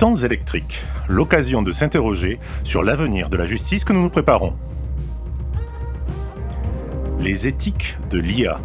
Temps 0.00 0.14
électrique, 0.14 0.82
l'occasion 1.08 1.60
de 1.60 1.72
s'interroger 1.72 2.40
sur 2.64 2.82
l'avenir 2.82 3.28
de 3.28 3.36
la 3.36 3.44
justice 3.44 3.84
que 3.84 3.92
nous 3.92 4.00
nous 4.00 4.08
préparons. 4.08 4.54
Les 7.18 7.46
éthiques 7.46 7.98
de 8.08 8.18
l'IA. 8.18 8.62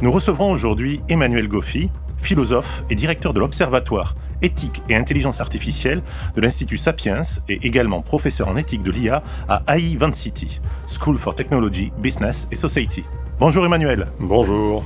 Nous 0.00 0.10
recevrons 0.10 0.50
aujourd'hui 0.50 1.00
Emmanuel 1.08 1.46
Goffi, 1.46 1.92
philosophe 2.18 2.82
et 2.90 2.96
directeur 2.96 3.32
de 3.32 3.38
l'Observatoire 3.38 4.16
éthique 4.42 4.82
et 4.88 4.96
intelligence 4.96 5.40
artificielle 5.40 6.02
de 6.34 6.40
l'Institut 6.40 6.76
Sapiens 6.76 7.22
et 7.48 7.64
également 7.64 8.02
professeur 8.02 8.48
en 8.48 8.56
éthique 8.56 8.82
de 8.82 8.90
l'IA 8.90 9.22
à 9.48 9.62
AI 9.68 9.94
Van 9.94 10.12
City, 10.12 10.60
School 10.88 11.18
for 11.18 11.36
Technology, 11.36 11.92
Business 11.98 12.48
et 12.50 12.56
Society. 12.56 13.04
Bonjour 13.38 13.64
Emmanuel. 13.64 14.08
Bonjour. 14.18 14.82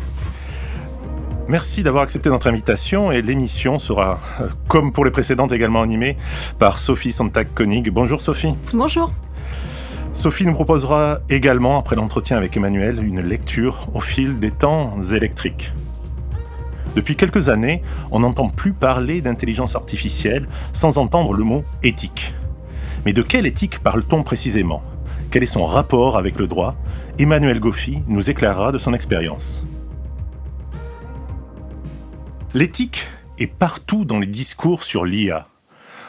Merci 1.49 1.85
d'avoir 1.85 2.03
accepté 2.03 2.29
notre 2.29 2.49
invitation 2.49 3.13
et 3.13 3.23
l'émission 3.23 3.79
sera, 3.79 4.19
euh, 4.41 4.49
comme 4.67 4.93
pour 4.93 5.05
les 5.05 5.13
précédentes, 5.13 5.53
également 5.53 5.81
animée 5.81 6.17
par 6.59 6.81
Sophie 6.81 7.13
Sontag-Koenig. 7.13 7.91
Bonjour 7.91 8.21
Sophie. 8.21 8.55
Bonjour. 8.75 9.13
Sophie 10.13 10.45
nous 10.45 10.55
proposera 10.55 11.21
également, 11.29 11.79
après 11.79 11.95
l'entretien 11.95 12.37
avec 12.37 12.57
Emmanuel, 12.57 13.05
une 13.05 13.21
lecture 13.21 13.87
au 13.95 14.01
fil 14.01 14.41
des 14.41 14.51
temps 14.51 15.01
électriques. 15.13 15.73
Depuis 16.97 17.15
quelques 17.15 17.49
années, 17.49 17.81
on 18.11 18.21
n'entend 18.21 18.49
plus 18.49 18.73
parler 18.73 19.21
d'intelligence 19.21 19.77
artificielle 19.77 20.49
sans 20.73 20.99
entendre 20.99 21.33
le 21.33 21.45
mot 21.45 21.63
éthique. 21.85 22.35
Mais 23.05 23.13
de 23.13 23.23
quelle 23.23 23.47
éthique 23.47 23.79
parle-t-on 23.79 24.25
précisément? 24.25 24.83
Quel 25.31 25.45
est 25.45 25.47
son 25.47 25.65
rapport 25.65 26.17
avec 26.17 26.41
le 26.41 26.49
droit? 26.49 26.75
Emmanuel 27.21 27.61
Goffi 27.61 28.03
nous 28.09 28.31
éclairera 28.31 28.73
de 28.73 28.79
son 28.79 28.95
expérience. 28.95 29.65
L'éthique 32.57 33.05
est 33.39 33.53
partout 33.53 34.07
dans 34.07 34.19
les 34.19 34.27
discours 34.27 34.83
sur 34.83 35.05
l'IA. 35.05 35.47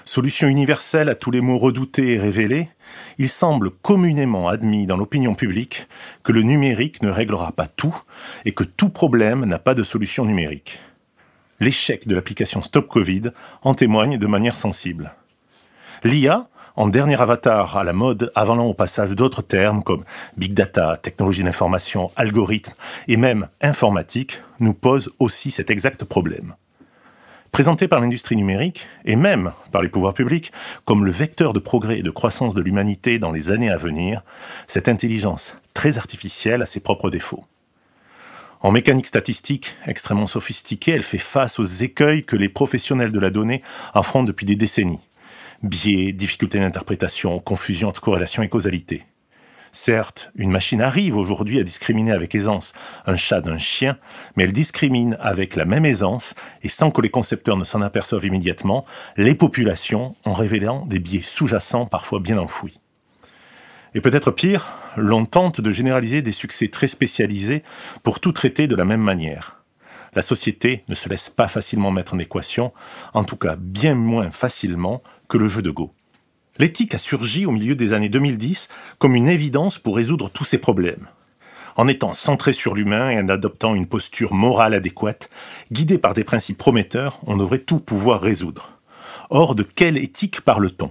Solution 0.05 0.47
universelle 0.47 1.09
à 1.09 1.15
tous 1.15 1.29
les 1.29 1.41
mots 1.41 1.57
redoutés 1.57 2.13
et 2.13 2.19
révélés, 2.19 2.69
il 3.17 3.27
semble 3.27 3.69
communément 3.69 4.47
admis 4.47 4.87
dans 4.87 4.95
l'opinion 4.95 5.35
publique 5.35 5.89
que 6.23 6.31
le 6.31 6.43
numérique 6.43 7.03
ne 7.03 7.09
réglera 7.09 7.51
pas 7.51 7.67
tout 7.67 8.01
et 8.45 8.53
que 8.53 8.63
tout 8.63 8.87
problème 8.87 9.43
n'a 9.43 9.59
pas 9.59 9.73
de 9.73 9.83
solution 9.83 10.23
numérique. 10.23 10.79
L'échec 11.59 12.07
de 12.07 12.15
l'application 12.15 12.61
Stop 12.61 12.87
Covid 12.87 13.23
en 13.61 13.73
témoigne 13.73 14.17
de 14.17 14.27
manière 14.27 14.55
sensible. 14.55 15.15
L'IA, 16.05 16.47
en 16.77 16.87
dernier 16.87 17.19
avatar 17.19 17.75
à 17.75 17.83
la 17.83 17.91
mode, 17.91 18.31
avalant 18.35 18.67
au 18.67 18.73
passage 18.75 19.09
d'autres 19.11 19.41
termes 19.41 19.81
comme 19.81 20.05
big 20.37 20.53
data, 20.53 20.97
technologie 21.01 21.43
d'information, 21.43 22.11
algorithme 22.15 22.73
et 23.07 23.17
même 23.17 23.49
informatique, 23.61 24.41
nous 24.59 24.75
pose 24.75 25.11
aussi 25.17 25.49
cet 25.49 25.71
exact 25.71 26.05
problème. 26.05 26.53
Présenté 27.51 27.87
par 27.87 27.99
l'industrie 27.99 28.35
numérique, 28.35 28.87
et 29.05 29.15
même 29.15 29.53
par 29.71 29.81
les 29.81 29.89
pouvoirs 29.89 30.13
publics, 30.13 30.51
comme 30.85 31.03
le 31.03 31.11
vecteur 31.11 31.53
de 31.53 31.59
progrès 31.59 31.97
et 31.97 32.03
de 32.03 32.11
croissance 32.11 32.53
de 32.53 32.61
l'humanité 32.61 33.17
dans 33.17 33.31
les 33.31 33.49
années 33.49 33.71
à 33.71 33.77
venir, 33.77 34.21
cette 34.67 34.89
intelligence 34.89 35.55
très 35.73 35.97
artificielle 35.97 36.61
a 36.61 36.67
ses 36.67 36.79
propres 36.79 37.09
défauts. 37.09 37.45
En 38.61 38.71
mécanique 38.71 39.07
statistique 39.07 39.77
extrêmement 39.87 40.27
sophistiquée, 40.27 40.91
elle 40.91 41.03
fait 41.03 41.17
face 41.17 41.57
aux 41.57 41.63
écueils 41.63 42.23
que 42.23 42.35
les 42.35 42.49
professionnels 42.49 43.11
de 43.11 43.19
la 43.19 43.31
donnée 43.31 43.63
affrontent 43.95 44.27
depuis 44.27 44.45
des 44.45 44.55
décennies 44.55 45.06
biais, 45.63 46.11
difficultés 46.11 46.59
d'interprétation, 46.59 47.39
confusion 47.39 47.89
entre 47.89 48.01
corrélation 48.01 48.43
et 48.43 48.49
causalité. 48.49 49.05
Certes, 49.71 50.31
une 50.35 50.49
machine 50.49 50.81
arrive 50.81 51.17
aujourd'hui 51.17 51.59
à 51.59 51.63
discriminer 51.63 52.11
avec 52.11 52.33
aisance 52.33 52.73
un 53.05 53.15
chat 53.15 53.41
d'un 53.41 53.57
chien, 53.57 53.97
mais 54.35 54.45
elle 54.45 54.53
discrimine 54.53 55.17
avec 55.19 55.55
la 55.55 55.65
même 55.65 55.85
aisance, 55.85 56.35
et 56.63 56.69
sans 56.69 56.89
que 56.89 57.01
les 57.01 57.09
concepteurs 57.09 57.57
ne 57.57 57.63
s'en 57.63 57.81
aperçoivent 57.81 58.25
immédiatement, 58.25 58.85
les 59.17 59.35
populations 59.35 60.15
en 60.25 60.33
révélant 60.33 60.85
des 60.85 60.99
biais 60.99 61.21
sous-jacents 61.21 61.85
parfois 61.85 62.19
bien 62.19 62.37
enfouis. 62.37 62.79
Et 63.93 64.01
peut-être 64.01 64.31
pire, 64.31 64.73
l'on 64.95 65.25
tente 65.25 65.61
de 65.61 65.71
généraliser 65.71 66.21
des 66.21 66.31
succès 66.31 66.69
très 66.69 66.87
spécialisés 66.87 67.63
pour 68.03 68.19
tout 68.19 68.31
traiter 68.31 68.67
de 68.67 68.75
la 68.75 68.85
même 68.85 69.01
manière. 69.01 69.63
La 70.13 70.21
société 70.21 70.83
ne 70.87 70.95
se 70.95 71.09
laisse 71.09 71.29
pas 71.29 71.47
facilement 71.47 71.91
mettre 71.91 72.13
en 72.15 72.19
équation, 72.19 72.73
en 73.13 73.23
tout 73.23 73.35
cas 73.35 73.55
bien 73.55 73.93
moins 73.93 74.31
facilement 74.31 75.03
que 75.27 75.37
le 75.37 75.47
jeu 75.47 75.61
de 75.61 75.71
Go. 75.71 75.93
L'éthique 76.59 76.95
a 76.95 76.97
surgi 76.97 77.45
au 77.45 77.51
milieu 77.51 77.75
des 77.75 77.93
années 77.93 78.09
2010 78.09 78.67
comme 78.97 79.15
une 79.15 79.27
évidence 79.27 79.77
pour 79.77 79.95
résoudre 79.95 80.29
tous 80.29 80.45
ces 80.45 80.57
problèmes. 80.57 81.07
En 81.75 81.87
étant 81.87 82.15
centré 82.15 82.53
sur 82.53 82.73
l'humain 82.73 83.11
et 83.11 83.19
en 83.19 83.29
adoptant 83.29 83.75
une 83.75 83.85
posture 83.85 84.33
morale 84.33 84.73
adéquate, 84.73 85.29
guidé 85.71 85.99
par 85.99 86.15
des 86.15 86.23
principes 86.23 86.57
prometteurs, 86.57 87.19
on 87.27 87.37
devrait 87.37 87.59
tout 87.59 87.79
pouvoir 87.79 88.21
résoudre. 88.21 88.71
Or, 89.29 89.53
de 89.53 89.61
quelle 89.61 89.97
éthique 89.97 90.41
parle-t-on? 90.41 90.89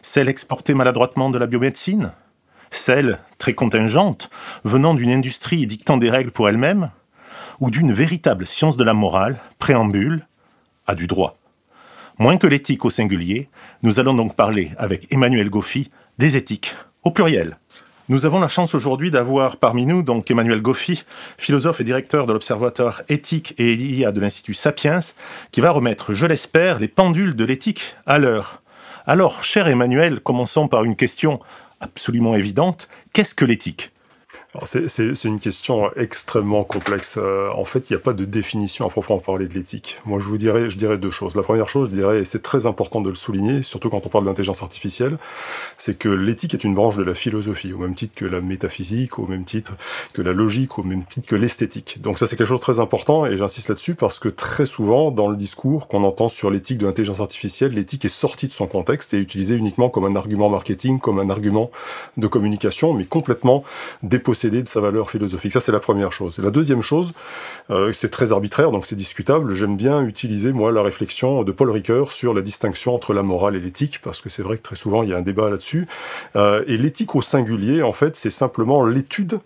Celle 0.00 0.30
exportée 0.30 0.72
maladroitement 0.72 1.28
de 1.28 1.36
la 1.36 1.46
biomédecine? 1.46 2.12
Celle, 2.70 3.18
très 3.36 3.52
contingente, 3.52 4.30
venant 4.64 4.94
d'une 4.94 5.10
industrie 5.10 5.66
dictant 5.66 5.98
des 5.98 6.08
règles 6.08 6.30
pour 6.30 6.48
elle-même? 6.48 6.90
Ou 7.60 7.70
d'une 7.70 7.92
véritable 7.92 8.46
science 8.46 8.78
de 8.78 8.84
la 8.84 8.94
morale, 8.94 9.40
préambule 9.58 10.26
à 10.86 10.94
du 10.94 11.06
droit? 11.06 11.36
Moins 12.20 12.36
que 12.36 12.48
l'éthique 12.48 12.84
au 12.84 12.90
singulier, 12.90 13.48
nous 13.84 14.00
allons 14.00 14.12
donc 14.12 14.34
parler 14.34 14.72
avec 14.76 15.06
Emmanuel 15.12 15.48
Goffi 15.50 15.88
des 16.18 16.36
éthiques 16.36 16.74
au 17.04 17.12
pluriel. 17.12 17.58
Nous 18.08 18.26
avons 18.26 18.40
la 18.40 18.48
chance 18.48 18.74
aujourd'hui 18.74 19.12
d'avoir 19.12 19.58
parmi 19.58 19.86
nous 19.86 20.02
donc 20.02 20.28
Emmanuel 20.28 20.60
Goffi, 20.60 21.04
philosophe 21.36 21.80
et 21.80 21.84
directeur 21.84 22.26
de 22.26 22.32
l'Observatoire 22.32 23.02
éthique 23.08 23.54
et 23.58 23.72
IA 23.74 24.10
de 24.10 24.20
l'Institut 24.20 24.54
Sapiens, 24.54 24.98
qui 25.52 25.60
va 25.60 25.70
remettre, 25.70 26.12
je 26.12 26.26
l'espère, 26.26 26.80
les 26.80 26.88
pendules 26.88 27.36
de 27.36 27.44
l'éthique 27.44 27.94
à 28.04 28.18
l'heure. 28.18 28.62
Alors, 29.06 29.44
cher 29.44 29.68
Emmanuel, 29.68 30.18
commençons 30.18 30.66
par 30.66 30.82
une 30.82 30.96
question 30.96 31.38
absolument 31.80 32.34
évidente. 32.34 32.88
Qu'est-ce 33.12 33.36
que 33.36 33.44
l'éthique? 33.44 33.92
C'est 34.64 35.24
une 35.24 35.38
question 35.38 35.90
extrêmement 35.94 36.64
complexe. 36.64 37.16
Euh, 37.18 37.50
en 37.54 37.66
fait, 37.66 37.90
il 37.90 37.92
n'y 37.92 37.98
a 37.98 38.02
pas 38.02 38.14
de 38.14 38.24
définition 38.24 38.86
à 38.86 38.88
proprement 38.88 39.18
parler 39.18 39.46
de 39.46 39.52
l'éthique. 39.52 40.00
Moi, 40.06 40.18
je 40.20 40.24
vous 40.24 40.38
dirais, 40.38 40.70
je 40.70 40.78
dirais 40.78 40.96
deux 40.96 41.10
choses. 41.10 41.36
La 41.36 41.42
première 41.42 41.68
chose, 41.68 41.90
je 41.90 41.94
dirais, 41.94 42.20
et 42.20 42.24
c'est 42.24 42.42
très 42.42 42.64
important 42.64 43.02
de 43.02 43.10
le 43.10 43.14
souligner, 43.14 43.60
surtout 43.60 43.90
quand 43.90 44.06
on 44.06 44.08
parle 44.08 44.24
d'intelligence 44.24 44.62
artificielle, 44.62 45.18
c'est 45.76 45.98
que 45.98 46.08
l'éthique 46.08 46.54
est 46.54 46.64
une 46.64 46.74
branche 46.74 46.96
de 46.96 47.02
la 47.02 47.12
philosophie, 47.12 47.74
au 47.74 47.78
même 47.78 47.94
titre 47.94 48.14
que 48.14 48.24
la 48.24 48.40
métaphysique, 48.40 49.18
au 49.18 49.26
même 49.26 49.44
titre 49.44 49.72
que 50.14 50.22
la 50.22 50.32
logique, 50.32 50.78
au 50.78 50.82
même 50.82 51.04
titre 51.04 51.28
que 51.28 51.36
l'esthétique. 51.36 52.00
Donc 52.00 52.18
ça, 52.18 52.26
c'est 52.26 52.36
quelque 52.36 52.48
chose 52.48 52.60
de 52.60 52.62
très 52.62 52.80
important, 52.80 53.26
et 53.26 53.36
j'insiste 53.36 53.68
là-dessus 53.68 53.96
parce 53.96 54.18
que 54.18 54.30
très 54.30 54.64
souvent, 54.64 55.10
dans 55.10 55.28
le 55.28 55.36
discours 55.36 55.88
qu'on 55.88 56.04
entend 56.04 56.30
sur 56.30 56.50
l'éthique 56.50 56.78
de 56.78 56.86
l'intelligence 56.86 57.20
artificielle, 57.20 57.72
l'éthique 57.72 58.06
est 58.06 58.08
sortie 58.08 58.46
de 58.46 58.52
son 58.52 58.66
contexte 58.66 59.12
et 59.12 59.18
utilisée 59.18 59.56
uniquement 59.56 59.90
comme 59.90 60.06
un 60.06 60.16
argument 60.16 60.48
marketing, 60.48 61.00
comme 61.00 61.18
un 61.18 61.28
argument 61.28 61.70
de 62.16 62.26
communication, 62.26 62.94
mais 62.94 63.04
complètement 63.04 63.62
dépossédé 64.38 64.62
de 64.62 64.68
sa 64.68 64.80
valeur 64.80 65.10
philosophique. 65.10 65.52
Ça, 65.52 65.60
c'est 65.60 65.72
la 65.72 65.80
première 65.80 66.12
chose. 66.12 66.38
La 66.38 66.50
deuxième 66.50 66.82
chose, 66.82 67.12
euh, 67.70 67.92
c'est 67.92 68.10
très 68.10 68.32
arbitraire, 68.32 68.70
donc 68.70 68.86
c'est 68.86 68.96
discutable. 68.96 69.54
J'aime 69.54 69.76
bien 69.76 70.02
utiliser, 70.02 70.52
moi, 70.52 70.70
la 70.70 70.82
réflexion 70.82 71.42
de 71.42 71.52
Paul 71.52 71.70
Ricoeur 71.70 72.12
sur 72.12 72.34
la 72.34 72.42
distinction 72.42 72.94
entre 72.94 73.14
la 73.14 73.22
morale 73.22 73.56
et 73.56 73.60
l'éthique, 73.60 74.00
parce 74.02 74.20
que 74.20 74.28
c'est 74.28 74.42
vrai 74.42 74.56
que 74.56 74.62
très 74.62 74.76
souvent, 74.76 75.02
il 75.02 75.10
y 75.10 75.12
a 75.12 75.16
un 75.16 75.22
débat 75.22 75.50
là-dessus. 75.50 75.86
Euh, 76.36 76.62
et 76.66 76.76
l'éthique 76.76 77.14
au 77.14 77.22
singulier, 77.22 77.82
en 77.82 77.92
fait, 77.92 78.16
c'est 78.16 78.30
simplement 78.30 78.86
l'étude 78.86 79.40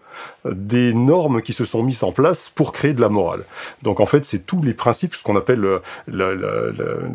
des 0.45 0.93
normes 0.93 1.41
qui 1.41 1.53
se 1.53 1.65
sont 1.65 1.83
mises 1.83 2.03
en 2.03 2.13
place 2.13 2.51
pour 2.55 2.73
créer 2.73 2.93
de 2.93 3.01
la 3.01 3.09
morale. 3.09 3.45
Donc, 3.83 4.01
en 4.01 4.07
fait, 4.07 4.25
c'est 4.25 4.41
tous 4.41 4.63
les 4.63 4.75
principes, 4.75 5.15
ce 5.15 5.23
qu'on 5.23 5.37
appelle 5.37 5.65
euh, 5.65 5.81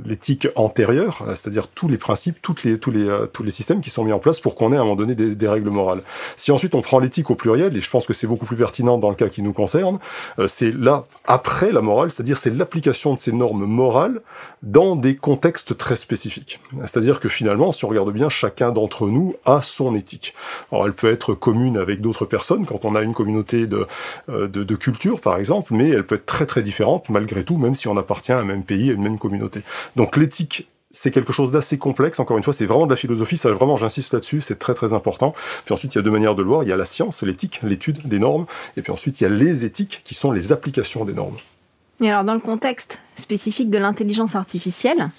l'éthique 0.06 0.48
antérieure, 0.56 1.24
c'est-à-dire 1.36 1.68
tous 1.68 1.88
les 1.88 1.98
principes, 1.98 2.42
toutes 2.42 2.64
les, 2.64 2.80
tous, 2.80 2.92
les, 2.92 3.08
tous 3.34 3.44
les 3.44 3.52
systèmes 3.52 3.82
qui 3.82 3.90
sont 3.92 4.04
mis 4.04 4.14
en 4.14 4.20
place 4.20 4.40
pour 4.40 4.56
qu'on 4.56 4.74
ait 4.74 4.78
à 4.78 4.82
un 4.82 4.84
moment 4.84 4.96
donné 4.96 5.16
des, 5.16 5.36
des 5.36 5.48
règles 5.48 5.70
morales. 5.70 6.02
Si 6.36 6.52
ensuite 6.52 6.74
on 6.74 6.82
prend 6.82 7.00
l'éthique 7.00 7.30
au 7.30 7.36
pluriel, 7.36 7.67
et 7.76 7.82
je 7.82 7.90
pense 7.90 8.06
que 8.06 8.14
c'est 8.14 8.28
beaucoup 8.28 8.46
plus 8.46 8.56
pertinent 8.56 8.98
dans 8.98 9.10
le 9.10 9.16
cas 9.16 9.30
qui 9.30 9.42
nous 9.42 9.54
concerne, 9.54 10.00
euh, 10.40 10.48
c'est 10.48 10.72
là, 10.72 11.06
après 11.26 11.72
la 11.72 11.82
morale, 11.82 12.12
c'est-à-dire 12.12 12.38
c'est 12.38 12.54
l'application 12.54 13.14
de 13.14 13.20
ces 13.20 13.32
normes 13.32 13.66
morales 13.66 14.22
dans 14.64 14.96
des 14.96 15.16
contextes 15.16 15.78
très 15.78 15.96
spécifiques. 15.96 16.60
C'est-à-dire 16.82 17.20
que 17.20 17.30
finalement, 17.30 17.72
si 17.72 17.86
on 17.86 17.90
regarde 17.90 18.12
bien, 18.12 18.30
chacun 18.30 18.72
d'entre 18.72 19.08
nous 19.08 19.36
a 19.46 19.62
son 19.62 19.96
éthique. 19.96 20.34
Alors 20.72 20.86
elle 20.86 20.94
peut 20.94 21.12
être 21.12 21.34
commune 21.34 21.78
avec 21.78 22.02
d'autres 22.02 22.26
personnes, 22.26 22.66
quand 22.66 22.86
on 22.86 22.96
a 22.96 23.02
une 23.02 23.14
communauté 23.14 23.68
de, 23.68 23.88
euh, 24.30 24.48
de, 24.48 24.76
culture 24.76 25.20
par 25.20 25.38
exemple, 25.38 25.74
mais 25.74 25.90
elle 25.90 26.06
peut 26.06 26.16
être 26.16 26.26
très 26.26 26.46
très 26.46 26.62
différente 26.62 27.10
malgré 27.10 27.44
tout, 27.44 27.58
même 27.58 27.76
si 27.76 27.88
on 27.88 27.98
appartient 27.98 28.32
à 28.32 28.40
un 28.40 28.44
même 28.44 28.64
pays, 28.64 28.92
à 28.92 28.94
une 28.94 29.02
même 29.02 29.18
communauté. 29.18 29.62
Donc 29.96 30.18
l'éthique 30.18 30.68
c'est 30.92 31.12
quelque 31.12 31.34
chose 31.34 31.52
d'assez 31.52 31.78
complexe. 31.78 32.20
Encore 32.20 32.38
une 32.38 32.44
fois, 32.44 32.54
c'est 32.54 32.66
vraiment 32.66 32.86
de 32.86 32.92
la 32.92 32.96
philosophie. 32.96 33.38
Ça, 33.38 33.52
vraiment, 33.52 33.76
j'insiste 33.78 34.14
là-dessus. 34.14 34.42
C'est 34.42 34.58
très, 34.58 34.74
très 34.74 34.94
important. 34.94 35.34
Puis 35.66 35.74
ensuite, 35.74 35.94
il 35.96 35.98
y 35.98 36.00
a 36.00 36.02
deux 36.02 36.12
manières 36.12 36.36
de 36.36 36.42
le 36.42 36.48
voir. 36.48 36.64
Il 36.64 36.70
y 36.70 36.72
a 36.72 36.78
la 36.78 36.86
science, 36.86 37.24
l'éthique, 37.24 37.60
l'étude 37.64 38.08
des 38.08 38.20
normes. 38.20 38.46
Et 38.78 38.82
puis 38.82 38.92
ensuite, 38.92 39.20
il 39.20 39.24
y 39.24 39.28
a 39.28 39.30
les 39.30 39.66
éthiques, 39.66 40.02
qui 40.04 40.14
sont 40.14 40.32
les 40.32 40.52
applications 40.52 41.06
des 41.06 41.14
normes. 41.14 41.36
Et 42.02 42.10
alors, 42.10 42.24
dans 42.24 42.36
le 42.36 42.40
contexte 42.40 43.00
spécifique 43.16 43.70
de 43.70 43.78
l'intelligence 43.78 44.36
artificielle, 44.36 45.10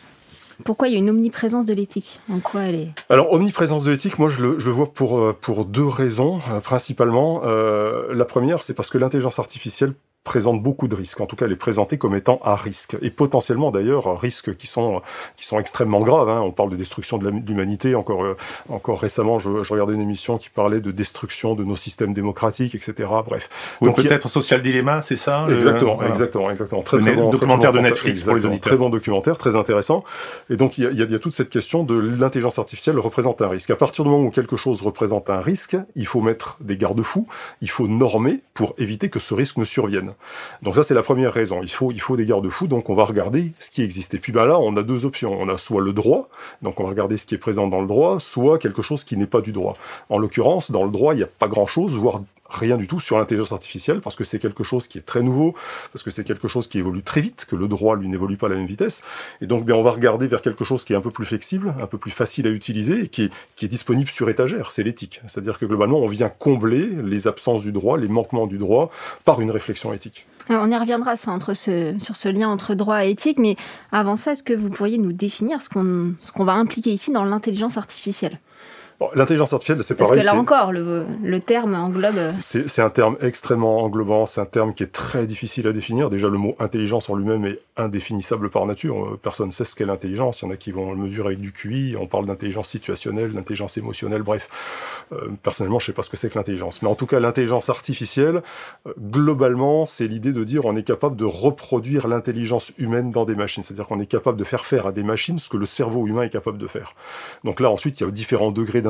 pourquoi 0.65 0.89
il 0.89 0.95
y 0.95 0.97
a 0.97 0.99
une 0.99 1.11
omniprésence 1.11 1.67
de 1.67 1.75
l'éthique? 1.75 2.19
En 2.33 2.41
quoi 2.41 2.63
elle 2.63 2.75
est? 2.75 2.89
Alors, 3.09 3.33
omniprésence 3.33 3.85
de 3.85 3.91
l'éthique, 3.91 4.19
moi, 4.19 4.29
je 4.29 4.43
le, 4.43 4.59
je 4.59 4.67
le, 4.67 4.73
vois 4.73 4.93
pour, 4.93 5.19
euh, 5.19 5.37
pour 5.39 5.65
deux 5.65 5.87
raisons, 5.87 6.41
euh, 6.51 6.61
principalement. 6.61 7.43
Euh, 7.45 8.13
la 8.15 8.25
première, 8.25 8.63
c'est 8.63 8.75
parce 8.75 8.91
que 8.91 8.99
l'intelligence 8.99 9.39
artificielle 9.39 9.95
présente 10.29 10.63
beaucoup 10.63 10.89
de 10.89 10.95
risques. 10.95 11.23
En 11.23 11.27
tout 11.27 11.37
cas, 11.37 11.47
elle 11.47 11.53
est 11.53 11.57
présentée 11.57 11.97
comme 11.97 12.15
étant 12.15 12.39
à 12.45 12.55
risque. 12.55 12.99
Et 13.01 13.09
potentiellement, 13.09 13.71
d'ailleurs, 13.71 14.21
risques 14.21 14.55
qui 14.57 14.67
sont, 14.67 15.01
qui 15.37 15.47
sont 15.47 15.59
extrêmement 15.59 16.01
graves. 16.01 16.29
Hein. 16.29 16.43
On 16.43 16.51
parle 16.51 16.69
de 16.69 16.77
destruction 16.77 17.17
de 17.17 17.31
l'humanité. 17.31 17.95
Encore, 17.95 18.25
euh, 18.25 18.37
encore 18.69 19.01
récemment, 19.01 19.39
je, 19.39 19.63
je, 19.63 19.73
regardais 19.73 19.95
une 19.95 20.03
émission 20.03 20.37
qui 20.37 20.51
parlait 20.51 20.81
de 20.81 20.91
destruction 20.91 21.55
de 21.55 21.65
nos 21.65 21.77
systèmes 21.77 22.13
démocratiques, 22.13 22.75
etc. 22.75 23.09
Bref. 23.25 23.79
Donc 23.81 23.97
peut-être 23.97 24.29
Social 24.29 24.61
Dilemma, 24.61 25.01
c'est 25.01 25.17
ça 25.17 25.47
Exactement, 25.49 26.03
exactement, 26.03 26.51
exactement. 26.51 26.83
Très, 26.83 26.99
très 26.99 27.15
bon 27.15 27.31
documentaire 27.31 27.73
de 27.73 27.81
Netflix 27.81 28.25
pour 28.25 28.35
les 28.35 28.45
auditeurs. 28.45 28.73
Très 28.73 28.77
bon 28.77 28.91
documentaire, 28.91 29.39
très 29.39 29.57
intéressant. 29.57 30.05
Et 30.51 30.57
donc, 30.57 30.77
il 30.77 30.93
y, 30.93 31.11
y, 31.11 31.15
a 31.15 31.19
toute 31.19 31.33
cette 31.33 31.49
question 31.49 31.85
de 31.85 31.95
l'intelligence 31.95 32.59
artificielle 32.59 32.99
représente 32.99 33.41
un 33.41 33.49
risque. 33.49 33.71
À 33.71 33.77
partir 33.77 34.05
du 34.05 34.11
moment 34.11 34.25
où 34.25 34.31
quelque 34.31 34.57
chose 34.57 34.83
représente 34.83 35.31
un 35.31 35.41
risque, 35.41 35.77
il 35.97 36.07
faut 36.07 36.21
mettre 36.21 36.59
des 36.61 36.77
garde-fous, 36.77 37.27
il 37.63 37.71
faut 37.71 37.89
normer 37.89 38.41
pour 38.53 38.75
éviter 38.77 39.09
que 39.09 39.19
ce 39.19 39.33
risque 39.33 39.57
ne 39.57 39.65
survienne. 39.65 40.13
Donc 40.63 40.75
ça, 40.75 40.83
c'est 40.83 40.95
la 40.95 41.03
première 41.03 41.33
raison. 41.33 41.61
Il 41.63 41.71
faut, 41.71 42.17
des 42.17 42.27
garde-fous, 42.27 42.67
donc 42.67 42.91
on 42.91 42.95
va 42.95 43.05
regarder 43.05 43.53
ce 43.59 43.71
qui 43.71 43.83
existe. 43.83 44.15
Et 44.15 44.19
puis 44.19 44.33
ben 44.33 44.47
là, 44.47 44.59
on 44.59 44.77
a 44.77 44.83
deux 44.83 45.05
options. 45.05 45.37
On 45.41 45.49
a 45.49 45.59
soit 45.59 45.83
le 45.83 45.93
droit, 45.93 46.29
donc 46.63 46.81
on 46.81 46.85
va 46.85 46.91
regarder 46.91 47.17
ce 47.17 47.27
qui 47.27 47.35
est 47.35 47.39
présent 47.39 47.67
dans 47.67 47.81
le 47.81 47.87
droit, 47.87 48.21
soit 48.21 48.59
quelque 48.59 48.83
chose 48.83 49.05
qui 49.05 49.17
n'est 49.17 49.27
pas 49.27 49.41
du 49.41 49.53
droit. 49.53 49.77
En 50.09 50.19
l'occurrence, 50.19 50.71
dans 50.71 50.85
le 50.85 50.91
droit, 50.91 51.15
il 51.15 51.19
n'y 51.19 51.23
a 51.23 51.29
pas 51.29 51.49
grand-chose, 51.49 51.97
voire 51.97 52.21
rien 52.49 52.77
du 52.77 52.87
tout 52.87 53.01
sur 53.01 53.19
l'intelligence 53.19 53.53
artificielle, 53.53 54.01
parce 54.01 54.17
que 54.17 54.25
c'est 54.25 54.39
quelque 54.39 54.65
chose 54.65 54.89
qui 54.89 54.99
est 54.99 55.03
très 55.03 55.23
nouveau, 55.23 55.55
parce 55.93 56.03
que 56.03 56.11
c'est 56.11 56.25
quelque 56.25 56.49
chose 56.49 56.67
qui 56.69 56.79
évolue 56.79 57.03
très 57.03 57.21
vite, 57.21 57.47
que 57.49 57.57
le 57.57 57.69
droit, 57.69 57.97
lui, 57.97 58.09
n'évolue 58.09 58.37
pas 58.37 58.47
à 58.47 58.51
la 58.51 58.57
même 58.57 58.67
vitesse. 58.67 59.03
Et 59.41 59.47
donc, 59.47 59.65
bien, 59.65 59.75
on 59.75 59.83
va 59.83 59.91
regarder 59.91 60.27
vers 60.27 60.43
quelque 60.43 60.65
chose 60.65 60.85
qui 60.85 60.93
est 60.93 60.97
un 60.97 61.01
peu 61.01 61.11
plus 61.11 61.27
flexible, 61.27 61.75
un 61.81 61.87
peu 61.87 61.99
plus 61.99 62.11
facile 62.11 62.47
à 62.47 62.51
utiliser, 62.51 63.05
et 63.05 63.09
qui 63.09 63.25
est, 63.25 63.69
disponible 63.69 64.09
sur 64.09 64.31
étagère, 64.31 64.71
c'est 64.71 64.83
l'éthique. 64.83 65.21
C'est-à-dire 65.27 65.59
que 65.59 65.67
globalement, 65.67 65.99
on 65.99 66.07
vient 66.07 66.31
combler 66.31 66.89
les 67.05 67.29
absences 67.29 67.63
du 67.63 67.73
droit, 67.73 67.99
les 67.99 68.09
manquements 68.09 68.47
du 68.47 68.57
droit, 68.57 68.91
par 69.27 69.43
une 69.43 69.51
réflexion 69.51 69.93
éthique. 69.93 70.27
on 70.49 70.71
y 70.71 70.77
reviendra 70.77 71.17
sur 71.17 71.53
ce 71.53 72.29
lien 72.29 72.49
entre 72.49 72.75
droit 72.75 73.05
et 73.05 73.11
éthique, 73.11 73.39
mais 73.39 73.57
avant 73.93 74.17
ça, 74.17 74.33
est-ce 74.33 74.43
que 74.43 74.55
vous 74.55 74.71
pourriez 74.71 74.97
nous 74.97 75.13
définir 75.13 75.61
ce 75.63 75.69
qu'on 75.69 76.45
va 76.45 76.55
impliquer 76.55 76.93
ici 76.93 77.13
dans 77.13 77.25
l'intelligence 77.25 77.77
artificielle? 77.77 78.39
L'intelligence 79.15 79.53
artificielle, 79.53 79.85
c'est 79.85 79.95
pareil. 79.95 80.17
Parce 80.17 80.27
que 80.27 80.33
là 80.33 80.41
encore, 80.41 80.73
le, 80.73 81.07
le 81.23 81.41
terme 81.41 81.77
englobe. 81.77 82.19
Euh, 82.19 82.33
c'est 82.41 82.83
un 82.83 82.91
terme 82.91 83.17
extrêmement 83.21 83.85
englobant, 83.85 84.27
c'est 84.27 84.41
un 84.41 84.45
terme 84.45 84.75
qui 84.75 84.83
est 84.83 84.93
très 84.93 85.29
difficile 85.29 85.69
à 85.69 85.73
définir. 85.73 86.11
Déjà, 86.11 86.27
le 86.27 86.37
mot 86.37 86.57
intelligence 86.59 87.09
en 87.09 87.15
lui-même 87.15 87.45
est 87.45 87.61
indéfinissable 87.77 88.51
par 88.51 88.67
nature. 88.67 89.05
Euh, 89.05 89.21
personne 89.23 89.47
ne 89.47 89.53
sait 89.53 89.65
ce 89.65 89.77
qu'est 89.77 89.85
l'intelligence. 89.85 90.43
Il 90.43 90.47
y 90.47 90.49
en 90.49 90.51
a 90.51 90.57
qui 90.57 90.73
vont 90.73 90.91
le 90.91 90.99
mesurer 90.99 91.29
avec 91.29 91.41
du 91.41 91.53
QI. 91.53 91.95
On 91.97 92.09
parle 92.09 92.27
d'intelligence 92.27 92.69
situationnelle, 92.71 93.33
d'intelligence 93.33 93.77
émotionnelle, 93.77 94.23
bref. 94.23 95.07
Euh, 95.13 95.29
personnellement, 95.45 95.79
je 95.79 95.85
ne 95.85 95.87
sais 95.87 95.93
pas 95.93 96.03
ce 96.03 96.11
que 96.11 96.17
c'est 96.17 96.29
que 96.29 96.37
l'intelligence. 96.37 96.83
Mais 96.83 96.89
en 96.89 96.97
tout 96.97 97.07
cas, 97.07 97.21
l'intelligence 97.21 97.71
artificielle, 97.71 98.43
globalement, 99.01 99.87
c'est 99.87 100.09
l'idée 100.09 100.33
de 100.33 100.43
dire 100.43 100.65
on 100.65 100.75
est 100.75 100.83
capable 100.83 101.15
de 101.15 101.25
reproduire 101.25 102.09
l'intelligence 102.09 102.73
humaine 102.79 103.13
dans 103.13 103.25
des 103.25 103.37
machines. 103.37 103.63
C'est-à-dire 103.63 103.87
qu'on 103.87 104.01
est 104.01 104.07
capable 104.07 104.39
de 104.39 104.45
faire 104.45 104.67
faire 104.67 104.89
à 104.89 104.93
des 104.93 105.05
machines 105.05 105.39
ce 105.39 105.49
que 105.49 105.57
le 105.57 105.67
cerveau 105.67 106.09
humain 106.09 106.23
est 106.23 106.31
capable 106.31 106.59
de 106.59 106.67
faire. 106.67 106.95
Donc 107.45 107.61
là, 107.61 107.71
ensuite, 107.71 108.01
il 108.01 108.05
y 108.05 108.07
a 108.07 108.11
différents 108.11 108.51
degrés 108.51 108.83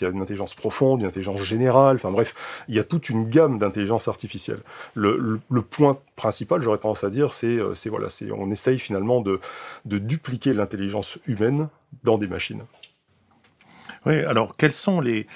il 0.00 0.04
y 0.04 0.06
a 0.06 0.10
une 0.10 0.20
intelligence 0.20 0.54
profonde, 0.54 1.00
une 1.00 1.06
intelligence 1.06 1.42
générale, 1.42 1.96
enfin 1.96 2.10
bref, 2.10 2.34
il 2.68 2.74
y 2.74 2.78
a 2.78 2.84
toute 2.84 3.10
une 3.10 3.28
gamme 3.28 3.58
d'intelligence 3.58 4.08
artificielle. 4.08 4.60
Le, 4.94 5.40
point 5.62 5.98
principal, 6.16 6.62
j'aurais 6.62 6.78
tendance 6.78 7.04
à 7.04 7.10
dire, 7.10 7.34
c'est 7.34 7.46
euh, 7.46 7.74
voilà, 7.86 8.08
on 8.36 8.50
essaye 8.50 8.78
finalement 8.78 9.20
de 9.20 9.40
dupliquer 9.84 10.52
l'intelligence 10.52 11.18
humaine 11.26 11.68
dans 12.04 12.18
des 12.18 12.26
machines. 12.26 12.62
Oui, 14.06 14.20
alors 14.20 14.56
quels 14.56 14.72
sont 14.72 15.00
les, 15.00 15.26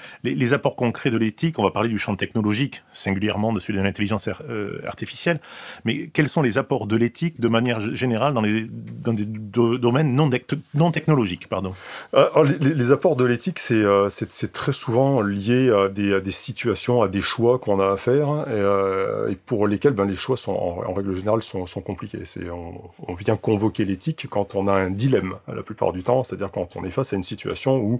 apports 0.53 0.77
concrets 0.77 1.11
de 1.11 1.17
l'éthique? 1.17 1.59
On 1.59 1.63
va 1.63 1.71
parler 1.71 1.89
du 1.89 1.97
champ 1.97 2.15
technologique, 2.15 2.83
singulièrement 2.93 3.51
de 3.51 3.59
celui 3.59 3.77
de 3.77 3.83
l'intelligence 3.83 4.29
euh, 4.49 4.79
artificielle, 4.87 5.41
mais 5.83 6.07
quels 6.07 6.29
sont 6.29 6.41
les 6.41 6.57
apports 6.57 6.87
de 6.87 6.95
l'éthique 6.95 7.41
de 7.41 7.49
manière 7.49 7.81
générale 7.93 8.33
dans, 8.33 8.41
les, 8.41 8.61
des 8.61 9.25
domaines 9.25 10.15
non, 10.15 10.91
technologiques 10.91 11.49
pardon? 11.49 11.73
Euh, 12.13 12.27
les, 12.61 12.91
apports 12.91 13.17
de 13.17 13.25
l'éthique, 13.25 13.59
euh, 13.71 14.07
c'est 14.09 14.53
très 14.53 14.71
souvent 14.71 15.21
lié 15.21 15.69
à 15.69 15.89
des, 15.89 16.31
situations, 16.31 17.01
à 17.01 17.09
des 17.09 17.21
choix 17.21 17.59
qu'on 17.59 17.81
a 17.81 17.91
à 17.91 17.97
faire, 17.97 18.45
et, 18.47 19.31
et 19.33 19.35
pour 19.35 19.67
lesquels 19.67 19.93
ben, 19.93 20.05
les 20.05 20.15
choix, 20.15 20.37
sont, 20.37 20.53
en, 20.53 20.93
règle 20.93 21.17
générale, 21.17 21.43
sont, 21.43 21.65
compliqués. 21.81 22.19
On, 22.49 22.73
on 23.05 23.13
vient 23.15 23.35
convoquer 23.35 23.83
l'éthique 23.83 24.27
quand 24.29 24.55
on 24.55 24.69
a 24.69 24.73
un 24.73 24.91
dilemme, 24.91 25.35
la 25.53 25.61
plupart 25.61 25.91
du 25.91 26.03
temps, 26.03 26.23
c'est-à-dire 26.23 26.51
quand 26.51 26.77
on 26.77 26.85
est 26.85 26.91
face 26.91 27.11
à 27.11 27.17
une 27.17 27.23
situation 27.23 27.77
où 27.77 27.99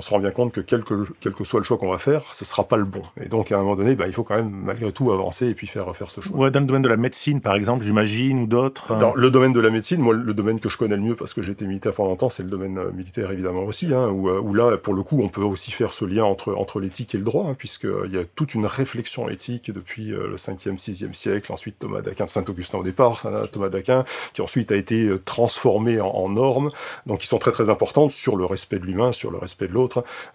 se 0.00 0.10
rend 0.10 0.18
bien 0.18 0.30
compte 0.30 0.52
que 0.52 0.60
quel 0.60 0.84
que, 0.84 1.04
quel 1.20 1.32
que 1.32 1.44
soit 1.44 1.60
le 1.60 1.64
choix 1.64 1.78
qu'on 1.78 1.90
va 1.90 1.98
faire, 1.98 2.22
ce 2.32 2.44
sera 2.44 2.64
pas 2.64 2.76
le 2.76 2.84
bon. 2.84 3.02
Et 3.22 3.28
donc, 3.28 3.52
à 3.52 3.56
un 3.56 3.62
moment 3.62 3.76
donné, 3.76 3.94
bah, 3.94 4.06
il 4.06 4.12
faut 4.12 4.24
quand 4.24 4.36
même, 4.36 4.50
malgré 4.50 4.92
tout, 4.92 5.12
avancer 5.12 5.46
et 5.46 5.54
puis 5.54 5.66
faire, 5.66 5.94
faire 5.96 6.10
ce 6.10 6.20
choix. 6.20 6.36
Ouais, 6.36 6.50
dans 6.50 6.60
le 6.60 6.66
domaine 6.66 6.82
de 6.82 6.88
la 6.88 6.96
médecine, 6.96 7.40
par 7.40 7.54
exemple, 7.54 7.84
j'imagine, 7.84 8.42
ou 8.42 8.46
d'autres 8.46 8.96
Dans 8.98 9.14
le 9.14 9.30
domaine 9.30 9.52
de 9.52 9.60
la 9.60 9.70
médecine, 9.70 10.00
moi, 10.00 10.14
le 10.14 10.34
domaine 10.34 10.60
que 10.60 10.68
je 10.68 10.76
connais 10.76 10.96
le 10.96 11.02
mieux, 11.02 11.14
parce 11.14 11.34
que 11.34 11.42
j'ai 11.42 11.52
été 11.52 11.66
militaire 11.66 11.92
pendant 11.92 12.10
longtemps, 12.10 12.30
c'est 12.30 12.42
le 12.42 12.50
domaine 12.50 12.78
euh, 12.78 12.90
militaire, 12.92 13.30
évidemment, 13.30 13.62
aussi, 13.62 13.92
hein, 13.92 14.08
où, 14.08 14.28
euh, 14.28 14.40
où, 14.40 14.54
là, 14.54 14.76
pour 14.76 14.94
le 14.94 15.02
coup, 15.02 15.20
on 15.22 15.28
peut 15.28 15.42
aussi 15.42 15.70
faire 15.70 15.92
ce 15.92 16.04
lien 16.04 16.24
entre, 16.24 16.54
entre 16.54 16.80
l'éthique 16.80 17.14
et 17.14 17.18
le 17.18 17.24
droit, 17.24 17.46
hein, 17.48 17.54
puisqu'il 17.56 18.12
y 18.12 18.18
a 18.18 18.24
toute 18.34 18.54
une 18.54 18.66
réflexion 18.66 19.28
éthique 19.28 19.70
depuis 19.72 20.12
euh, 20.12 20.28
le 20.28 20.36
5e, 20.36 20.78
6e 20.78 21.12
siècle, 21.12 21.52
ensuite 21.52 21.78
Thomas 21.78 22.00
d'Aquin, 22.00 22.26
Saint-Augustin 22.26 22.78
au 22.78 22.82
départ, 22.82 23.24
Thomas 23.52 23.68
d'Aquin, 23.68 24.04
qui 24.32 24.42
ensuite 24.42 24.72
a 24.72 24.76
été 24.76 25.10
transformé 25.24 26.00
en, 26.00 26.08
en 26.08 26.28
normes, 26.28 26.70
donc 27.06 27.20
qui 27.20 27.26
sont 27.26 27.38
très 27.38 27.52
très 27.52 27.70
importantes 27.70 28.12
sur 28.12 28.36
le 28.36 28.44
respect 28.44 28.78
de 28.78 28.84
l'humain, 28.84 29.12
sur 29.12 29.30
le 29.30 29.38
respect 29.38 29.68
de 29.68 29.72
l'autre, 29.72 29.87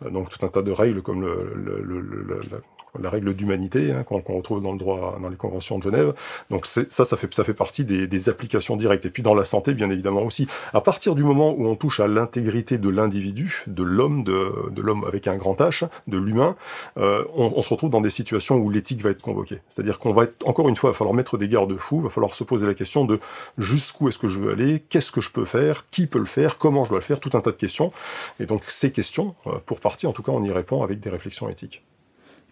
donc 0.09 0.29
tout 0.29 0.45
un 0.45 0.49
tas 0.49 0.61
de 0.61 0.71
règles 0.71 1.01
comme 1.01 1.21
le, 1.21 2.61
la 3.01 3.09
règle 3.09 3.33
d'humanité 3.33 3.91
hein, 3.91 4.03
qu'on 4.03 4.21
retrouve 4.37 4.61
dans 4.61 4.71
le 4.71 4.77
droit, 4.77 5.17
dans 5.21 5.29
les 5.29 5.35
conventions 5.35 5.77
de 5.77 5.83
Genève. 5.83 6.13
Donc 6.49 6.65
ça, 6.65 6.83
ça 6.89 7.17
fait, 7.17 7.33
ça 7.33 7.43
fait 7.43 7.53
partie 7.53 7.85
des, 7.85 8.07
des, 8.07 8.29
applications 8.29 8.75
directes. 8.75 9.05
Et 9.05 9.09
puis 9.09 9.23
dans 9.23 9.33
la 9.33 9.45
santé, 9.45 9.73
bien 9.73 9.89
évidemment 9.89 10.23
aussi. 10.23 10.47
À 10.73 10.81
partir 10.81 11.15
du 11.15 11.23
moment 11.23 11.53
où 11.57 11.67
on 11.67 11.75
touche 11.75 11.99
à 11.99 12.07
l'intégrité 12.07 12.77
de 12.77 12.89
l'individu, 12.89 13.63
de 13.67 13.83
l'homme, 13.83 14.23
de, 14.23 14.69
de 14.71 14.81
l'homme 14.81 15.03
avec 15.05 15.27
un 15.27 15.35
grand 15.35 15.59
H, 15.59 15.87
de 16.07 16.17
l'humain, 16.17 16.55
euh, 16.97 17.23
on, 17.35 17.53
on, 17.55 17.61
se 17.61 17.69
retrouve 17.69 17.89
dans 17.89 18.01
des 18.01 18.09
situations 18.09 18.57
où 18.57 18.69
l'éthique 18.69 19.01
va 19.01 19.09
être 19.09 19.21
convoquée. 19.21 19.59
C'est-à-dire 19.69 19.99
qu'on 19.99 20.13
va 20.13 20.23
être, 20.23 20.47
encore 20.47 20.69
une 20.69 20.75
fois, 20.75 20.89
il 20.89 20.93
va 20.93 20.97
falloir 20.97 21.15
mettre 21.15 21.37
des 21.37 21.47
garde-fous, 21.47 21.97
il 21.97 22.03
va 22.03 22.09
falloir 22.09 22.35
se 22.35 22.43
poser 22.43 22.67
la 22.67 22.73
question 22.73 23.05
de 23.05 23.19
jusqu'où 23.57 24.07
est-ce 24.07 24.19
que 24.19 24.27
je 24.27 24.39
veux 24.39 24.51
aller, 24.51 24.83
qu'est-ce 24.89 25.11
que 25.11 25.21
je 25.21 25.31
peux 25.31 25.45
faire, 25.45 25.89
qui 25.89 26.07
peut 26.07 26.19
le 26.19 26.25
faire, 26.25 26.57
comment 26.57 26.85
je 26.85 26.89
dois 26.89 26.99
le 26.99 27.03
faire, 27.03 27.19
tout 27.19 27.31
un 27.33 27.41
tas 27.41 27.51
de 27.51 27.57
questions. 27.57 27.91
Et 28.39 28.45
donc 28.45 28.63
ces 28.67 28.91
questions, 28.91 29.35
euh, 29.47 29.59
pour 29.65 29.79
partie, 29.79 30.07
en 30.07 30.13
tout 30.13 30.23
cas, 30.23 30.31
on 30.31 30.43
y 30.43 30.51
répond 30.51 30.83
avec 30.83 30.99
des 30.99 31.09
réflexions 31.09 31.49
éthiques. 31.49 31.83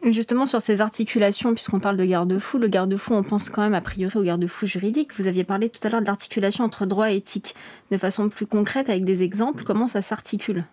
Justement, 0.03 0.47
sur 0.47 0.61
ces 0.61 0.81
articulations, 0.81 1.53
puisqu'on 1.53 1.79
parle 1.79 1.95
de 1.95 2.05
garde-fou, 2.05 2.57
le 2.57 2.67
garde-fou, 2.67 3.13
on 3.13 3.21
pense 3.21 3.49
quand 3.49 3.61
même 3.61 3.75
a 3.75 3.81
priori 3.81 4.17
au 4.17 4.23
garde-fou 4.23 4.65
juridique. 4.65 5.13
Vous 5.19 5.27
aviez 5.27 5.43
parlé 5.43 5.69
tout 5.69 5.79
à 5.85 5.89
l'heure 5.89 6.01
de 6.01 6.07
l'articulation 6.07 6.63
entre 6.63 6.87
droit 6.87 7.11
et 7.11 7.17
éthique. 7.17 7.55
De 7.91 7.97
façon 7.97 8.27
plus 8.29 8.47
concrète, 8.47 8.89
avec 8.89 9.05
des 9.05 9.21
exemples, 9.21 9.63
comment 9.63 9.87
ça 9.87 10.01
s'articule? 10.01 10.65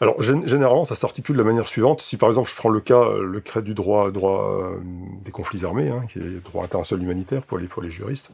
Alors 0.00 0.22
généralement, 0.22 0.84
ça 0.84 0.94
s'articule 0.94 1.36
de 1.36 1.42
la 1.42 1.46
manière 1.46 1.66
suivante. 1.66 2.00
Si 2.00 2.16
par 2.16 2.28
exemple 2.28 2.48
je 2.48 2.54
prends 2.54 2.68
le 2.68 2.80
cas, 2.80 3.14
le 3.20 3.40
cas 3.40 3.60
du 3.60 3.74
droit, 3.74 4.10
droit 4.10 4.60
euh, 4.62 4.76
des 5.24 5.32
conflits 5.32 5.64
armés, 5.64 5.88
hein, 5.88 6.00
qui 6.08 6.18
est 6.18 6.22
le 6.22 6.40
droit 6.40 6.64
international 6.64 7.04
humanitaire 7.04 7.42
pour 7.42 7.58
les, 7.58 7.66
pour 7.66 7.82
les 7.82 7.90
juristes, 7.90 8.30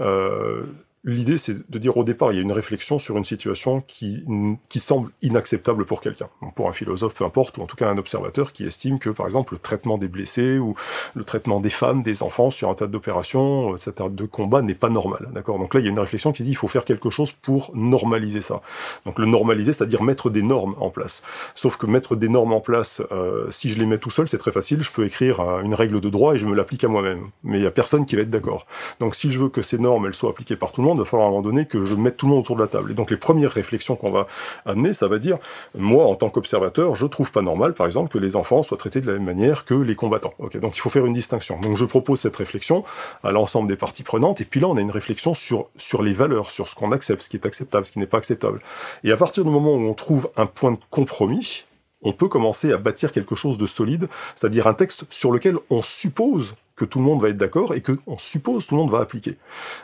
euh, 0.00 0.62
L'idée, 1.04 1.38
c'est 1.38 1.70
de 1.70 1.78
dire 1.78 1.96
au 1.96 2.04
départ, 2.04 2.32
il 2.32 2.36
y 2.36 2.38
a 2.38 2.42
une 2.42 2.52
réflexion 2.52 2.98
sur 2.98 3.16
une 3.16 3.24
situation 3.24 3.82
qui, 3.86 4.24
qui 4.68 4.80
semble 4.80 5.10
inacceptable 5.22 5.84
pour 5.84 6.00
quelqu'un. 6.00 6.28
Pour 6.56 6.68
un 6.68 6.72
philosophe, 6.72 7.14
peu 7.14 7.24
importe, 7.24 7.56
ou 7.58 7.62
en 7.62 7.66
tout 7.66 7.76
cas 7.76 7.88
un 7.88 7.98
observateur 7.98 8.52
qui 8.52 8.64
estime 8.64 8.98
que, 8.98 9.10
par 9.10 9.26
exemple, 9.26 9.54
le 9.54 9.60
traitement 9.60 9.96
des 9.96 10.08
blessés 10.08 10.58
ou 10.58 10.74
le 11.14 11.24
traitement 11.24 11.60
des 11.60 11.70
femmes, 11.70 12.02
des 12.02 12.22
enfants 12.22 12.50
sur 12.50 12.68
un 12.68 12.74
tas 12.74 12.88
d'opérations, 12.88 13.74
un 13.74 13.92
tas 13.92 14.08
de 14.08 14.24
combats 14.24 14.60
n'est 14.60 14.74
pas 14.74 14.88
normal. 14.88 15.28
D'accord? 15.32 15.58
Donc 15.58 15.74
là, 15.74 15.80
il 15.80 15.84
y 15.84 15.86
a 15.88 15.90
une 15.90 15.98
réflexion 15.98 16.32
qui 16.32 16.42
dit 16.42 16.50
il 16.50 16.56
faut 16.56 16.68
faire 16.68 16.84
quelque 16.84 17.10
chose 17.10 17.32
pour 17.32 17.70
normaliser 17.74 18.40
ça. 18.40 18.60
Donc 19.06 19.18
le 19.18 19.26
normaliser, 19.26 19.72
c'est-à-dire 19.72 20.02
mettre 20.02 20.30
des 20.30 20.42
normes 20.42 20.74
en 20.80 20.90
place. 20.90 21.22
Sauf 21.54 21.76
que 21.76 21.86
mettre 21.86 22.16
des 22.16 22.28
normes 22.28 22.52
en 22.52 22.60
place, 22.60 23.02
euh, 23.12 23.46
si 23.50 23.70
je 23.70 23.78
les 23.78 23.86
mets 23.86 23.98
tout 23.98 24.10
seul, 24.10 24.28
c'est 24.28 24.38
très 24.38 24.52
facile. 24.52 24.82
Je 24.82 24.90
peux 24.90 25.04
écrire 25.04 25.40
euh, 25.40 25.62
une 25.62 25.74
règle 25.74 26.00
de 26.00 26.08
droit 26.08 26.34
et 26.34 26.38
je 26.38 26.46
me 26.46 26.54
l'applique 26.54 26.84
à 26.84 26.88
moi-même. 26.88 27.28
Mais 27.44 27.58
il 27.58 27.62
y 27.62 27.66
a 27.66 27.70
personne 27.70 28.04
qui 28.04 28.16
va 28.16 28.22
être 28.22 28.30
d'accord. 28.30 28.66
Donc 29.00 29.14
si 29.14 29.30
je 29.30 29.38
veux 29.38 29.48
que 29.48 29.62
ces 29.62 29.78
normes, 29.78 30.06
elles 30.06 30.14
soient 30.14 30.30
appliquées 30.30 30.56
par 30.56 30.72
tout 30.72 30.82
le 30.82 30.87
monde, 30.87 30.87
il 30.94 30.98
va 30.98 31.04
falloir 31.04 31.28
à 31.28 31.30
un 31.30 31.32
moment 31.32 31.42
donné 31.42 31.66
que 31.66 31.84
je 31.84 31.94
mette 31.94 32.16
tout 32.16 32.26
le 32.26 32.30
monde 32.32 32.40
autour 32.40 32.56
de 32.56 32.62
la 32.62 32.68
table. 32.68 32.90
Et 32.90 32.94
donc 32.94 33.10
les 33.10 33.16
premières 33.16 33.50
réflexions 33.50 33.96
qu'on 33.96 34.10
va 34.10 34.26
amener, 34.66 34.92
ça 34.92 35.08
va 35.08 35.18
dire, 35.18 35.38
moi 35.76 36.04
en 36.04 36.14
tant 36.14 36.30
qu'observateur, 36.30 36.94
je 36.94 37.06
trouve 37.06 37.30
pas 37.32 37.42
normal, 37.42 37.74
par 37.74 37.86
exemple, 37.86 38.10
que 38.10 38.18
les 38.18 38.36
enfants 38.36 38.62
soient 38.62 38.76
traités 38.76 39.00
de 39.00 39.06
la 39.06 39.14
même 39.14 39.24
manière 39.24 39.64
que 39.64 39.74
les 39.74 39.94
combattants. 39.94 40.34
Okay 40.38 40.58
donc 40.60 40.76
il 40.76 40.80
faut 40.80 40.90
faire 40.90 41.06
une 41.06 41.12
distinction. 41.12 41.60
Donc 41.60 41.76
je 41.76 41.84
propose 41.84 42.20
cette 42.20 42.36
réflexion 42.36 42.84
à 43.22 43.32
l'ensemble 43.32 43.68
des 43.68 43.76
parties 43.76 44.02
prenantes, 44.02 44.40
et 44.40 44.44
puis 44.44 44.60
là 44.60 44.68
on 44.68 44.76
a 44.76 44.80
une 44.80 44.90
réflexion 44.90 45.34
sur, 45.34 45.68
sur 45.76 46.02
les 46.02 46.12
valeurs, 46.12 46.50
sur 46.50 46.68
ce 46.68 46.74
qu'on 46.74 46.92
accepte, 46.92 47.22
ce 47.22 47.30
qui 47.30 47.36
est 47.36 47.46
acceptable, 47.46 47.86
ce 47.86 47.92
qui 47.92 47.98
n'est 47.98 48.06
pas 48.06 48.18
acceptable. 48.18 48.60
Et 49.04 49.12
à 49.12 49.16
partir 49.16 49.44
du 49.44 49.50
moment 49.50 49.74
où 49.74 49.88
on 49.88 49.94
trouve 49.94 50.30
un 50.36 50.46
point 50.46 50.72
de 50.72 50.78
compromis, 50.90 51.64
on 52.02 52.12
peut 52.12 52.28
commencer 52.28 52.72
à 52.72 52.76
bâtir 52.76 53.12
quelque 53.12 53.34
chose 53.34 53.58
de 53.58 53.66
solide, 53.66 54.08
c'est-à-dire 54.36 54.66
un 54.66 54.74
texte 54.74 55.04
sur 55.10 55.32
lequel 55.32 55.56
on 55.70 55.82
suppose 55.82 56.54
que 56.78 56.84
tout 56.84 56.98
le 57.00 57.04
monde 57.04 57.20
va 57.20 57.28
être 57.28 57.36
d'accord 57.36 57.74
et 57.74 57.80
que 57.80 57.92
on 58.06 58.16
suppose 58.16 58.66
tout 58.66 58.74
le 58.74 58.80
monde 58.80 58.90
va 58.90 59.00
appliquer. 59.00 59.36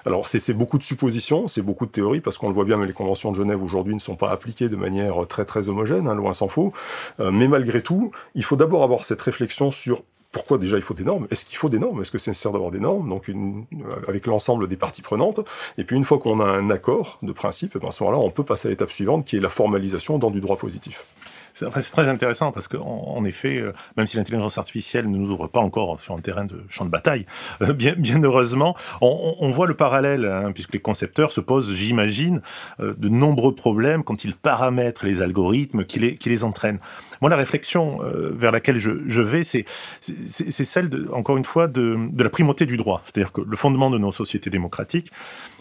Alors 0.07 0.29
c'est 0.29 0.55
beaucoup 0.55 0.79
de 0.79 0.85
suppositions, 0.85 1.49
c'est 1.49 1.63
beaucoup 1.63 1.87
de 1.87 1.91
théories 1.91 2.21
parce 2.21 2.39
qu'on 2.39 2.49
le 2.49 2.55
voit 2.55 2.65
bien, 2.65 2.77
mais 2.77 2.87
les 2.87 2.93
conventions 2.93 3.33
de 3.33 3.37
Genève 3.37 3.63
aujourd'hui 3.63 3.95
ne 3.95 4.01
sont 4.01 4.17
pas 4.17 4.31
appliquées 4.31 4.69
de 4.69 4.77
manière 4.77 5.27
très 5.29 5.45
très 5.45 5.69
homogène, 5.69 6.07
hein, 6.07 6.15
loin 6.15 6.33
s'en 6.33 6.49
faut. 6.49 6.73
Euh, 7.21 7.31
mais 7.31 7.49
malgré 7.49 7.83
tout, 7.83 8.13
il 8.35 8.45
faut 8.45 8.57
d'abord 8.57 8.85
avoir 8.85 9.05
cette 9.05 9.21
réflexion 9.21 9.71
sur 9.71 10.03
pourquoi 10.35 10.59
déjà 10.59 10.77
il 10.77 10.83
faut 10.83 10.95
des 10.95 11.05
normes 11.05 11.29
Est-ce 11.31 11.45
qu'il 11.45 11.57
faut 11.57 11.69
des 11.69 11.79
normes? 11.79 12.01
Est-ce 12.01 12.11
que 12.11 12.19
c'est 12.19 12.33
nécessaire 12.33 12.53
d'avoir 12.53 12.73
des 12.73 12.81
normes? 12.81 13.09
Donc 13.09 13.29
une, 13.29 13.67
avec 14.09 14.27
l'ensemble 14.27 14.67
des 14.67 14.77
parties 14.77 15.03
prenantes. 15.03 15.41
Et 15.79 15.85
puis 15.85 15.97
une 15.97 16.05
fois 16.05 16.19
qu'on 16.19 16.41
a 16.41 16.45
un 16.45 16.71
accord 16.71 17.19
de 17.23 17.33
principe, 17.33 17.79
ben 17.79 17.89
à 17.89 17.91
ce 17.93 18.03
moment-là, 18.03 18.21
on 18.21 18.31
peut 18.31 18.43
passer 18.43 18.67
à 18.67 18.71
l'étape 18.73 18.91
suivante 18.91 19.25
qui 19.25 19.37
est 19.37 19.41
la 19.41 19.49
formalisation 19.49 20.19
dans 20.19 20.31
du 20.31 20.41
droit 20.41 20.57
positif. 20.57 21.07
C'est 21.55 21.71
très 21.93 22.09
intéressant 22.09 22.51
parce 22.51 22.67
qu'en 22.67 23.15
en 23.17 23.25
effet, 23.25 23.59
euh, 23.59 23.73
même 23.97 24.07
si 24.07 24.17
l'intelligence 24.17 24.59
artificielle 24.59 25.09
ne 25.09 25.17
nous 25.17 25.31
ouvre 25.31 25.47
pas 25.47 25.61
encore 25.61 26.01
sur 26.01 26.15
un 26.15 26.21
terrain 26.21 26.45
de 26.45 26.65
champ 26.69 26.85
de 26.85 26.91
bataille, 26.91 27.27
euh, 27.63 27.73
bien, 27.73 27.95
heureusement, 28.23 28.77
on, 29.01 29.49
voit 29.51 29.69
le 29.69 29.75
parallèle, 29.75 30.25
hein, 30.25 30.51
puisque 30.53 30.73
les 30.73 30.81
concepteurs 30.81 31.31
se 31.31 31.41
posent, 31.41 31.73
j'imagine, 31.73 32.43
euh, 32.81 32.95
de 32.99 33.09
nombreux 33.09 33.55
problèmes 33.55 34.03
quand 34.03 34.25
ils 34.25 34.35
paramètrent 34.35 35.05
les 35.05 35.23
algorithmes 35.23 35.85
qui 35.85 36.01
les, 36.01 36.45
entraînent. 36.45 36.81
Moi, 37.21 37.31
la 37.31 37.37
réflexion 37.37 38.01
vers 38.03 38.51
laquelle 38.51 38.79
je, 38.79 39.23
vais, 39.23 39.45
c'est 39.45 39.65
celle, 40.01 40.91
encore 41.13 41.37
une 41.37 41.45
fois, 41.45 41.69
de, 41.69 41.97
de 42.11 42.25
la 42.25 42.31
primauté 42.31 42.67
du 42.67 42.77
droit. 42.77 43.03
C'est-à-dire 43.05 43.33
que 43.33 43.41
le 43.41 43.57
fondement 43.57 43.91
de 43.91 43.99
nos 43.99 44.11
sociétés 44.11 44.51
démocratiques, 44.51 45.13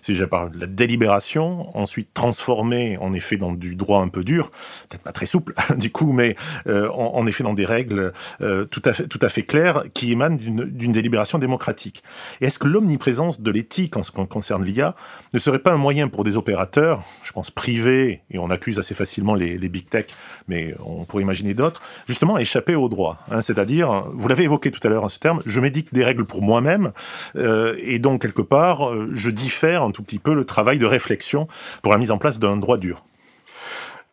c'est 0.03 0.11
déjà 0.11 0.27
par 0.27 0.49
la 0.53 0.67
délibération, 0.67 1.75
ensuite 1.77 2.13
transformée 2.13 2.97
en 2.97 3.13
effet 3.13 3.37
dans 3.37 3.53
du 3.53 3.75
droit 3.75 4.01
un 4.01 4.09
peu 4.09 4.25
dur, 4.25 4.51
peut-être 4.89 5.01
pas 5.01 5.13
très 5.13 5.25
souple 5.25 5.53
du 5.83 5.91
coup, 5.91 6.13
mais 6.13 6.37
euh, 6.67 6.87
en, 6.89 7.27
effet 7.27 7.43
dans 7.43 7.53
des 7.53 7.65
règles 7.65 8.13
euh, 8.41 8.63
tout, 8.63 8.81
à 8.85 9.29
fait, 9.29 9.43
claires 9.43 9.83
qui 9.93 10.13
émanent 10.13 10.37
d'une 10.37 10.91
délibération 10.93 11.39
démocratique. 11.39 12.03
Est-ce 12.39 12.57
que 12.57 12.69
l'omniprésence 12.69 13.41
de 13.41 13.51
l'éthique 13.51 13.97
en 13.97 14.03
ce 14.03 14.11
qui 14.11 14.25
concerne 14.27 14.63
l'IA 14.63 14.95
ne 15.33 15.39
serait 15.39 15.59
pas 15.59 15.73
un 15.73 15.77
moyen 15.77 16.07
pour 16.07 16.23
des 16.23 16.37
opérateurs, 16.37 17.03
je 17.21 17.33
pense 17.33 17.51
privés, 17.51 18.21
et 18.31 18.39
on 18.39 18.49
accuse 18.49 18.79
assez 18.79 18.93
facilement 18.93 19.35
les, 19.35 19.57
big 19.57 19.89
tech, 19.89 20.05
mais 20.47 20.73
on 20.85 21.03
pourrait 21.03 21.23
imaginer 21.23 21.53
d'autres, 21.53 21.81
justement 22.07 22.37
échapper 22.37 22.75
au 22.75 22.87
droit 22.87 23.19
hein, 23.29 23.41
C'est-à-dire, 23.41 24.05
vous 24.13 24.29
l'avez 24.29 24.43
évoqué 24.43 24.71
tout 24.71 24.85
à 24.87 24.89
l'heure, 24.89 25.11
ce 25.11 25.19
terme, 25.19 25.41
je 25.45 25.59
médite 25.59 25.93
des 25.93 26.05
règles 26.05 26.25
pour 26.25 26.41
moi-même, 26.41 26.93
euh, 27.35 27.75
et 27.81 27.99
donc 27.99 28.21
quelque 28.21 28.41
part, 28.41 28.89
je 29.11 29.29
diffère 29.29 29.83
tout 29.91 30.03
petit 30.03 30.19
peu 30.19 30.33
le 30.33 30.45
travail 30.45 30.79
de 30.79 30.85
réflexion 30.85 31.49
pour 31.81 31.91
la 31.91 31.97
mise 31.97 32.11
en 32.11 32.17
place 32.17 32.39
d'un 32.39 32.55
droit 32.55 32.77
dur 32.77 33.03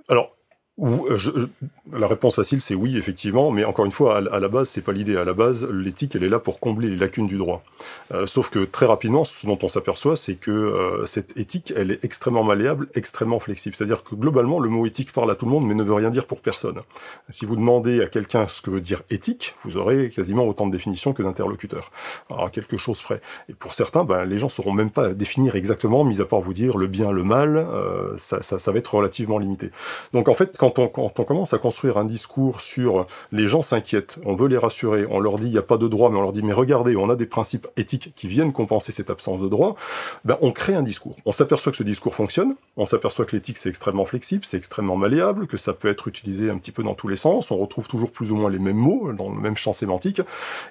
Alors, 0.08 0.36
je, 1.14 1.30
la 1.92 2.06
réponse 2.06 2.36
facile, 2.36 2.60
c'est 2.60 2.74
oui, 2.74 2.96
effectivement, 2.96 3.50
mais 3.50 3.64
encore 3.64 3.84
une 3.84 3.92
fois, 3.92 4.16
à, 4.16 4.40
la 4.40 4.48
base, 4.48 4.68
c'est 4.68 4.80
pas 4.80 4.92
l'idée. 4.92 5.16
À 5.16 5.24
la 5.24 5.34
base, 5.34 5.68
l'éthique, 5.70 6.16
elle 6.16 6.24
est 6.24 6.28
là 6.28 6.38
pour 6.38 6.58
combler 6.58 6.88
les 6.88 6.96
lacunes 6.96 7.26
du 7.26 7.36
droit. 7.36 7.62
Euh, 8.12 8.26
sauf 8.26 8.48
que 8.48 8.60
très 8.60 8.86
rapidement, 8.86 9.24
ce 9.24 9.46
dont 9.46 9.58
on 9.62 9.68
s'aperçoit, 9.68 10.16
c'est 10.16 10.36
que 10.36 10.50
euh, 10.50 11.04
cette 11.04 11.36
éthique, 11.36 11.72
elle 11.76 11.90
est 11.90 12.04
extrêmement 12.04 12.44
malléable, 12.44 12.88
extrêmement 12.94 13.40
flexible. 13.40 13.76
C'est-à-dire 13.76 14.02
que 14.02 14.14
globalement, 14.14 14.58
le 14.58 14.70
mot 14.70 14.86
éthique 14.86 15.12
parle 15.12 15.30
à 15.30 15.34
tout 15.34 15.44
le 15.44 15.50
monde, 15.50 15.66
mais 15.66 15.74
ne 15.74 15.82
veut 15.82 15.94
rien 15.94 16.10
dire 16.10 16.26
pour 16.26 16.40
personne. 16.40 16.80
Si 17.28 17.44
vous 17.44 17.56
demandez 17.56 18.02
à 18.02 18.06
quelqu'un 18.06 18.46
ce 18.46 18.62
que 18.62 18.70
veut 18.70 18.80
dire 18.80 19.02
éthique, 19.10 19.54
vous 19.64 19.76
aurez 19.76 20.08
quasiment 20.08 20.46
autant 20.46 20.66
de 20.66 20.72
définitions 20.72 21.12
que 21.12 21.22
d'interlocuteurs. 21.22 21.90
À 22.30 22.48
quelque 22.48 22.78
chose 22.78 23.02
près. 23.02 23.20
Et 23.48 23.52
pour 23.52 23.74
certains, 23.74 24.04
ben, 24.04 24.24
les 24.24 24.38
gens 24.38 24.48
sauront 24.48 24.72
même 24.72 24.90
pas 24.90 25.10
définir 25.10 25.56
exactement, 25.56 26.04
mis 26.04 26.20
à 26.20 26.24
part 26.24 26.40
vous 26.40 26.54
dire 26.54 26.78
le 26.78 26.86
bien, 26.86 27.10
le 27.12 27.24
mal, 27.24 27.56
euh, 27.56 28.16
ça, 28.16 28.42
ça, 28.42 28.58
ça 28.58 28.72
va 28.72 28.78
être 28.78 28.94
relativement 28.94 29.38
limité. 29.38 29.70
Donc 30.12 30.28
en 30.28 30.34
fait, 30.34 30.56
quand 30.56 30.69
on, 30.78 30.88
quand 30.88 31.12
on 31.18 31.24
commence 31.24 31.54
à 31.54 31.58
construire 31.58 31.98
un 31.98 32.04
discours 32.04 32.60
sur 32.60 33.06
les 33.32 33.46
gens 33.46 33.62
s'inquiètent, 33.62 34.18
on 34.24 34.34
veut 34.34 34.48
les 34.48 34.58
rassurer, 34.58 35.06
on 35.10 35.20
leur 35.20 35.38
dit 35.38 35.46
il 35.46 35.52
n'y 35.52 35.58
a 35.58 35.62
pas 35.62 35.78
de 35.78 35.88
droit, 35.88 36.10
mais 36.10 36.18
on 36.18 36.22
leur 36.22 36.32
dit 36.32 36.42
mais 36.42 36.52
regardez, 36.52 36.96
on 36.96 37.10
a 37.10 37.16
des 37.16 37.26
principes 37.26 37.66
éthiques 37.76 38.12
qui 38.14 38.28
viennent 38.28 38.52
compenser 38.52 38.92
cette 38.92 39.10
absence 39.10 39.40
de 39.40 39.48
droit, 39.48 39.76
ben 40.24 40.36
on 40.40 40.52
crée 40.52 40.74
un 40.74 40.82
discours. 40.82 41.16
On 41.26 41.32
s'aperçoit 41.32 41.72
que 41.72 41.78
ce 41.78 41.82
discours 41.82 42.14
fonctionne, 42.14 42.54
on 42.76 42.86
s'aperçoit 42.86 43.24
que 43.24 43.36
l'éthique 43.36 43.58
c'est 43.58 43.68
extrêmement 43.68 44.04
flexible, 44.04 44.44
c'est 44.44 44.56
extrêmement 44.56 44.96
malléable, 44.96 45.46
que 45.46 45.56
ça 45.56 45.72
peut 45.72 45.88
être 45.88 46.08
utilisé 46.08 46.50
un 46.50 46.58
petit 46.58 46.72
peu 46.72 46.82
dans 46.82 46.94
tous 46.94 47.08
les 47.08 47.16
sens, 47.16 47.50
on 47.50 47.56
retrouve 47.56 47.88
toujours 47.88 48.10
plus 48.10 48.32
ou 48.32 48.36
moins 48.36 48.50
les 48.50 48.58
mêmes 48.58 48.76
mots, 48.76 49.12
dans 49.12 49.30
le 49.30 49.40
même 49.40 49.56
champ 49.56 49.72
sémantique, 49.72 50.20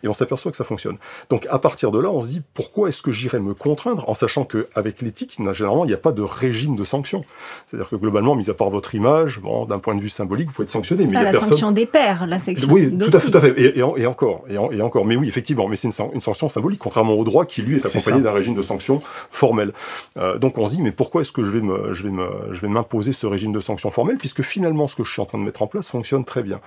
et 0.03 0.07
on 0.07 0.13
s'aperçoit 0.13 0.51
que 0.51 0.57
ça 0.57 0.63
fonctionne. 0.63 0.97
Donc 1.29 1.47
à 1.49 1.59
partir 1.59 1.91
de 1.91 1.99
là, 1.99 2.09
on 2.09 2.21
se 2.21 2.27
dit 2.27 2.41
pourquoi 2.53 2.89
est-ce 2.89 3.01
que 3.01 3.11
j'irais 3.11 3.39
me 3.39 3.53
contraindre 3.53 4.07
en 4.09 4.13
sachant 4.13 4.45
qu'avec 4.45 5.01
l'éthique, 5.01 5.37
généralement, 5.53 5.85
il 5.85 5.89
n'y 5.89 5.93
a 5.93 5.97
pas 5.97 6.11
de 6.11 6.21
régime 6.21 6.75
de 6.75 6.83
sanction. 6.83 7.23
C'est-à-dire 7.67 7.89
que 7.89 7.95
globalement, 7.95 8.35
mis 8.35 8.49
à 8.49 8.53
part 8.53 8.69
votre 8.69 8.95
image, 8.95 9.39
bon, 9.39 9.65
d'un 9.65 9.79
point 9.79 9.88
de 9.95 10.01
vue 10.01 10.09
symbolique, 10.09 10.47
vous 10.47 10.53
pouvez 10.53 10.63
être 10.63 10.69
sanctionné 10.69 11.05
mais 11.05 11.23
la 11.23 11.33
sanction 11.33 11.71
des 11.71 11.85
pairs, 11.85 12.25
la 12.27 12.39
sanction. 12.39 12.67
Oui, 12.69 12.95
tout 12.97 13.15
à, 13.15 13.19
tout 13.19 13.37
à 13.37 13.41
fait. 13.41 13.53
Et, 13.57 13.79
et, 13.79 14.05
encore, 14.05 14.43
et, 14.49 14.53
et, 14.53 14.81
encore. 14.81 15.05
Mais 15.05 15.15
oui, 15.15 15.27
effectivement, 15.27 15.67
mais 15.67 15.75
c'est 15.75 15.87
une, 15.87 16.09
une, 16.13 16.21
sanction 16.21 16.49
symbolique, 16.49 16.79
contrairement 16.79 17.13
au 17.13 17.23
droit 17.23 17.45
qui 17.45 17.61
lui 17.61 17.77
est 17.77 17.85
accompagné 17.85 18.21
d'un 18.21 18.31
régime 18.31 18.55
de 18.55 18.61
sanctions 18.61 18.99
formel. 19.31 19.73
Euh, 20.17 20.37
donc 20.37 20.57
on 20.57 20.67
se 20.67 20.75
dit, 20.75 20.81
mais 20.81 20.91
pourquoi 20.91 21.21
est-ce 21.21 21.31
que 21.31 21.43
je 21.43 21.49
vais 21.49 21.61
me, 21.61 21.93
je 21.93 22.03
vais 22.03 22.09
me, 22.09 22.27
je 22.51 22.61
vais 22.61 22.67
m'imposer 22.67 23.13
ce 23.13 23.27
régime 23.27 23.51
de 23.51 23.59
sanctions 23.59 23.91
formel, 23.91 24.17
puisque 24.17 24.41
finalement 24.41 24.87
ce 24.87 24.95
que 24.95 25.03
je 25.03 25.11
suis 25.11 25.21
en 25.21 25.25
train 25.25 25.37
de 25.37 25.43
mettre 25.43 25.61
en 25.61 25.67
place 25.67 25.87
fonctionne 25.87 26.25
très 26.25 26.43
bien. 26.43 26.59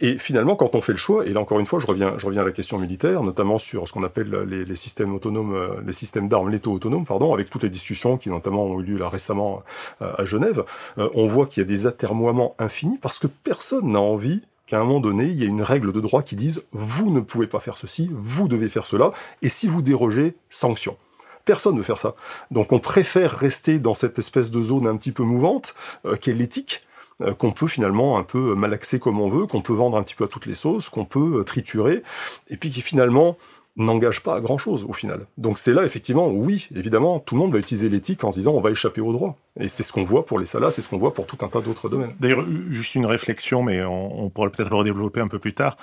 Et 0.00 0.18
finalement, 0.18 0.56
quand 0.56 0.74
on 0.74 0.80
fait 0.80 0.92
le 0.92 0.98
choix, 0.98 1.26
et 1.26 1.32
là 1.32 1.40
encore 1.40 1.60
une 1.60 1.66
fois, 1.66 1.78
je 1.78 1.86
reviens, 1.86 2.14
je 2.16 2.26
reviens 2.26 2.42
à 2.42 2.44
la 2.44 2.52
question 2.52 2.78
militaire, 2.78 3.22
notamment 3.22 3.58
sur 3.58 3.88
ce 3.88 3.92
qu'on 3.92 4.04
appelle 4.04 4.30
les, 4.48 4.64
les, 4.64 4.76
systèmes 4.76 5.14
autonomes, 5.14 5.54
euh, 5.54 5.68
les 5.86 5.92
systèmes 5.92 6.28
d'armes 6.28 6.50
létaux 6.50 6.72
autonomes, 6.72 7.04
pardon, 7.04 7.32
avec 7.32 7.50
toutes 7.50 7.62
les 7.62 7.70
discussions 7.70 8.16
qui 8.16 8.30
notamment 8.30 8.64
ont 8.64 8.80
eu 8.80 8.84
lieu 8.84 8.98
là 8.98 9.08
récemment 9.08 9.62
euh, 10.02 10.12
à 10.18 10.24
Genève, 10.24 10.64
on 10.96 11.26
voit 11.26 11.46
qu'il 11.46 11.62
y 11.62 11.66
a 11.66 11.68
des 11.68 11.86
atermoiements 11.86 12.55
infinis 12.58 12.98
parce 12.98 13.18
que 13.18 13.26
personne 13.26 13.92
n'a 13.92 14.00
envie 14.00 14.42
qu'à 14.66 14.80
un 14.80 14.84
moment 14.84 15.00
donné, 15.00 15.26
il 15.26 15.36
y 15.36 15.42
a 15.42 15.46
une 15.46 15.62
règle 15.62 15.92
de 15.92 16.00
droit 16.00 16.22
qui 16.22 16.36
dise 16.36 16.62
vous 16.72 17.10
ne 17.10 17.20
pouvez 17.20 17.46
pas 17.46 17.60
faire 17.60 17.76
ceci, 17.76 18.10
vous 18.12 18.48
devez 18.48 18.68
faire 18.68 18.84
cela, 18.84 19.12
et 19.42 19.48
si 19.48 19.68
vous 19.68 19.82
dérogez, 19.82 20.34
sanction. 20.50 20.96
Personne 21.44 21.74
ne 21.74 21.78
veut 21.78 21.84
faire 21.84 21.98
ça. 21.98 22.14
Donc 22.50 22.72
on 22.72 22.80
préfère 22.80 23.30
rester 23.30 23.78
dans 23.78 23.94
cette 23.94 24.18
espèce 24.18 24.50
de 24.50 24.60
zone 24.62 24.86
un 24.86 24.96
petit 24.96 25.12
peu 25.12 25.22
mouvante, 25.22 25.74
euh, 26.04 26.16
qui 26.16 26.30
est 26.30 26.34
l'éthique, 26.34 26.82
euh, 27.22 27.32
qu'on 27.32 27.52
peut 27.52 27.68
finalement 27.68 28.18
un 28.18 28.24
peu 28.24 28.54
malaxer 28.54 28.98
comme 28.98 29.20
on 29.20 29.28
veut, 29.28 29.46
qu'on 29.46 29.62
peut 29.62 29.72
vendre 29.72 29.96
un 29.96 30.02
petit 30.02 30.14
peu 30.14 30.24
à 30.24 30.28
toutes 30.28 30.46
les 30.46 30.54
sauces, 30.54 30.90
qu'on 30.90 31.04
peut 31.04 31.38
euh, 31.38 31.44
triturer, 31.44 32.02
et 32.50 32.56
puis 32.56 32.70
qui 32.70 32.82
finalement 32.82 33.38
n'engage 33.76 34.22
pas 34.22 34.36
à 34.36 34.40
grand 34.40 34.58
chose 34.58 34.86
au 34.88 34.92
final. 34.92 35.26
Donc 35.36 35.58
c'est 35.58 35.72
là 35.72 35.84
effectivement, 35.84 36.28
oui, 36.28 36.68
évidemment, 36.74 37.20
tout 37.20 37.34
le 37.34 37.40
monde 37.40 37.52
va 37.52 37.58
utiliser 37.58 37.88
l'éthique 37.88 38.24
en 38.24 38.30
se 38.30 38.38
disant 38.38 38.52
on 38.52 38.60
va 38.60 38.70
échapper 38.70 39.00
au 39.00 39.12
droit. 39.12 39.36
Et 39.60 39.68
c'est 39.68 39.82
ce 39.82 39.92
qu'on 39.92 40.04
voit 40.04 40.24
pour 40.24 40.38
les 40.38 40.46
salas, 40.46 40.70
c'est 40.70 40.82
ce 40.82 40.88
qu'on 40.88 40.98
voit 40.98 41.12
pour 41.12 41.26
tout 41.26 41.38
un 41.44 41.48
tas 41.48 41.60
d'autres 41.60 41.88
domaines. 41.88 42.14
D'ailleurs, 42.20 42.44
juste 42.70 42.94
une 42.94 43.06
réflexion, 43.06 43.62
mais 43.62 43.82
on, 43.84 44.30
pourrait 44.30 44.50
peut-être 44.50 44.70
le 44.70 44.76
redévelopper 44.76 45.20
un 45.20 45.28
peu 45.28 45.38
plus 45.38 45.54
tard. 45.54 45.76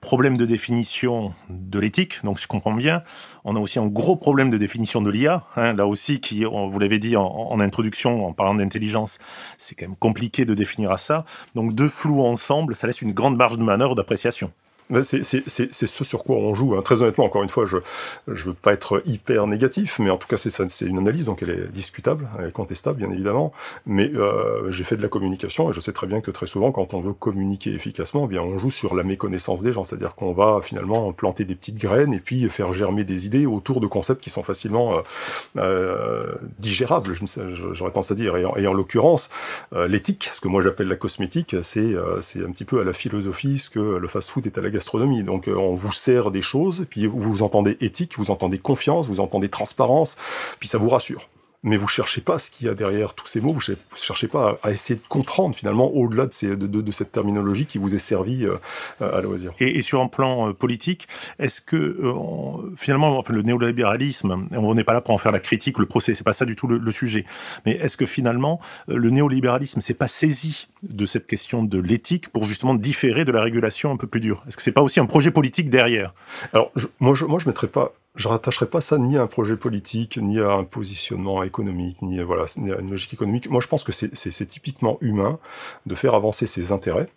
Problème 0.00 0.36
de 0.36 0.46
définition 0.46 1.32
de 1.50 1.78
l'éthique, 1.80 2.20
donc 2.22 2.38
je 2.38 2.46
comprends 2.46 2.72
bien. 2.72 3.02
On 3.44 3.56
a 3.56 3.58
aussi 3.58 3.80
un 3.80 3.88
gros 3.88 4.14
problème 4.14 4.48
de 4.48 4.56
définition 4.56 5.02
de 5.02 5.10
l'IA, 5.10 5.44
hein, 5.56 5.72
là 5.72 5.88
aussi, 5.88 6.20
qui, 6.20 6.44
vous 6.44 6.78
l'avez 6.78 7.00
dit 7.00 7.16
en, 7.16 7.26
en, 7.26 7.58
introduction, 7.58 8.24
en 8.24 8.32
parlant 8.32 8.54
d'intelligence, 8.54 9.18
c'est 9.56 9.74
quand 9.74 9.86
même 9.86 9.96
compliqué 9.96 10.44
de 10.44 10.54
définir 10.54 10.92
à 10.92 10.98
ça. 10.98 11.24
Donc 11.56 11.74
deux 11.74 11.88
flous 11.88 12.22
ensemble, 12.22 12.76
ça 12.76 12.86
laisse 12.86 13.02
une 13.02 13.12
grande 13.12 13.36
marge 13.36 13.58
de 13.58 13.64
manœuvre 13.64 13.96
d'appréciation. 13.96 14.52
C'est 15.02 15.22
ce 15.22 16.04
sur 16.04 16.24
quoi 16.24 16.36
on 16.36 16.54
joue. 16.54 16.74
Hein. 16.74 16.82
Très 16.82 17.02
honnêtement, 17.02 17.24
encore 17.24 17.42
une 17.42 17.48
fois, 17.48 17.66
je 17.66 17.76
ne 18.26 18.34
veux 18.34 18.54
pas 18.54 18.72
être 18.72 19.02
hyper 19.06 19.46
négatif, 19.46 19.98
mais 19.98 20.10
en 20.10 20.16
tout 20.16 20.28
cas, 20.28 20.36
c'est 20.36 20.86
une 20.86 20.98
analyse, 20.98 21.24
donc 21.24 21.42
elle 21.42 21.50
est 21.50 21.72
discutable, 21.72 22.28
elle 22.38 22.48
est 22.48 22.52
contestable, 22.52 22.98
bien 22.98 23.10
évidemment. 23.10 23.52
Mais 23.86 24.10
euh, 24.14 24.70
j'ai 24.70 24.84
fait 24.84 24.96
de 24.96 25.02
la 25.02 25.08
communication 25.08 25.70
et 25.70 25.72
je 25.72 25.80
sais 25.80 25.92
très 25.92 26.06
bien 26.06 26.20
que 26.20 26.30
très 26.30 26.46
souvent, 26.46 26.72
quand 26.72 26.94
on 26.94 27.00
veut 27.00 27.12
communiquer 27.12 27.72
efficacement, 27.74 28.24
eh 28.24 28.28
bien 28.28 28.42
on 28.42 28.58
joue 28.58 28.70
sur 28.70 28.94
la 28.94 29.02
méconnaissance 29.02 29.62
des 29.62 29.72
gens. 29.72 29.84
C'est-à-dire 29.84 30.14
qu'on 30.14 30.32
va 30.32 30.60
finalement 30.62 31.12
planter 31.12 31.44
des 31.44 31.54
petites 31.54 31.78
graines 31.78 32.12
et 32.12 32.20
puis 32.20 32.48
faire 32.48 32.72
germer 32.72 33.04
des 33.04 33.26
idées 33.26 33.46
autour 33.46 33.80
de 33.80 33.86
concepts 33.86 34.22
qui 34.22 34.30
sont 34.30 34.42
facilement 34.42 34.98
euh, 34.98 35.02
euh 35.56 36.34
digérables, 36.58 37.14
j'aurais 37.72 37.90
tendance 37.90 38.10
à 38.10 38.14
dire. 38.14 38.36
Et 38.36 38.44
en, 38.44 38.52
en 38.52 38.72
l'occurrence, 38.72 39.30
euh, 39.72 39.88
l'éthique, 39.88 40.28
ce 40.32 40.40
que 40.40 40.48
moi 40.48 40.62
j'appelle 40.62 40.88
la 40.88 40.96
cosmétique, 40.96 41.56
c'est 41.62 41.80
euh, 41.80 42.20
un 42.36 42.50
petit 42.52 42.64
peu 42.64 42.80
à 42.80 42.84
la 42.84 42.92
philosophie 42.92 43.58
ce 43.58 43.70
que 43.70 43.78
le 43.78 44.08
fast-food 44.08 44.46
est 44.46 44.58
à 44.58 44.60
la 44.60 44.70
Donc 45.22 45.48
euh, 45.48 45.54
on 45.54 45.74
vous 45.74 45.92
sert 45.92 46.30
des 46.30 46.42
choses, 46.42 46.86
puis 46.90 47.06
vous 47.06 47.42
entendez 47.42 47.76
éthique, 47.80 48.16
vous 48.16 48.30
entendez 48.30 48.58
confiance, 48.58 49.06
vous 49.06 49.20
entendez 49.20 49.48
transparence, 49.48 50.16
puis 50.60 50.68
ça 50.68 50.78
vous 50.78 50.88
rassure 50.88 51.28
mais 51.62 51.76
vous 51.76 51.88
cherchez 51.88 52.20
pas 52.20 52.38
ce 52.38 52.50
qu'il 52.50 52.66
y 52.66 52.70
a 52.70 52.74
derrière 52.74 53.14
tous 53.14 53.26
ces 53.26 53.40
mots, 53.40 53.52
vous 53.52 53.60
cherchez 53.96 54.28
pas 54.28 54.58
à, 54.62 54.70
essayer 54.70 54.96
de 54.96 55.06
comprendre 55.08 55.56
finalement 55.56 55.90
au-delà 55.90 56.26
de, 56.26 56.32
ces, 56.32 56.56
de, 56.56 56.66
de, 56.66 56.92
cette 56.92 57.10
terminologie 57.10 57.66
qui 57.66 57.78
vous 57.78 57.94
est 57.94 57.98
servie 57.98 58.44
euh, 58.44 58.58
à 59.00 59.20
loisir. 59.20 59.52
Et, 59.58 59.76
et, 59.76 59.80
sur 59.80 60.00
un 60.00 60.08
plan 60.08 60.48
euh, 60.48 60.52
politique, 60.52 61.08
est-ce 61.38 61.60
que 61.60 61.76
euh, 61.76 62.74
finalement 62.76 63.18
enfin, 63.18 63.32
le 63.32 63.42
néolibéralisme, 63.42 64.46
on 64.52 64.74
n'est 64.74 64.84
pas 64.84 64.92
là 64.92 65.00
pour 65.00 65.14
en 65.14 65.18
faire 65.18 65.32
la 65.32 65.40
critique, 65.40 65.78
le 65.78 65.86
procès, 65.86 66.14
c'est 66.14 66.24
pas 66.24 66.32
ça 66.32 66.44
du 66.44 66.54
tout 66.54 66.68
le, 66.68 66.78
le 66.78 66.92
sujet, 66.92 67.24
mais 67.66 67.72
est-ce 67.72 67.96
que 67.96 68.06
finalement 68.06 68.60
le 68.86 69.10
néolibéralisme 69.10 69.80
s'est 69.80 69.94
pas 69.94 70.08
saisi 70.08 70.68
de 70.82 71.06
cette 71.06 71.26
question 71.26 71.64
de 71.64 71.78
l'éthique 71.80 72.28
pour 72.28 72.46
justement 72.46 72.74
différer 72.74 73.24
de 73.24 73.32
la 73.32 73.42
régulation 73.42 73.90
un 73.90 73.96
peu 73.96 74.06
plus 74.06 74.20
dure? 74.20 74.44
Est-ce 74.46 74.56
que 74.56 74.62
c'est 74.62 74.72
pas 74.72 74.82
aussi 74.82 75.00
un 75.00 75.06
projet 75.06 75.30
politique 75.30 75.70
derrière? 75.70 76.14
Alors 76.52 76.70
je, 76.76 76.86
moi 77.00 77.14
je 77.14 77.24
moi 77.24 77.38
je 77.40 77.48
mettrais 77.48 77.66
pas 77.66 77.92
je 78.18 78.26
rattacherai 78.26 78.66
pas 78.66 78.80
ça 78.80 78.98
ni 78.98 79.16
à 79.16 79.22
un 79.22 79.26
projet 79.28 79.56
politique, 79.56 80.18
ni 80.20 80.40
à 80.40 80.50
un 80.50 80.64
positionnement 80.64 81.44
économique, 81.44 82.02
ni, 82.02 82.20
voilà, 82.20 82.46
ni 82.56 82.72
à 82.72 82.78
une 82.80 82.90
logique 82.90 83.14
économique. 83.14 83.48
Moi, 83.48 83.60
je 83.60 83.68
pense 83.68 83.84
que 83.84 83.92
c'est 83.92 84.46
typiquement 84.46 84.98
humain 85.00 85.38
de 85.86 85.94
faire 85.94 86.14
avancer 86.14 86.46
ses 86.46 86.72
intérêts. 86.72 87.08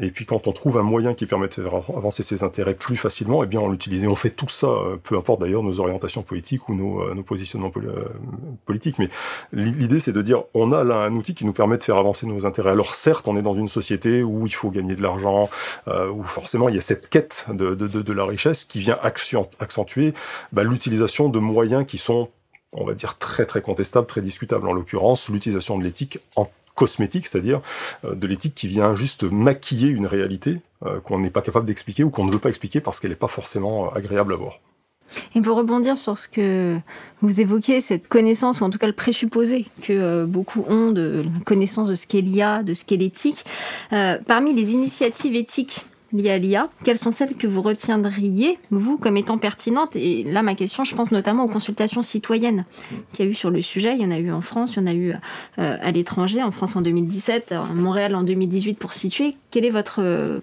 Et 0.00 0.10
puis, 0.10 0.26
quand 0.26 0.46
on 0.46 0.52
trouve 0.52 0.78
un 0.78 0.82
moyen 0.82 1.14
qui 1.14 1.26
permet 1.26 1.48
de 1.48 1.54
faire 1.54 1.74
avancer 1.96 2.22
ses 2.22 2.44
intérêts 2.44 2.74
plus 2.74 2.96
facilement, 2.96 3.42
eh 3.42 3.46
bien, 3.46 3.60
on 3.60 3.68
l'utilise. 3.68 4.06
On 4.06 4.14
fait 4.14 4.30
tout 4.30 4.48
ça, 4.48 4.68
euh, 4.68 4.96
peu 5.02 5.16
importe 5.16 5.40
d'ailleurs 5.40 5.62
nos 5.62 5.80
orientations 5.80 6.22
politiques 6.22 6.68
ou 6.68 6.74
nos, 6.74 7.02
euh, 7.02 7.14
nos 7.14 7.22
positionnements 7.24 7.72
euh, 7.76 8.04
politiques. 8.64 8.98
Mais 9.00 9.08
l'idée, 9.52 9.98
c'est 9.98 10.12
de 10.12 10.22
dire, 10.22 10.44
on 10.54 10.70
a 10.70 10.84
là 10.84 10.98
un 10.98 11.14
outil 11.14 11.34
qui 11.34 11.44
nous 11.46 11.52
permet 11.52 11.78
de 11.78 11.84
faire 11.84 11.96
avancer 11.96 12.26
nos 12.26 12.46
intérêts. 12.46 12.70
Alors, 12.70 12.94
certes, 12.94 13.26
on 13.26 13.36
est 13.36 13.42
dans 13.42 13.54
une 13.54 13.68
société 13.68 14.22
où 14.22 14.46
il 14.46 14.54
faut 14.54 14.70
gagner 14.70 14.94
de 14.94 15.02
l'argent, 15.02 15.48
où 15.86 16.22
forcément 16.22 16.68
il 16.68 16.76
y 16.76 16.78
a 16.78 16.82
cette 16.82 17.08
quête 17.08 17.46
de, 17.48 17.74
de, 17.74 17.86
de 17.86 18.12
la 18.12 18.24
richesse 18.24 18.64
qui 18.64 18.78
vient 18.78 18.98
accentuer 19.58 20.14
bah, 20.52 20.62
l'utilisation 20.62 21.28
de 21.28 21.38
moyens 21.38 21.86
qui 21.86 21.98
sont, 21.98 22.30
on 22.72 22.84
va 22.84 22.94
dire, 22.94 23.18
très 23.18 23.46
très 23.46 23.62
contestables, 23.62 24.06
très 24.06 24.20
discutables. 24.20 24.68
En 24.68 24.72
l'occurrence, 24.72 25.28
l'utilisation 25.28 25.78
de 25.78 25.84
l'éthique 25.84 26.18
en 26.36 26.48
cosmétique, 26.74 27.26
c'est-à-dire 27.26 27.60
euh, 28.04 28.14
de 28.14 28.26
l'éthique 28.26 28.54
qui 28.54 28.68
vient 28.68 28.94
juste 28.94 29.24
maquiller 29.24 29.88
une 29.88 30.06
réalité 30.06 30.60
euh, 30.84 31.00
qu'on 31.00 31.18
n'est 31.18 31.30
pas 31.30 31.42
capable 31.42 31.66
d'expliquer 31.66 32.04
ou 32.04 32.10
qu'on 32.10 32.24
ne 32.24 32.32
veut 32.32 32.38
pas 32.38 32.48
expliquer 32.48 32.80
parce 32.80 33.00
qu'elle 33.00 33.10
n'est 33.10 33.16
pas 33.16 33.28
forcément 33.28 33.86
euh, 33.86 33.98
agréable 33.98 34.32
à 34.32 34.36
voir. 34.36 34.60
Et 35.34 35.42
pour 35.42 35.56
rebondir 35.56 35.98
sur 35.98 36.16
ce 36.16 36.26
que 36.28 36.78
vous 37.20 37.40
évoquez, 37.40 37.80
cette 37.80 38.08
connaissance, 38.08 38.60
ou 38.60 38.64
en 38.64 38.70
tout 38.70 38.78
cas 38.78 38.86
le 38.86 38.94
présupposé 38.94 39.66
que 39.82 40.24
beaucoup 40.24 40.64
ont 40.66 40.92
de 40.92 41.22
connaissance 41.44 41.88
de 41.88 41.94
ce 41.94 42.06
qu'est 42.06 42.22
l'IA, 42.22 42.62
de 42.62 42.72
ce 42.72 42.86
qu'est 42.86 42.96
l'éthique, 42.96 43.44
parmi 43.90 44.54
les 44.54 44.72
initiatives 44.72 45.34
éthiques 45.34 45.84
liées 46.14 46.30
à 46.30 46.38
l'IA, 46.38 46.70
quelles 46.84 46.98
sont 46.98 47.10
celles 47.10 47.34
que 47.34 47.46
vous 47.46 47.60
retiendriez, 47.60 48.58
vous, 48.70 48.96
comme 48.96 49.16
étant 49.16 49.38
pertinentes 49.38 49.96
Et 49.96 50.24
là, 50.24 50.42
ma 50.42 50.54
question, 50.54 50.84
je 50.84 50.94
pense 50.94 51.10
notamment 51.10 51.44
aux 51.44 51.48
consultations 51.48 52.02
citoyennes 52.02 52.64
qu'il 53.12 53.24
y 53.24 53.28
a 53.28 53.30
eu 53.30 53.34
sur 53.34 53.50
le 53.50 53.60
sujet. 53.60 53.94
Il 53.96 54.02
y 54.02 54.06
en 54.06 54.10
a 54.10 54.18
eu 54.18 54.32
en 54.32 54.40
France, 54.40 54.72
il 54.74 54.80
y 54.80 54.82
en 54.82 54.86
a 54.86 54.94
eu 54.94 55.12
euh, 55.58 55.76
à 55.80 55.90
l'étranger, 55.90 56.42
en 56.42 56.50
France 56.50 56.76
en 56.76 56.80
2017, 56.80 57.52
à 57.52 57.64
Montréal 57.74 58.14
en 58.14 58.22
2018 58.22 58.78
pour 58.78 58.92
situer. 58.92 59.36
Quel 59.50 59.64
est 59.64 59.70
votre 59.70 60.00
euh, 60.00 60.40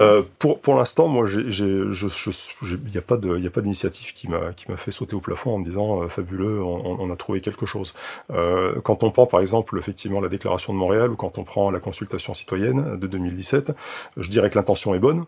euh, 0.00 0.22
Pour, 0.38 0.60
pour 0.60 0.74
l'instant, 0.74 1.08
moi, 1.08 1.28
il 1.30 1.48
n'y 2.90 2.98
a 2.98 3.02
pas 3.02 3.16
d'initiative 3.16 4.12
qui 4.12 4.28
m'a 4.28 4.76
fait 4.76 4.90
sauter 4.90 5.14
au 5.14 5.20
plafond 5.20 5.54
en 5.54 5.58
me 5.58 5.64
disant 5.64 6.08
fabuleux, 6.08 6.62
on, 6.62 7.10
a 7.10 7.16
trouvé 7.16 7.40
quelque 7.40 7.66
chose. 7.66 7.94
quand 8.28 9.02
on 9.02 9.10
prend 9.10 9.26
par 9.26 9.40
exemple 9.40 9.78
effectivement 9.78 10.20
la 10.20 10.28
déclaration 10.28 10.72
de 10.72 10.78
Montréal 10.78 11.10
ou 11.10 11.16
quand 11.16 11.38
on 11.38 11.44
prend 11.44 11.70
la 11.70 11.80
consultation 11.80 12.34
citoyenne 12.34 12.98
de 12.98 13.06
2017, 13.06 13.72
je 14.16 14.28
dirais 14.28 14.50
que 14.50 14.58
l'intention 14.58 14.94
est 14.94 14.98
bonne, 14.98 15.24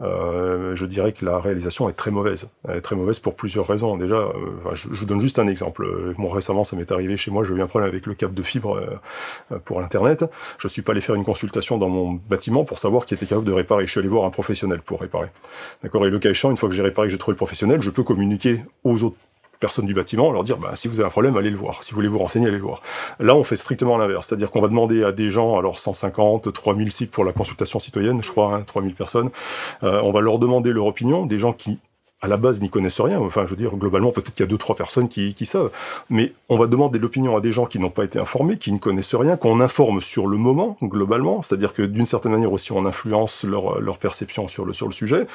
euh, 0.00 0.74
je 0.74 0.86
dirais 0.86 1.12
que 1.12 1.24
la 1.24 1.38
réalisation 1.38 1.88
est 1.88 1.92
très 1.92 2.10
mauvaise. 2.10 2.48
Elle 2.68 2.78
est 2.78 2.80
très 2.80 2.96
mauvaise 2.96 3.18
pour 3.18 3.34
plusieurs 3.34 3.66
raisons. 3.66 3.96
Déjà, 3.96 4.16
euh, 4.16 4.32
je, 4.74 4.88
vous 4.88 5.04
donne 5.04 5.20
juste 5.20 5.38
un 5.38 5.46
exemple. 5.46 5.86
Moi, 6.16 6.34
récemment, 6.34 6.64
ça 6.64 6.76
m'est 6.76 6.90
arrivé 6.90 7.16
chez 7.16 7.30
moi, 7.30 7.44
j'ai 7.44 7.54
eu 7.54 7.60
un 7.60 7.66
problème 7.66 7.90
avec 7.90 8.06
le 8.06 8.14
câble 8.14 8.34
de 8.34 8.42
fibre 8.42 8.78
euh, 9.52 9.58
pour 9.64 9.80
l'Internet. 9.80 10.24
Je 10.58 10.68
suis 10.68 10.82
pas 10.82 10.92
allé 10.92 11.00
faire 11.00 11.14
une 11.14 11.24
consultation 11.24 11.78
dans 11.78 11.88
mon 11.88 12.12
bâtiment 12.12 12.64
pour 12.64 12.78
savoir 12.78 13.04
qui 13.04 13.14
était 13.14 13.26
capable 13.26 13.46
de 13.46 13.52
réparer. 13.52 13.86
Je 13.86 13.90
suis 13.90 14.00
allé 14.00 14.08
voir 14.08 14.24
un 14.24 14.30
professionnel 14.30 14.80
pour 14.80 15.00
réparer. 15.00 15.28
D'accord? 15.82 16.06
Et 16.06 16.10
le 16.10 16.18
cas 16.18 16.30
échéant, 16.30 16.50
une 16.50 16.56
fois 16.56 16.68
que 16.68 16.74
j'ai 16.74 16.82
réparé, 16.82 17.08
que 17.08 17.12
j'ai 17.12 17.18
trouvé 17.18 17.34
le 17.34 17.36
professionnel, 17.36 17.80
je 17.80 17.90
peux 17.90 18.02
communiquer 18.02 18.62
aux 18.84 19.02
autres 19.04 19.16
personnes 19.62 19.86
du 19.86 19.94
bâtiment, 19.94 20.32
leur 20.32 20.42
dire 20.42 20.58
bah, 20.58 20.72
si 20.74 20.88
vous 20.88 20.98
avez 21.00 21.06
un 21.06 21.10
problème, 21.10 21.36
allez 21.36 21.48
le 21.48 21.56
voir. 21.56 21.84
Si 21.84 21.92
vous 21.92 21.94
voulez 21.94 22.08
vous 22.08 22.18
renseigner, 22.18 22.48
allez 22.48 22.58
le 22.58 22.64
voir. 22.64 22.82
Là, 23.20 23.36
on 23.36 23.44
fait 23.44 23.56
strictement 23.56 23.96
l'inverse. 23.96 24.26
C'est-à-dire 24.26 24.50
qu'on 24.50 24.60
va 24.60 24.66
demander 24.66 25.04
à 25.04 25.12
des 25.12 25.30
gens, 25.30 25.56
alors 25.56 25.78
150, 25.78 26.52
3000 26.52 26.90
sites 26.90 27.12
pour 27.12 27.24
la 27.24 27.32
consultation 27.32 27.78
citoyenne, 27.78 28.22
je 28.22 28.30
crois, 28.30 28.54
hein, 28.54 28.62
3000 28.66 28.94
personnes, 28.94 29.30
euh, 29.84 30.00
on 30.02 30.10
va 30.10 30.20
leur 30.20 30.40
demander 30.40 30.72
leur 30.72 30.86
opinion, 30.86 31.26
des 31.26 31.38
gens 31.38 31.52
qui 31.52 31.78
à 32.22 32.28
la 32.28 32.36
base 32.36 32.60
n'y 32.60 32.70
connaissent 32.70 33.00
rien. 33.00 33.18
Enfin, 33.18 33.44
je 33.44 33.50
veux 33.50 33.56
dire, 33.56 33.74
globalement, 33.76 34.12
peut-être 34.12 34.32
qu'il 34.32 34.44
y 34.44 34.46
a 34.46 34.48
deux, 34.48 34.56
trois 34.56 34.76
personnes 34.76 35.08
qui, 35.08 35.34
savent. 35.44 35.72
Mais 36.08 36.32
on 36.48 36.56
va 36.56 36.68
demander 36.68 37.00
l'opinion 37.00 37.36
à 37.36 37.40
des 37.40 37.50
gens 37.50 37.66
qui 37.66 37.80
n'ont 37.80 37.90
pas 37.90 38.04
été 38.04 38.18
informés, 38.18 38.56
qui 38.56 38.72
ne 38.72 38.78
connaissent 38.78 39.16
rien, 39.16 39.36
qu'on 39.36 39.60
informe 39.60 40.00
sur 40.00 40.28
le 40.28 40.36
moment, 40.36 40.76
globalement. 40.80 41.42
C'est-à-dire 41.42 41.72
que 41.72 41.82
d'une 41.82 42.06
certaine 42.06 42.30
manière 42.30 42.52
aussi, 42.52 42.70
on 42.70 42.86
influence 42.86 43.44
leur, 43.44 43.98
perception 43.98 44.46
sur 44.46 44.64
le, 44.64 44.72
sujet. 44.72 45.26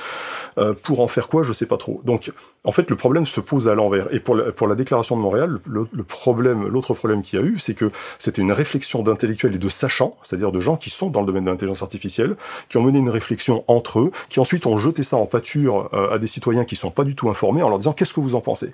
Euh, 0.57 0.73
pour 0.81 1.01
en 1.01 1.07
faire 1.07 1.27
quoi, 1.27 1.43
je 1.43 1.51
sais 1.51 1.65
pas 1.65 1.77
trop. 1.77 2.01
Donc, 2.05 2.31
en 2.67 2.73
fait, 2.73 2.89
le 2.89 2.97
problème 2.97 3.25
se 3.25 3.39
pose 3.39 3.69
à 3.69 3.75
l'envers. 3.75 4.13
Et 4.13 4.19
pour 4.19 4.35
la, 4.35 4.51
pour 4.51 4.67
la 4.67 4.75
déclaration 4.75 5.15
de 5.15 5.21
Montréal, 5.21 5.59
le, 5.65 5.87
le 5.89 6.03
problème, 6.03 6.67
l'autre 6.67 6.93
problème 6.93 7.21
qu'il 7.21 7.39
y 7.39 7.41
a 7.41 7.45
eu, 7.45 7.59
c'est 7.59 7.73
que 7.73 7.91
c'était 8.19 8.41
une 8.41 8.51
réflexion 8.51 9.01
d'intellectuels 9.03 9.55
et 9.55 9.57
de 9.57 9.69
sachants, 9.69 10.17
c'est-à-dire 10.21 10.51
de 10.51 10.59
gens 10.59 10.75
qui 10.75 10.89
sont 10.89 11.09
dans 11.09 11.21
le 11.21 11.25
domaine 11.25 11.45
de 11.45 11.49
l'intelligence 11.49 11.81
artificielle, 11.81 12.35
qui 12.67 12.75
ont 12.75 12.83
mené 12.83 12.99
une 12.99 13.09
réflexion 13.09 13.63
entre 13.69 14.01
eux, 14.01 14.11
qui 14.27 14.41
ensuite 14.41 14.65
ont 14.65 14.77
jeté 14.77 15.03
ça 15.03 15.15
en 15.15 15.25
pâture 15.25 15.89
euh, 15.93 16.13
à 16.13 16.19
des 16.19 16.27
citoyens 16.27 16.65
qui 16.65 16.75
sont 16.75 16.91
pas 16.91 17.05
du 17.05 17.15
tout 17.15 17.29
informés 17.29 17.63
en 17.63 17.69
leur 17.69 17.77
disant 17.77 17.93
qu'est-ce 17.93 18.13
que 18.13 18.19
vous 18.19 18.35
en 18.35 18.41
pensez? 18.41 18.73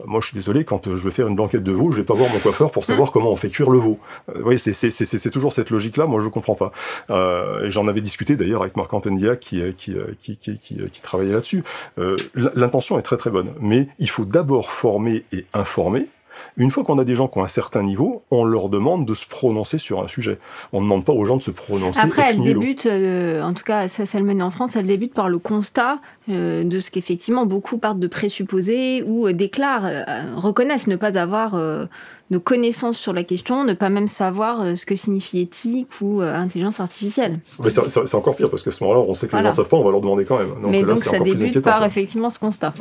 Euh, 0.00 0.04
moi, 0.06 0.20
je 0.20 0.28
suis 0.28 0.34
désolé, 0.34 0.64
quand 0.64 0.88
euh, 0.88 0.94
je 0.94 1.02
veux 1.02 1.10
faire 1.10 1.28
une 1.28 1.36
blanquette 1.36 1.62
de 1.62 1.72
veau, 1.72 1.92
je 1.92 1.98
vais 1.98 2.04
pas 2.04 2.14
voir 2.14 2.32
mon 2.32 2.38
coiffeur 2.38 2.70
pour 2.70 2.86
savoir 2.86 3.08
mm. 3.08 3.12
comment 3.12 3.32
on 3.32 3.36
fait 3.36 3.50
cuire 3.50 3.68
le 3.68 3.78
veau. 3.78 3.98
Euh, 4.34 4.40
oui, 4.46 4.58
c'est 4.58 5.30
toujours 5.30 5.52
cette 5.52 5.68
logique-là. 5.68 6.06
Moi, 6.06 6.22
je 6.22 6.28
comprends 6.28 6.54
pas. 6.54 6.72
Euh, 7.10 7.66
et 7.66 7.70
j'en 7.70 7.86
avais 7.86 8.00
discuté 8.00 8.36
d'ailleurs 8.36 8.62
avec 8.62 8.76
Marc-Antoine 8.76 9.18
Dillac 9.18 9.40
qui, 9.40 9.60
qui, 9.76 9.94
qui, 10.18 10.36
qui, 10.36 10.58
qui, 10.58 11.00
travaillait 11.02 11.34
là-dessus. 11.34 11.62
Euh, 11.98 12.16
L'intention 12.54 12.98
est 12.98 13.02
très 13.02 13.16
très 13.16 13.25
mais 13.60 13.88
il 13.98 14.08
faut 14.08 14.24
d'abord 14.24 14.70
former 14.70 15.24
et 15.32 15.46
informer 15.52 16.08
une 16.56 16.70
fois 16.70 16.84
qu'on 16.84 16.98
a 16.98 17.04
des 17.04 17.14
gens 17.14 17.28
qui 17.28 17.38
ont 17.38 17.44
un 17.44 17.48
certain 17.48 17.82
niveau, 17.82 18.22
on 18.30 18.44
leur 18.44 18.68
demande 18.68 19.04
de 19.04 19.14
se 19.14 19.26
prononcer 19.26 19.78
sur 19.78 20.02
un 20.02 20.08
sujet. 20.08 20.38
On 20.72 20.80
ne 20.80 20.84
demande 20.84 21.04
pas 21.04 21.12
aux 21.12 21.24
gens 21.24 21.36
de 21.36 21.42
se 21.42 21.50
prononcer. 21.50 22.00
Après, 22.00 22.30
elle 22.30 22.42
débute, 22.42 22.86
euh, 22.86 23.42
en 23.42 23.54
tout 23.54 23.64
cas, 23.64 23.88
ça, 23.88 24.06
ça 24.06 24.18
le 24.18 24.24
mène 24.24 24.42
en 24.42 24.50
France, 24.50 24.76
elle 24.76 24.86
débute 24.86 25.14
par 25.14 25.28
le 25.28 25.38
constat 25.38 25.98
euh, 26.28 26.64
de 26.64 26.80
ce 26.80 26.90
qu'effectivement 26.90 27.46
beaucoup 27.46 27.78
partent 27.78 27.98
de 27.98 28.06
présupposer 28.06 29.02
ou 29.06 29.26
euh, 29.26 29.32
déclarent, 29.32 29.88
reconnaissent 30.36 30.86
ne 30.86 30.96
pas 30.96 31.18
avoir 31.18 31.56
de 31.56 32.38
connaissances 32.38 32.98
sur 32.98 33.12
la 33.12 33.22
question, 33.22 33.64
ne 33.64 33.74
pas 33.74 33.88
même 33.88 34.08
savoir 34.08 34.76
ce 34.76 34.84
que 34.86 34.96
signifie 34.96 35.40
éthique 35.40 35.88
ou 36.00 36.20
intelligence 36.20 36.80
artificielle. 36.80 37.40
Mais 37.62 37.70
c'est 37.70 38.14
encore 38.14 38.36
pire 38.36 38.50
parce 38.50 38.62
qu'à 38.62 38.70
ce 38.70 38.82
moment-là, 38.84 39.04
on 39.06 39.14
sait 39.14 39.28
que 39.28 39.36
les 39.36 39.42
gens 39.42 39.48
ne 39.48 39.54
savent 39.54 39.68
pas, 39.68 39.76
on 39.76 39.84
va 39.84 39.90
leur 39.90 40.00
demander 40.00 40.24
quand 40.24 40.38
même. 40.38 40.50
Donc, 40.60 40.70
Mais 40.70 40.82
donc 40.82 40.98
ça 40.98 41.18
débute 41.18 41.60
par 41.60 41.84
effectivement 41.84 42.30
ce 42.30 42.38
constat. 42.38 42.72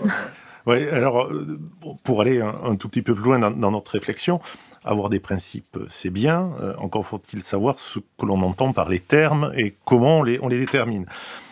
Alors 0.68 1.26
euh, 1.26 1.60
pour 2.04 2.22
aller 2.22 2.42
un, 2.42 2.76
tout 2.76 2.90
petit 2.90 3.02
peu 3.02 3.14
plus 3.14 3.24
loin 3.24 3.52
dans, 3.52 3.72
notre 3.72 3.92
réflexion, 3.92 4.40
avoir 4.84 5.10
des 5.10 5.20
principes, 5.20 5.78
c'est 5.88 6.10
bien. 6.10 6.52
Euh, 6.62 6.74
encore 6.78 7.06
faut-il 7.06 7.42
savoir 7.42 7.80
ce 7.80 8.00
que 8.00 8.26
l'on 8.26 8.42
entend 8.42 8.74
par 8.74 8.90
les 8.90 9.00
termes 9.00 9.52
et 9.56 9.76
comment 9.86 10.20
on 10.20 10.24
les 10.24 10.60
détermine. 10.60 11.06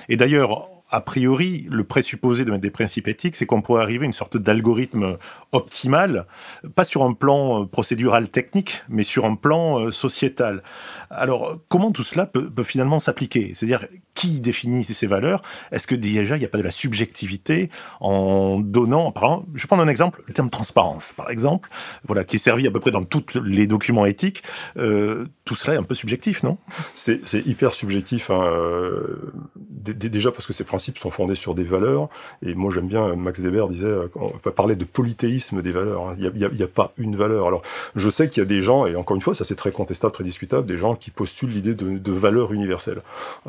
Et 0.09 0.17
d'ailleurs, 0.17 0.67
a 0.93 1.01
priori, 1.01 1.65
le 1.71 1.83
présupposé 1.83 2.45
de 2.45 2.51
mettre 2.51 2.61
des 2.61 2.69
principes 2.69 3.07
éthiques, 3.07 3.35
c'est 3.35 3.47
qu'on 3.47 3.63
pourrait 3.63 3.81
arriver 3.81 4.03
à 4.03 4.05
une 4.05 4.13
sorte 4.13 4.37
d'algorithme 4.37 5.17
optimal, 5.51 6.27
pas 6.75 6.83
sur 6.83 7.01
un 7.01 7.13
plan 7.13 7.63
euh, 7.63 7.65
procédural 7.65 8.29
technique, 8.29 8.83
mais 8.89 9.01
sur 9.01 9.25
un 9.25 9.33
plan 9.33 9.89
sociétal. 9.89 10.61
Alors, 11.09 11.57
comment 11.67 11.91
tout 11.91 12.03
cela 12.03 12.27
peut, 12.27 12.51
finalement 12.61 12.99
s'appliquer? 12.99 13.53
C'est-à-dire, 13.55 13.87
qui 14.13 14.39
définit 14.39 14.83
ces 14.83 15.07
valeurs? 15.07 15.41
Est-ce 15.71 15.87
que 15.87 15.95
déjà, 15.95 16.35
il 16.35 16.39
n'y 16.39 16.45
a 16.45 16.49
pas 16.49 16.59
de 16.59 16.63
la 16.63 16.71
subjectivité 16.71 17.71
en 17.99 18.59
donnant, 18.59 19.11
par 19.11 19.23
exemple, 19.23 19.47
je 19.55 19.65
prends 19.65 19.79
un 19.79 19.87
exemple, 19.87 20.21
le 20.27 20.33
terme 20.33 20.51
transparence, 20.51 21.13
par 21.13 21.31
exemple, 21.31 21.69
voilà, 22.05 22.23
qui 22.23 22.35
est 22.35 22.39
servi 22.39 22.67
à 22.67 22.71
peu 22.71 22.79
près 22.79 22.91
dans 22.91 23.03
tous 23.03 23.39
les 23.43 23.65
documents 23.65 24.05
éthiques. 24.05 24.43
Euh, 24.77 25.25
tout 25.45 25.55
cela 25.55 25.75
est 25.75 25.79
un 25.79 25.83
peu 25.83 25.95
subjectif, 25.95 26.43
non? 26.43 26.57
C'est 26.95 27.21
hyper 27.45 27.73
subjectif, 27.73 28.29
hein, 28.29 28.43
euh, 28.43 29.31
déjà 29.65 30.31
parce 30.31 30.47
que 30.47 30.53
ces 30.53 30.63
principes 30.63 30.97
sont 30.97 31.09
fondés 31.09 31.35
sur 31.35 31.53
des 31.53 31.63
valeurs, 31.63 32.09
et 32.45 32.53
moi 32.53 32.71
j'aime 32.71 32.87
bien, 32.87 33.15
Max 33.15 33.41
Weber 33.41 33.67
disait, 33.67 33.87
euh, 33.87 34.07
on 34.15 34.29
peut 34.29 34.51
parler 34.51 34.75
de 34.75 34.85
polythéisme 34.85 35.61
des 35.61 35.71
valeurs, 35.71 36.07
hein. 36.07 36.15
il 36.17 36.31
n'y 36.33 36.63
a, 36.63 36.67
pas 36.67 36.93
une 36.97 37.15
valeur. 37.15 37.47
Alors, 37.47 37.61
je 37.95 38.09
sais 38.09 38.29
qu'il 38.29 38.41
y 38.41 38.45
a 38.45 38.47
des 38.47 38.61
gens, 38.61 38.85
et 38.85 38.95
encore 38.95 39.15
une 39.15 39.21
fois, 39.21 39.33
ça 39.33 39.43
c'est 39.43 39.55
très 39.55 39.71
contestable, 39.71 40.13
très 40.13 40.23
discutable, 40.23 40.65
des 40.65 40.77
gens 40.77 40.95
qui 40.95 41.11
postulent 41.11 41.51
l'idée 41.51 41.75
de, 41.75 41.97
de 41.97 42.11
valeur 42.11 42.53
universelle. 42.53 43.01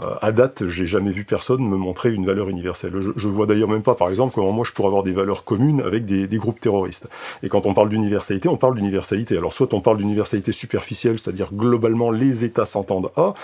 Euh, 0.03 0.15
à 0.21 0.33
date, 0.33 0.67
j'ai 0.69 0.87
jamais 0.87 1.13
vu 1.13 1.25
personne 1.25 1.63
me 1.63 1.77
montrer 1.77 2.13
une 2.13 2.27
valeur 2.27 2.49
universelle. 2.49 2.93
Je, 3.01 3.11
je 3.15 3.29
vois 3.29 3.47
d'ailleurs 3.47 3.69
même 3.69 3.83
pas, 3.83 3.95
par 3.95 4.09
exemple, 4.09 4.35
comment 4.35 4.53
moi 4.53 4.65
je 4.65 4.73
pourrais 4.73 4.89
avoir 4.89 5.03
des 5.03 5.13
valeurs 5.13 5.45
communes 5.45 5.81
avec 5.81 6.05
des, 6.05 6.27
groupes 6.35 6.61
terroristes. 6.61 7.09
Et 7.43 7.49
quand 7.49 7.67
on 7.67 7.75
parle 7.75 7.89
d'universalité, 7.89 8.49
on 8.49 8.57
parle 8.57 8.75
d'universalité. 8.75 9.37
Alors 9.37 9.53
soit 9.53 9.73
on 9.73 9.81
parle 9.81 9.99
d'universalité 9.99 10.53
superficielle, 10.53 11.19
c'est-à-dire 11.19 11.51
globalement 11.85 12.11
les 12.11 12.45
États 12.45 12.65
s'entendent 12.65 13.11
à, 13.17 13.35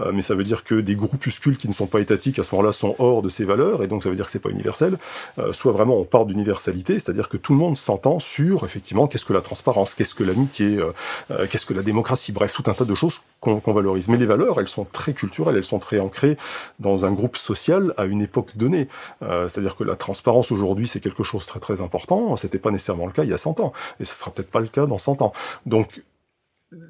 euh, 0.00 0.10
mais 0.12 0.22
ça 0.22 0.34
veut 0.34 0.42
dire 0.42 0.64
que 0.64 0.74
des 0.74 0.96
groupuscules 0.96 1.56
qui 1.56 1.68
ne 1.68 1.72
sont 1.72 1.86
pas 1.86 2.00
étatiques 2.00 2.38
à 2.40 2.42
ce 2.42 2.54
moment-là 2.54 2.72
sont 2.72 2.96
hors 2.98 3.22
de 3.22 3.28
ces 3.28 3.44
valeurs, 3.44 3.84
et 3.84 3.86
donc 3.86 4.02
ça 4.02 4.10
veut 4.10 4.16
dire 4.16 4.24
que 4.24 4.32
c'est 4.32 4.40
pas 4.40 4.50
universel. 4.50 4.98
Euh, 5.38 5.52
soit 5.52 5.70
vraiment 5.70 5.96
on 5.96 6.04
parle 6.04 6.26
d'universalité, 6.26 6.94
c'est-à-dire 6.94 7.28
que 7.28 7.36
tout 7.36 7.52
le 7.52 7.58
monde 7.60 7.76
s'entend 7.76 8.18
sur 8.18 8.64
effectivement 8.64 9.06
qu'est-ce 9.06 9.24
que 9.24 9.32
la 9.32 9.42
transparence, 9.42 9.94
qu'est-ce 9.94 10.14
que 10.14 10.24
l'amitié, 10.24 10.78
euh, 11.30 11.46
qu'est-ce 11.48 11.66
que 11.66 11.74
la 11.74 11.82
démocratie, 11.82 12.32
bref 12.32 12.52
tout 12.52 12.68
un 12.68 12.74
tas 12.74 12.84
de 12.84 12.94
choses 12.94 13.20
qu'on 13.40 13.72
valorise. 13.72 14.08
Mais 14.08 14.16
les 14.16 14.26
valeurs, 14.26 14.58
elles 14.58 14.68
sont 14.68 14.86
très 14.90 15.12
culturelles, 15.12 15.56
elles 15.56 15.64
sont 15.64 15.78
très 15.78 16.00
ancrées 16.00 16.36
dans 16.80 17.04
un 17.04 17.12
groupe 17.12 17.36
social 17.36 17.92
à 17.96 18.06
une 18.06 18.22
époque 18.22 18.56
donnée. 18.56 18.88
C'est-à-dire 19.20 19.76
que 19.76 19.84
la 19.84 19.96
transparence 19.96 20.50
aujourd'hui, 20.50 20.88
c'est 20.88 21.00
quelque 21.00 21.22
chose 21.22 21.44
de 21.44 21.48
très 21.50 21.60
très 21.60 21.80
important. 21.82 22.36
C'était 22.36 22.58
pas 22.58 22.70
nécessairement 22.70 23.06
le 23.06 23.12
cas 23.12 23.22
il 23.22 23.30
y 23.30 23.34
a 23.34 23.38
100 23.38 23.60
ans, 23.60 23.72
et 24.00 24.06
ce 24.06 24.14
sera 24.14 24.30
peut-être 24.30 24.50
pas 24.50 24.60
le 24.60 24.68
cas 24.68 24.86
dans 24.86 24.96
100 24.96 25.20
ans. 25.20 25.32
Donc 25.66 26.00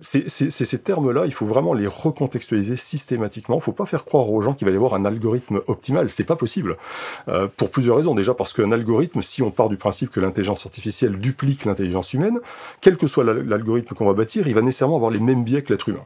ces 0.00 0.78
termes-là, 0.78 1.26
il 1.26 1.32
faut 1.32 1.46
vraiment 1.46 1.74
les 1.74 1.86
recontextualiser 1.86 2.76
systématiquement. 2.76 3.56
Il 3.56 3.58
ne 3.58 3.62
faut 3.62 3.72
pas 3.72 3.86
faire 3.86 4.04
croire 4.04 4.30
aux 4.30 4.40
gens 4.40 4.54
qu'il 4.54 4.66
va 4.66 4.72
y 4.72 4.76
avoir 4.76 4.94
un 4.94 5.04
algorithme 5.04 5.60
optimal. 5.66 6.10
C'est 6.10 6.24
pas 6.24 6.36
possible. 6.36 6.76
Euh, 7.28 7.48
pour 7.56 7.70
plusieurs 7.70 7.96
raisons. 7.96 8.14
Déjà 8.14 8.34
parce 8.34 8.52
qu'un 8.52 8.72
algorithme, 8.72 9.22
si 9.22 9.42
on 9.42 9.50
part 9.50 9.68
du 9.68 9.76
principe 9.76 10.10
que 10.10 10.20
l'intelligence 10.20 10.66
artificielle 10.66 11.18
duplique 11.18 11.64
l'intelligence 11.64 12.12
humaine, 12.14 12.38
quel 12.80 12.96
que 12.96 13.06
soit 13.06 13.24
l'algorithme 13.24 13.94
qu'on 13.94 14.06
va 14.06 14.14
bâtir, 14.14 14.46
il 14.46 14.54
va 14.54 14.62
nécessairement 14.62 14.96
avoir 14.96 15.10
les 15.10 15.20
mêmes 15.20 15.44
biais 15.44 15.62
que 15.62 15.72
l'être 15.72 15.88
humain. 15.88 16.04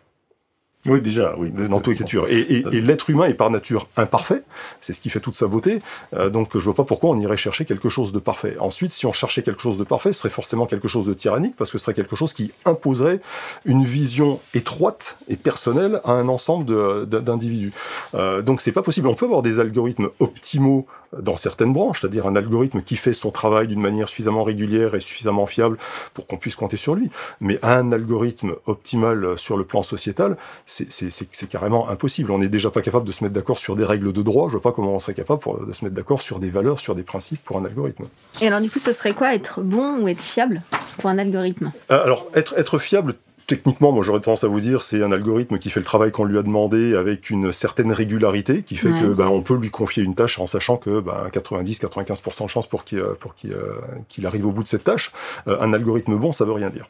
Oui, 0.88 1.00
déjà, 1.00 1.34
oui. 1.38 1.50
Dans 1.50 1.80
toute 1.80 1.94
écriture. 1.94 2.26
Et, 2.28 2.40
et, 2.40 2.80
l'être 2.80 3.10
humain 3.10 3.24
est 3.24 3.34
par 3.34 3.50
nature 3.50 3.88
imparfait, 3.96 4.42
c'est 4.80 4.92
ce 4.92 5.00
qui 5.00 5.10
fait 5.10 5.20
toute 5.20 5.34
sa 5.34 5.46
beauté, 5.46 5.80
euh, 6.14 6.30
donc 6.30 6.56
je 6.56 6.64
vois 6.64 6.74
pas 6.74 6.84
pourquoi 6.84 7.10
on 7.10 7.20
irait 7.20 7.36
chercher 7.36 7.64
quelque 7.64 7.88
chose 7.88 8.12
de 8.12 8.18
parfait. 8.18 8.56
Ensuite, 8.60 8.92
si 8.92 9.06
on 9.06 9.12
cherchait 9.12 9.42
quelque 9.42 9.60
chose 9.60 9.78
de 9.78 9.84
parfait, 9.84 10.12
ce 10.12 10.20
serait 10.20 10.30
forcément 10.30 10.66
quelque 10.66 10.88
chose 10.88 11.06
de 11.06 11.14
tyrannique, 11.14 11.54
parce 11.56 11.70
que 11.70 11.78
ce 11.78 11.84
serait 11.84 11.94
quelque 11.94 12.16
chose 12.16 12.32
qui 12.32 12.52
imposerait 12.64 13.20
une 13.64 13.84
vision 13.84 14.40
étroite 14.54 15.18
et 15.28 15.36
personnelle 15.36 16.00
à 16.04 16.12
un 16.12 16.28
ensemble 16.28 17.06
d'individus. 17.06 17.72
Euh, 18.14 18.42
donc 18.42 18.60
c'est 18.60 18.72
pas 18.72 18.82
possible. 18.82 19.08
On 19.08 19.14
peut 19.14 19.26
avoir 19.26 19.42
des 19.42 19.60
algorithmes 19.60 20.08
optimaux 20.20 20.86
dans 21.16 21.36
certaines 21.36 21.72
branches, 21.72 22.00
c'est-à-dire 22.00 22.26
un 22.26 22.36
algorithme 22.36 22.82
qui 22.82 22.96
fait 22.96 23.12
son 23.12 23.30
travail 23.30 23.68
d'une 23.68 23.80
manière 23.80 24.08
suffisamment 24.08 24.42
régulière 24.42 24.94
et 24.94 25.00
suffisamment 25.00 25.46
fiable 25.46 25.78
pour 26.14 26.26
qu'on 26.26 26.36
puisse 26.36 26.56
compter 26.56 26.76
sur 26.76 26.94
lui. 26.94 27.10
Mais 27.40 27.58
un 27.62 27.92
algorithme 27.92 28.54
optimal 28.66 29.38
sur 29.38 29.56
le 29.56 29.64
plan 29.64 29.82
sociétal, 29.82 30.36
c'est 30.66 31.48
carrément 31.48 31.88
impossible. 31.88 32.30
On 32.30 32.38
n'est 32.38 32.48
déjà 32.48 32.70
pas 32.70 32.82
capable 32.82 33.06
de 33.06 33.12
se 33.12 33.24
mettre 33.24 33.34
d'accord 33.34 33.58
sur 33.58 33.76
des 33.76 33.84
règles 33.84 34.12
de 34.12 34.22
droit. 34.22 34.48
Je 34.48 34.52
vois 34.52 34.62
pas 34.62 34.72
comment 34.72 34.94
on 34.94 34.98
serait 34.98 35.14
capable 35.14 35.42
de 35.66 35.72
se 35.72 35.84
mettre 35.84 35.96
d'accord 35.96 36.22
sur 36.22 36.38
des 36.38 36.50
valeurs, 36.50 36.80
sur 36.80 36.94
des 36.94 37.02
principes 37.02 37.42
pour 37.44 37.56
un 37.58 37.64
algorithme. 37.64 38.04
Et 38.40 38.46
alors 38.46 38.60
du 38.60 38.70
coup, 38.70 38.78
ce 38.78 38.92
serait 38.92 39.14
quoi 39.14 39.34
être 39.34 39.62
bon 39.62 40.00
ou 40.00 40.08
être 40.08 40.20
fiable 40.20 40.62
pour 40.98 41.10
un 41.10 41.18
algorithme? 41.18 41.72
Euh, 41.90 42.02
Alors 42.02 42.26
être, 42.34 42.54
être 42.58 42.78
fiable, 42.78 43.14
techniquement, 43.48 43.90
moi 43.90 44.04
j'aurais 44.04 44.20
tendance 44.20 44.44
à 44.44 44.46
vous 44.46 44.60
dire, 44.60 44.82
c'est 44.82 45.02
un 45.02 45.10
algorithme 45.10 45.58
qui 45.58 45.70
fait 45.70 45.80
le 45.80 45.86
travail 45.86 46.12
qu'on 46.12 46.24
lui 46.24 46.38
a 46.38 46.42
demandé 46.42 46.94
avec 46.94 47.30
une 47.30 47.50
certaine 47.50 47.90
régularité, 47.90 48.62
qui 48.62 48.76
fait 48.76 48.90
que 48.90 49.12
ben, 49.12 49.26
on 49.26 49.42
peut 49.42 49.56
lui 49.56 49.70
confier 49.70 50.04
une 50.04 50.14
tâche 50.14 50.38
en 50.38 50.46
sachant 50.46 50.76
que 50.76 51.00
ben, 51.00 51.28
90-95% 51.32 52.44
de 52.44 52.48
chance 52.48 52.66
pour 52.68 52.84
qu'il 52.84 53.02
pour 53.18 53.34
euh, 53.46 53.72
qu'il 54.08 54.26
arrive 54.26 54.46
au 54.46 54.52
bout 54.52 54.62
de 54.62 54.68
cette 54.68 54.84
tâche. 54.84 55.10
Euh, 55.48 55.60
un 55.60 55.72
algorithme 55.72 56.16
bon, 56.16 56.32
ça 56.32 56.44
veut 56.44 56.52
rien 56.52 56.70
dire. 56.70 56.84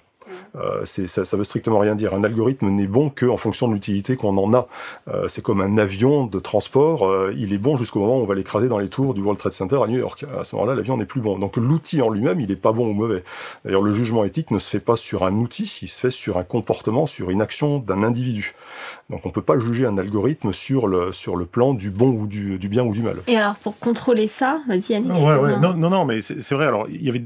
Euh, 0.56 0.84
ça, 0.84 1.36
veut 1.36 1.44
strictement 1.44 1.78
rien 1.78 1.94
dire. 1.94 2.14
Un 2.14 2.24
algorithme 2.24 2.68
n'est 2.68 2.86
bon 2.86 3.10
qu'en 3.10 3.36
fonction 3.36 3.68
de 3.68 3.74
l'utilité 3.74 4.16
qu'on 4.16 4.36
en 4.36 4.54
a. 4.54 4.68
Euh, 5.08 5.28
c'est 5.28 5.42
comme 5.42 5.60
un 5.60 5.78
avion 5.78 6.26
de 6.26 6.38
transport, 6.38 7.08
euh, 7.08 7.32
il 7.36 7.52
est 7.52 7.58
bon 7.58 7.76
jusqu'au 7.76 8.00
moment 8.00 8.18
où 8.18 8.22
on 8.22 8.26
va 8.26 8.34
l'écraser 8.34 8.68
dans 8.68 8.78
les 8.78 8.88
tours 8.88 9.14
du 9.14 9.20
World 9.20 9.38
Trade 9.38 9.52
Center 9.52 9.78
à 9.82 9.86
New 9.86 9.98
York. 9.98 10.24
À 10.38 10.44
ce 10.44 10.56
moment-là, 10.56 10.74
l'avion 10.74 10.96
n'est 10.96 11.04
plus 11.04 11.20
bon. 11.20 11.38
Donc 11.38 11.56
l'outil 11.56 12.02
en 12.02 12.10
lui-même, 12.10 12.40
il 12.40 12.48
n'est 12.48 12.56
pas 12.56 12.72
bon 12.72 12.88
ou 12.88 12.92
mauvais. 12.92 13.24
D'ailleurs, 13.64 13.82
le 13.82 13.92
jugement 13.92 14.24
éthique 14.24 14.50
ne 14.50 14.58
se 14.58 14.68
fait 14.68 14.80
pas 14.80 14.96
sur 14.96 15.24
un 15.24 15.34
outil, 15.34 15.80
il 15.82 15.88
se 15.88 16.00
fait 16.00 16.10
sur 16.10 16.38
un 16.38 16.44
comportement, 16.44 17.06
sur 17.06 17.30
une 17.30 17.42
action 17.42 17.78
d'un 17.78 18.02
individu. 18.02 18.54
Donc 19.10 19.20
on 19.24 19.28
ne 19.28 19.34
peut 19.34 19.42
pas 19.42 19.58
juger 19.58 19.86
un 19.86 19.98
algorithme 19.98 20.52
sur 20.52 20.86
le, 20.86 21.12
sur 21.12 21.36
le 21.36 21.46
plan 21.46 21.74
du 21.74 21.90
bon 21.90 22.08
ou 22.10 22.26
du, 22.26 22.58
du 22.58 22.68
bien 22.68 22.84
ou 22.84 22.92
du 22.92 23.02
mal. 23.02 23.16
Et 23.26 23.36
alors 23.36 23.56
pour 23.56 23.78
contrôler 23.78 24.26
ça, 24.26 24.60
vas-y 24.68 24.92
Yannick. 24.92 25.12
Ouais, 25.12 25.36
ouais. 25.36 25.58
Non, 25.58 25.74
non, 25.74 25.90
non, 25.90 26.04
mais 26.04 26.20
c'est 26.20 26.52
vrai. 26.52 26.66
Alors 26.66 26.86
il 26.88 27.02
y 27.02 27.08
avait 27.08 27.22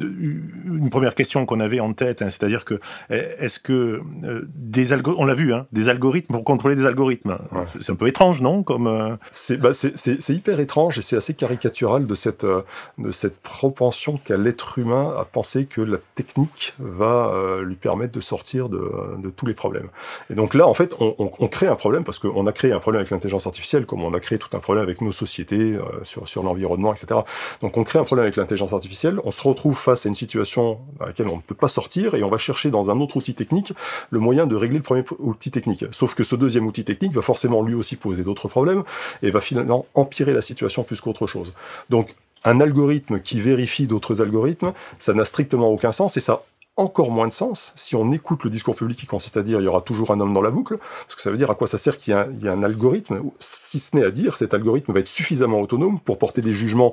une 0.64 0.90
première 0.90 1.14
question 1.14 1.46
qu'on 1.46 1.60
avait 1.60 1.80
en 1.80 1.92
tête, 1.92 2.22
hein, 2.22 2.30
c'est-à-dire 2.30 2.64
que 2.64 2.80
est-ce 3.10 3.58
que 3.58 4.00
euh, 4.24 4.42
des 4.54 4.92
algorithmes, 4.92 5.22
on 5.22 5.26
l'a 5.26 5.34
vu, 5.34 5.52
hein, 5.52 5.66
des 5.72 5.88
algorithmes 5.88 6.34
pour 6.34 6.44
contrôler 6.44 6.76
des 6.76 6.86
algorithmes, 6.86 7.38
c'est 7.80 7.92
un 7.92 7.96
peu 7.96 8.06
étrange, 8.06 8.40
non 8.40 8.62
Comme 8.62 8.86
euh, 8.86 9.16
bah, 9.56 9.70
c'est 9.72 10.34
hyper 10.34 10.60
étrange 10.60 10.98
et 10.98 11.02
c'est 11.02 11.16
assez 11.16 11.34
caricatural 11.34 12.06
de 12.06 12.14
cette 12.14 12.44
euh, 12.44 12.62
de 12.98 13.10
cette 13.10 13.40
propension 13.40 14.18
qu'a 14.22 14.36
l'être 14.36 14.78
humain 14.78 15.14
à 15.18 15.24
penser 15.24 15.66
que 15.66 15.80
la 15.80 15.98
technique 16.14 16.74
va 16.78 17.32
lui 17.62 17.76
permettre 17.76 18.12
de 18.12 18.20
sortir 18.20 18.68
de, 18.68 18.90
de, 19.18 19.30
tous 19.30 19.46
les 19.46 19.54
problèmes. 19.54 19.88
Et 20.30 20.34
donc 20.34 20.54
là, 20.54 20.66
en 20.66 20.74
fait, 20.74 20.94
on, 21.00 21.14
on, 21.18 21.41
on 21.42 21.48
crée 21.48 21.66
un 21.66 21.74
problème 21.74 22.04
parce 22.04 22.18
qu'on 22.20 22.46
a 22.46 22.52
créé 22.52 22.72
un 22.72 22.78
problème 22.78 23.00
avec 23.00 23.10
l'intelligence 23.10 23.46
artificielle, 23.46 23.84
comme 23.84 24.02
on 24.02 24.14
a 24.14 24.20
créé 24.20 24.38
tout 24.38 24.56
un 24.56 24.60
problème 24.60 24.84
avec 24.84 25.00
nos 25.00 25.12
sociétés, 25.12 25.76
sur 26.04 26.28
sur 26.28 26.42
l'environnement, 26.44 26.94
etc. 26.94 27.20
Donc 27.60 27.76
on 27.76 27.84
crée 27.84 27.98
un 27.98 28.04
problème 28.04 28.24
avec 28.24 28.36
l'intelligence 28.36 28.72
artificielle, 28.72 29.18
on 29.24 29.32
se 29.32 29.42
retrouve 29.42 29.76
face 29.76 30.06
à 30.06 30.08
une 30.08 30.14
situation 30.14 30.78
dans 30.98 31.06
laquelle 31.06 31.28
on 31.28 31.36
ne 31.36 31.42
peut 31.42 31.54
pas 31.54 31.68
sortir 31.68 32.14
et 32.14 32.22
on 32.22 32.30
va 32.30 32.38
chercher 32.38 32.70
dans 32.70 32.90
un 32.90 33.00
autre 33.00 33.16
outil 33.16 33.34
technique 33.34 33.72
le 34.10 34.20
moyen 34.20 34.46
de 34.46 34.54
régler 34.54 34.78
le 34.78 34.84
premier 34.84 35.04
outil 35.18 35.50
technique. 35.50 35.84
Sauf 35.90 36.14
que 36.14 36.24
ce 36.24 36.36
deuxième 36.36 36.66
outil 36.66 36.84
technique 36.84 37.12
va 37.12 37.22
forcément 37.22 37.62
lui 37.62 37.74
aussi 37.74 37.96
poser 37.96 38.22
d'autres 38.22 38.48
problèmes 38.48 38.84
et 39.22 39.30
va 39.30 39.40
finalement 39.40 39.86
empirer 39.94 40.32
la 40.32 40.42
situation 40.42 40.84
plus 40.84 41.00
qu'autre 41.00 41.26
chose. 41.26 41.52
Donc 41.90 42.14
un 42.44 42.60
algorithme 42.60 43.20
qui 43.20 43.40
vérifie 43.40 43.86
d'autres 43.86 44.20
algorithmes, 44.20 44.72
ça 44.98 45.12
n'a 45.12 45.24
strictement 45.24 45.68
aucun 45.68 45.92
sens 45.92 46.16
et 46.16 46.20
ça 46.20 46.42
encore 46.76 47.10
moins 47.10 47.28
de 47.28 47.32
sens 47.32 47.72
si 47.76 47.96
on 47.96 48.10
écoute 48.12 48.44
le 48.44 48.50
discours 48.50 48.74
public 48.74 48.98
qui 48.98 49.06
consiste 49.06 49.36
à 49.36 49.42
dire 49.42 49.60
il 49.60 49.64
y 49.64 49.68
aura 49.68 49.82
toujours 49.82 50.10
un 50.10 50.20
homme 50.20 50.32
dans 50.32 50.40
la 50.40 50.50
boucle, 50.50 50.78
parce 50.78 51.14
que 51.14 51.22
ça 51.22 51.30
veut 51.30 51.36
dire 51.36 51.50
à 51.50 51.54
quoi 51.54 51.66
ça 51.66 51.78
sert 51.78 51.96
qu'il 51.98 52.14
y, 52.14 52.44
y, 52.44 52.48
a 52.48 52.52
un 52.52 52.62
algorithme, 52.62 53.22
si 53.38 53.78
ce 53.78 53.96
n'est 53.96 54.04
à 54.04 54.10
dire 54.10 54.36
cet 54.36 54.54
algorithme 54.54 54.92
va 54.92 55.00
être 55.00 55.08
suffisamment 55.08 55.60
autonome 55.60 56.00
pour 56.00 56.18
porter 56.18 56.40
des 56.40 56.52
jugements 56.52 56.92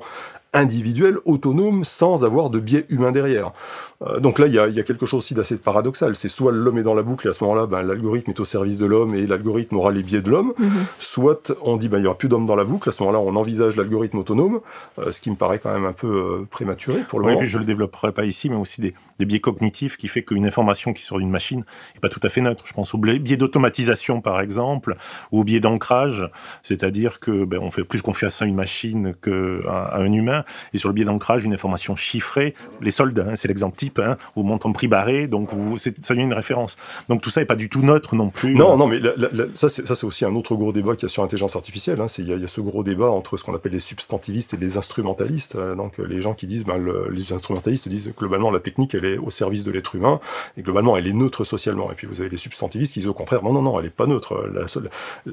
individuel, 0.52 1.18
autonome, 1.24 1.84
sans 1.84 2.24
avoir 2.24 2.50
de 2.50 2.58
biais 2.58 2.86
humain 2.88 3.12
derrière. 3.12 3.52
Euh, 4.02 4.18
donc 4.18 4.38
là, 4.38 4.46
il 4.46 4.54
y 4.54 4.58
a, 4.58 4.82
quelque 4.82 5.06
chose 5.06 5.18
aussi 5.18 5.34
d'assez 5.34 5.56
paradoxal. 5.56 6.16
C'est 6.16 6.28
soit 6.28 6.52
l'homme 6.52 6.78
est 6.78 6.82
dans 6.82 6.94
la 6.94 7.02
boucle 7.02 7.26
et 7.26 7.30
à 7.30 7.32
ce 7.32 7.44
moment-là, 7.44 7.66
ben, 7.66 7.82
l'algorithme 7.82 8.30
est 8.30 8.40
au 8.40 8.44
service 8.44 8.78
de 8.78 8.86
l'homme 8.86 9.14
et 9.14 9.26
l'algorithme 9.26 9.76
aura 9.76 9.92
les 9.92 10.02
biais 10.02 10.22
de 10.22 10.30
l'homme. 10.30 10.52
Mhm. 10.58 10.70
Soit 10.98 11.52
on 11.62 11.76
dit 11.76 11.88
ben, 11.88 11.98
il 11.98 12.04
y 12.04 12.06
aura 12.06 12.16
plus 12.16 12.28
d'hommes 12.28 12.46
dans 12.46 12.56
la 12.56 12.64
boucle. 12.64 12.88
À 12.88 12.92
ce 12.92 13.02
moment-là, 13.02 13.20
on 13.20 13.36
envisage 13.36 13.76
l'algorithme 13.76 14.18
autonome, 14.18 14.60
euh, 14.98 15.12
ce 15.12 15.20
qui 15.20 15.30
me 15.30 15.36
paraît 15.36 15.58
quand 15.58 15.72
même 15.72 15.84
un 15.84 15.92
peu 15.92 16.06
euh, 16.08 16.46
prématuré 16.50 17.00
pour 17.08 17.20
le 17.20 17.26
oui, 17.26 17.32
moment. 17.32 17.40
Et 17.40 17.44
puis 17.44 17.50
je 17.50 17.58
le 17.58 17.64
développerai 17.64 18.12
pas 18.12 18.24
ici, 18.24 18.48
mais 18.48 18.56
aussi 18.56 18.80
des, 18.80 18.94
biais 19.20 19.38
cognitifs 19.38 19.98
qui 19.98 20.08
fait 20.08 20.22
qu'une 20.22 20.46
information 20.46 20.94
qui 20.94 21.02
sort 21.02 21.18
d'une 21.18 21.30
machine 21.30 21.62
n'est 21.94 22.00
pas 22.00 22.08
tout 22.08 22.20
à 22.22 22.30
fait 22.30 22.40
neutre. 22.40 22.64
Je 22.66 22.72
pense 22.72 22.94
au 22.94 22.98
biais 22.98 23.36
d'automatisation, 23.36 24.22
par 24.22 24.40
exemple, 24.40 24.96
ou 25.30 25.40
au 25.40 25.44
biais 25.44 25.60
d'ancrage, 25.60 26.30
c'est-à-dire 26.62 27.20
que 27.20 27.44
ben, 27.44 27.58
on 27.60 27.70
fait 27.70 27.84
plus 27.84 28.00
confiance 28.00 28.40
à 28.40 28.46
une 28.46 28.54
machine 28.54 29.14
qu'à 29.20 29.30
à 29.68 30.00
un 30.00 30.10
humain 30.10 30.39
et 30.72 30.78
sur 30.78 30.88
le 30.88 30.94
biais 30.94 31.04
d'ancrage, 31.04 31.44
une 31.44 31.54
information 31.54 31.96
chiffrée. 31.96 32.54
Les 32.80 32.90
soldes, 32.90 33.18
hein, 33.18 33.36
c'est 33.36 33.48
l'exemple 33.48 33.76
type, 33.76 33.98
hein, 33.98 34.16
vous 34.36 34.42
montrez 34.42 34.70
prix 34.72 34.88
barré, 34.88 35.26
donc 35.26 35.52
vous, 35.52 35.78
ça 35.78 35.90
devient 35.90 36.22
une 36.22 36.32
référence. 36.32 36.76
Donc 37.08 37.22
tout 37.22 37.30
ça 37.30 37.40
n'est 37.40 37.46
pas 37.46 37.56
du 37.56 37.68
tout 37.68 37.82
neutre 37.82 38.14
non 38.14 38.30
plus. 38.30 38.54
Non, 38.54 38.76
non, 38.76 38.86
mais 38.86 39.00
ça, 39.54 39.68
c'est 39.68 40.04
aussi 40.04 40.24
un 40.24 40.34
autre 40.34 40.54
gros 40.54 40.72
débat 40.72 40.94
qu'il 40.94 41.04
y 41.04 41.06
a 41.06 41.08
sur 41.08 41.22
l'intelligence 41.22 41.56
artificielle. 41.56 42.00
Hein. 42.00 42.06
Il 42.18 42.28
y, 42.28 42.44
a 42.44 42.48
ce 42.48 42.60
gros 42.60 42.82
débat 42.82 43.10
entre 43.10 43.36
ce 43.36 43.44
qu'on 43.44 43.54
appelle 43.54 43.72
les 43.72 43.78
substantivistes 43.78 44.54
et 44.54 44.56
les 44.56 44.76
instrumentalistes. 44.76 45.56
Euh, 45.56 45.74
donc 45.74 45.98
les 45.98 46.20
gens 46.20 46.34
qui 46.34 46.46
disent, 46.46 46.64
ben, 46.64 46.78
les 47.10 47.32
instrumentalistes 47.32 47.88
disent 47.88 48.12
globalement 48.16 48.50
la 48.50 48.60
technique, 48.60 48.94
elle 48.94 49.04
est 49.04 49.18
au 49.18 49.30
service 49.30 49.64
de 49.64 49.70
l'être 49.70 49.94
humain, 49.94 50.20
et 50.56 50.62
globalement, 50.62 50.96
elle 50.96 51.06
est 51.06 51.12
neutre 51.12 51.44
socialement. 51.44 51.90
Et 51.90 51.94
puis 51.94 52.06
vous 52.06 52.20
avez 52.20 52.30
les 52.30 52.36
substantivistes 52.36 52.94
qui 52.94 53.00
disent 53.00 53.08
au 53.08 53.14
contraire, 53.14 53.42
non, 53.42 53.52
non, 53.52 53.62
non, 53.62 53.78
elle 53.78 53.84
n'est 53.84 53.90
pas 53.90 54.06
neutre. 54.06 54.48
La 54.52 54.64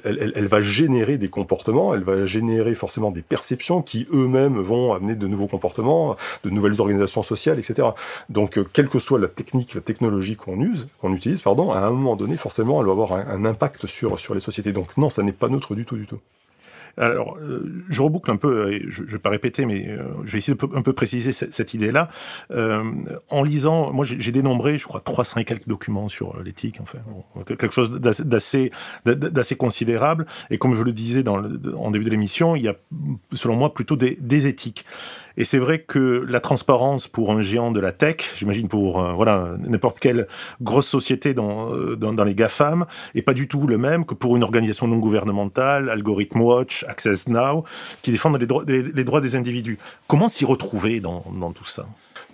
elle, 0.03 0.33
elle, 0.35 0.47
va 0.47 0.61
générer 0.61 1.17
des 1.17 1.29
comportements, 1.29 1.93
elle 1.93 2.03
va 2.03 2.25
générer 2.25 2.75
forcément 2.75 3.11
des 3.11 3.21
perceptions 3.21 3.81
qui 3.81 4.07
eux-mêmes 4.13 4.59
vont 4.59 4.93
amener 4.97 5.15
de 5.15 5.27
nouveaux 5.27 5.47
comportements, 5.47 6.15
de 6.43 6.49
nouvelles 6.49 6.79
organisations 6.79 7.23
sociales, 7.23 7.59
etc. 7.59 7.89
Donc, 8.29 8.57
euh, 8.57 8.67
quelle 8.71 8.89
que 8.89 8.99
soit 8.99 9.19
la 9.19 9.27
technique, 9.27 9.75
la 9.75 9.81
technologie 9.81 10.35
qu'on 10.35 10.59
use, 10.59 10.87
qu'on 10.99 11.13
utilise, 11.13 11.41
pardon, 11.41 11.71
à 11.71 11.79
un 11.79 11.91
moment 11.91 12.15
donné, 12.15 12.37
forcément, 12.37 12.79
elle 12.81 12.87
va 12.87 12.91
avoir 12.91 13.13
un, 13.13 13.45
impact 13.45 13.87
sur, 13.87 14.19
sur 14.19 14.33
les 14.33 14.39
sociétés. 14.39 14.73
Donc, 14.73 14.97
non, 14.97 15.09
ça 15.09 15.23
n'est 15.23 15.31
pas 15.31 15.47
neutre 15.47 15.75
du 15.75 15.85
tout, 15.85 15.95
du 15.95 16.05
tout. 16.05 16.19
Alors, 16.97 17.37
euh, 17.37 17.83
je 17.89 18.01
reboucle 18.01 18.31
un 18.31 18.37
peu, 18.37 18.79
je 18.87 19.03
ne 19.03 19.07
vais 19.07 19.19
pas 19.19 19.29
répéter, 19.29 19.65
mais 19.65 19.87
euh, 19.87 20.03
je 20.25 20.31
vais 20.31 20.37
essayer 20.39 20.57
de 20.57 20.75
un 20.75 20.81
peu 20.81 20.93
préciser 20.93 21.31
cette, 21.31 21.73
idée-là. 21.73 22.09
Euh, 22.51 22.83
en 23.29 23.43
lisant, 23.43 23.93
moi 23.93 24.05
j'ai 24.05 24.31
dénombré, 24.31 24.77
je 24.77 24.87
crois, 24.87 25.01
300 25.01 25.41
et 25.41 25.45
quelques 25.45 25.67
documents 25.67 26.09
sur 26.09 26.41
l'éthique, 26.41 26.79
enfin, 26.81 26.99
quelque 27.45 27.71
chose 27.71 27.91
d'assez 27.91 28.71
d'assez 29.05 29.55
considérable. 29.55 30.25
Et 30.49 30.57
comme 30.57 30.73
je 30.73 30.83
le 30.83 30.91
disais 30.91 31.23
dans 31.23 31.37
en 31.37 31.91
début 31.91 32.05
de 32.05 32.09
l'émission, 32.09 32.55
il 32.55 32.63
y 32.63 32.67
a, 32.67 32.75
selon 33.33 33.55
moi, 33.55 33.73
plutôt 33.73 33.95
des, 33.95 34.17
des 34.19 34.47
éthiques. 34.47 34.85
Et 35.37 35.43
c'est 35.43 35.59
vrai 35.59 35.79
que 35.79 36.25
la 36.27 36.39
transparence 36.39 37.07
pour 37.07 37.31
un 37.31 37.41
géant 37.41 37.71
de 37.71 37.79
la 37.79 37.91
tech, 37.91 38.17
j'imagine 38.35 38.67
pour 38.67 38.99
euh, 38.99 39.13
voilà 39.13 39.55
n'importe 39.59 39.99
quelle 39.99 40.27
grosse 40.61 40.87
société 40.87 41.33
dans, 41.33 41.71
euh, 41.73 41.95
dans, 41.95 42.11
dans, 42.13 42.23
les 42.23 42.35
GAFAM, 42.35 42.85
est 43.13 43.21
pas 43.21 43.33
du 43.33 43.47
tout 43.47 43.67
le 43.67 43.77
même 43.77 44.05
que 44.05 44.15
pour 44.15 44.35
une 44.35 44.43
organisation 44.43 44.87
non 44.87 44.97
gouvernementale, 44.97 45.89
Algorithm 45.89 46.41
Watch, 46.41 46.83
Access 46.87 47.27
Now, 47.27 47.63
qui 48.01 48.11
défendent 48.11 48.39
les 48.39 48.47
droits, 48.47 48.63
les, 48.67 49.03
droits 49.03 49.21
des 49.21 49.35
individus. 49.35 49.77
Comment 50.07 50.27
s'y 50.27 50.43
retrouver 50.43 50.99
dans, 50.99 51.23
dans 51.39 51.51
tout 51.51 51.65
ça? 51.65 51.85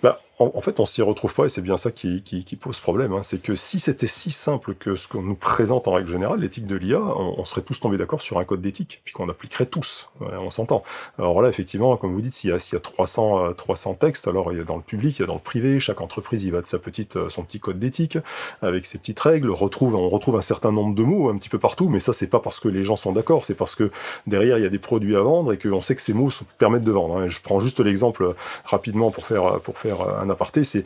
Bah, 0.02 0.20
en, 0.38 0.60
fait, 0.60 0.80
on 0.80 0.86
s'y 0.86 1.00
retrouve 1.00 1.32
pas 1.32 1.44
et 1.44 1.48
c'est 1.48 1.60
bien 1.60 1.76
ça 1.76 1.92
qui, 1.92 2.22
pose 2.60 2.80
problème. 2.80 3.12
Hein. 3.12 3.22
C'est 3.22 3.40
que 3.40 3.54
si 3.54 3.78
c'était 3.78 4.08
si 4.08 4.30
simple 4.30 4.74
que 4.74 4.96
ce 4.96 5.06
qu'on 5.06 5.22
nous 5.22 5.34
présente 5.34 5.86
en 5.86 5.92
règle 5.92 6.10
générale, 6.10 6.40
l'éthique 6.40 6.66
de 6.66 6.74
l'IA, 6.74 7.00
on, 7.00 7.44
serait 7.44 7.62
tous 7.62 7.78
tombés 7.78 7.98
d'accord 7.98 8.20
sur 8.20 8.38
un 8.38 8.44
code 8.44 8.60
d'éthique, 8.60 9.00
puis 9.04 9.12
qu'on 9.12 9.28
appliquerait 9.28 9.66
tous. 9.66 10.10
on 10.20 10.50
s'entend. 10.50 10.82
Alors 11.18 11.40
là, 11.40 11.48
effectivement, 11.48 11.96
comme 11.96 12.12
vous 12.12 12.20
dites, 12.20 12.32
s'il 12.32 12.50
y 12.50 12.52
a, 12.52 12.58
s'il 12.58 12.74
y 12.74 12.76
a 12.76 12.80
300, 12.80 13.54
300 13.54 13.90
euh, 13.90 13.94
textes, 13.94 14.26
alors 14.26 14.52
il 14.52 14.58
y 14.58 14.60
a 14.60 14.64
dans 14.64 14.76
le 14.76 14.82
public, 14.82 15.18
il 15.18 15.22
y 15.22 15.24
a 15.24 15.26
dans 15.26 15.34
le 15.34 15.40
privé, 15.40 15.78
chaque 15.78 16.00
entreprise, 16.00 16.42
il 16.44 16.50
va 16.50 16.62
de 16.62 16.66
sa 16.66 16.78
petite, 16.78 17.16
euh, 17.16 17.28
son 17.28 17.42
petit 17.42 17.60
code 17.60 17.78
d'éthique, 17.78 18.18
avec 18.62 18.86
ses 18.86 18.98
petites 18.98 19.20
règles, 19.20 19.50
retrouve, 19.50 19.94
on 19.94 20.08
retrouve 20.08 20.36
un 20.36 20.42
certain 20.42 20.72
nombre 20.72 20.94
de 20.94 21.02
mots 21.02 21.28
un 21.28 21.36
petit 21.36 21.48
peu 21.48 21.58
partout, 21.58 21.88
mais 21.88 22.00
ça, 22.00 22.12
c'est 22.12 22.26
pas 22.26 22.40
parce 22.40 22.58
que 22.58 22.68
les 22.68 22.82
gens 22.82 22.96
sont 22.96 23.12
d'accord, 23.12 23.44
c'est 23.44 23.54
parce 23.54 23.76
que 23.76 23.90
derrière, 24.26 24.58
il 24.58 24.62
y 24.62 24.66
a 24.66 24.70
des 24.70 24.78
produits 24.78 25.16
à 25.16 25.22
vendre 25.22 25.52
et 25.52 25.58
qu'on 25.58 25.80
sait 25.80 25.94
que 25.94 26.02
ces 26.02 26.12
mots 26.12 26.30
permettent 26.58 26.84
de 26.84 26.92
vendre. 26.92 27.18
Hein. 27.18 27.28
Je 27.28 27.40
prends 27.40 27.60
juste 27.60 27.78
l'exemple 27.80 28.34
rapidement 28.64 29.10
pour 29.10 29.26
faire, 29.26 29.60
pour 29.60 29.78
faire 29.78 30.23
un 30.24 30.30
aparté, 30.30 30.64
c'est 30.64 30.84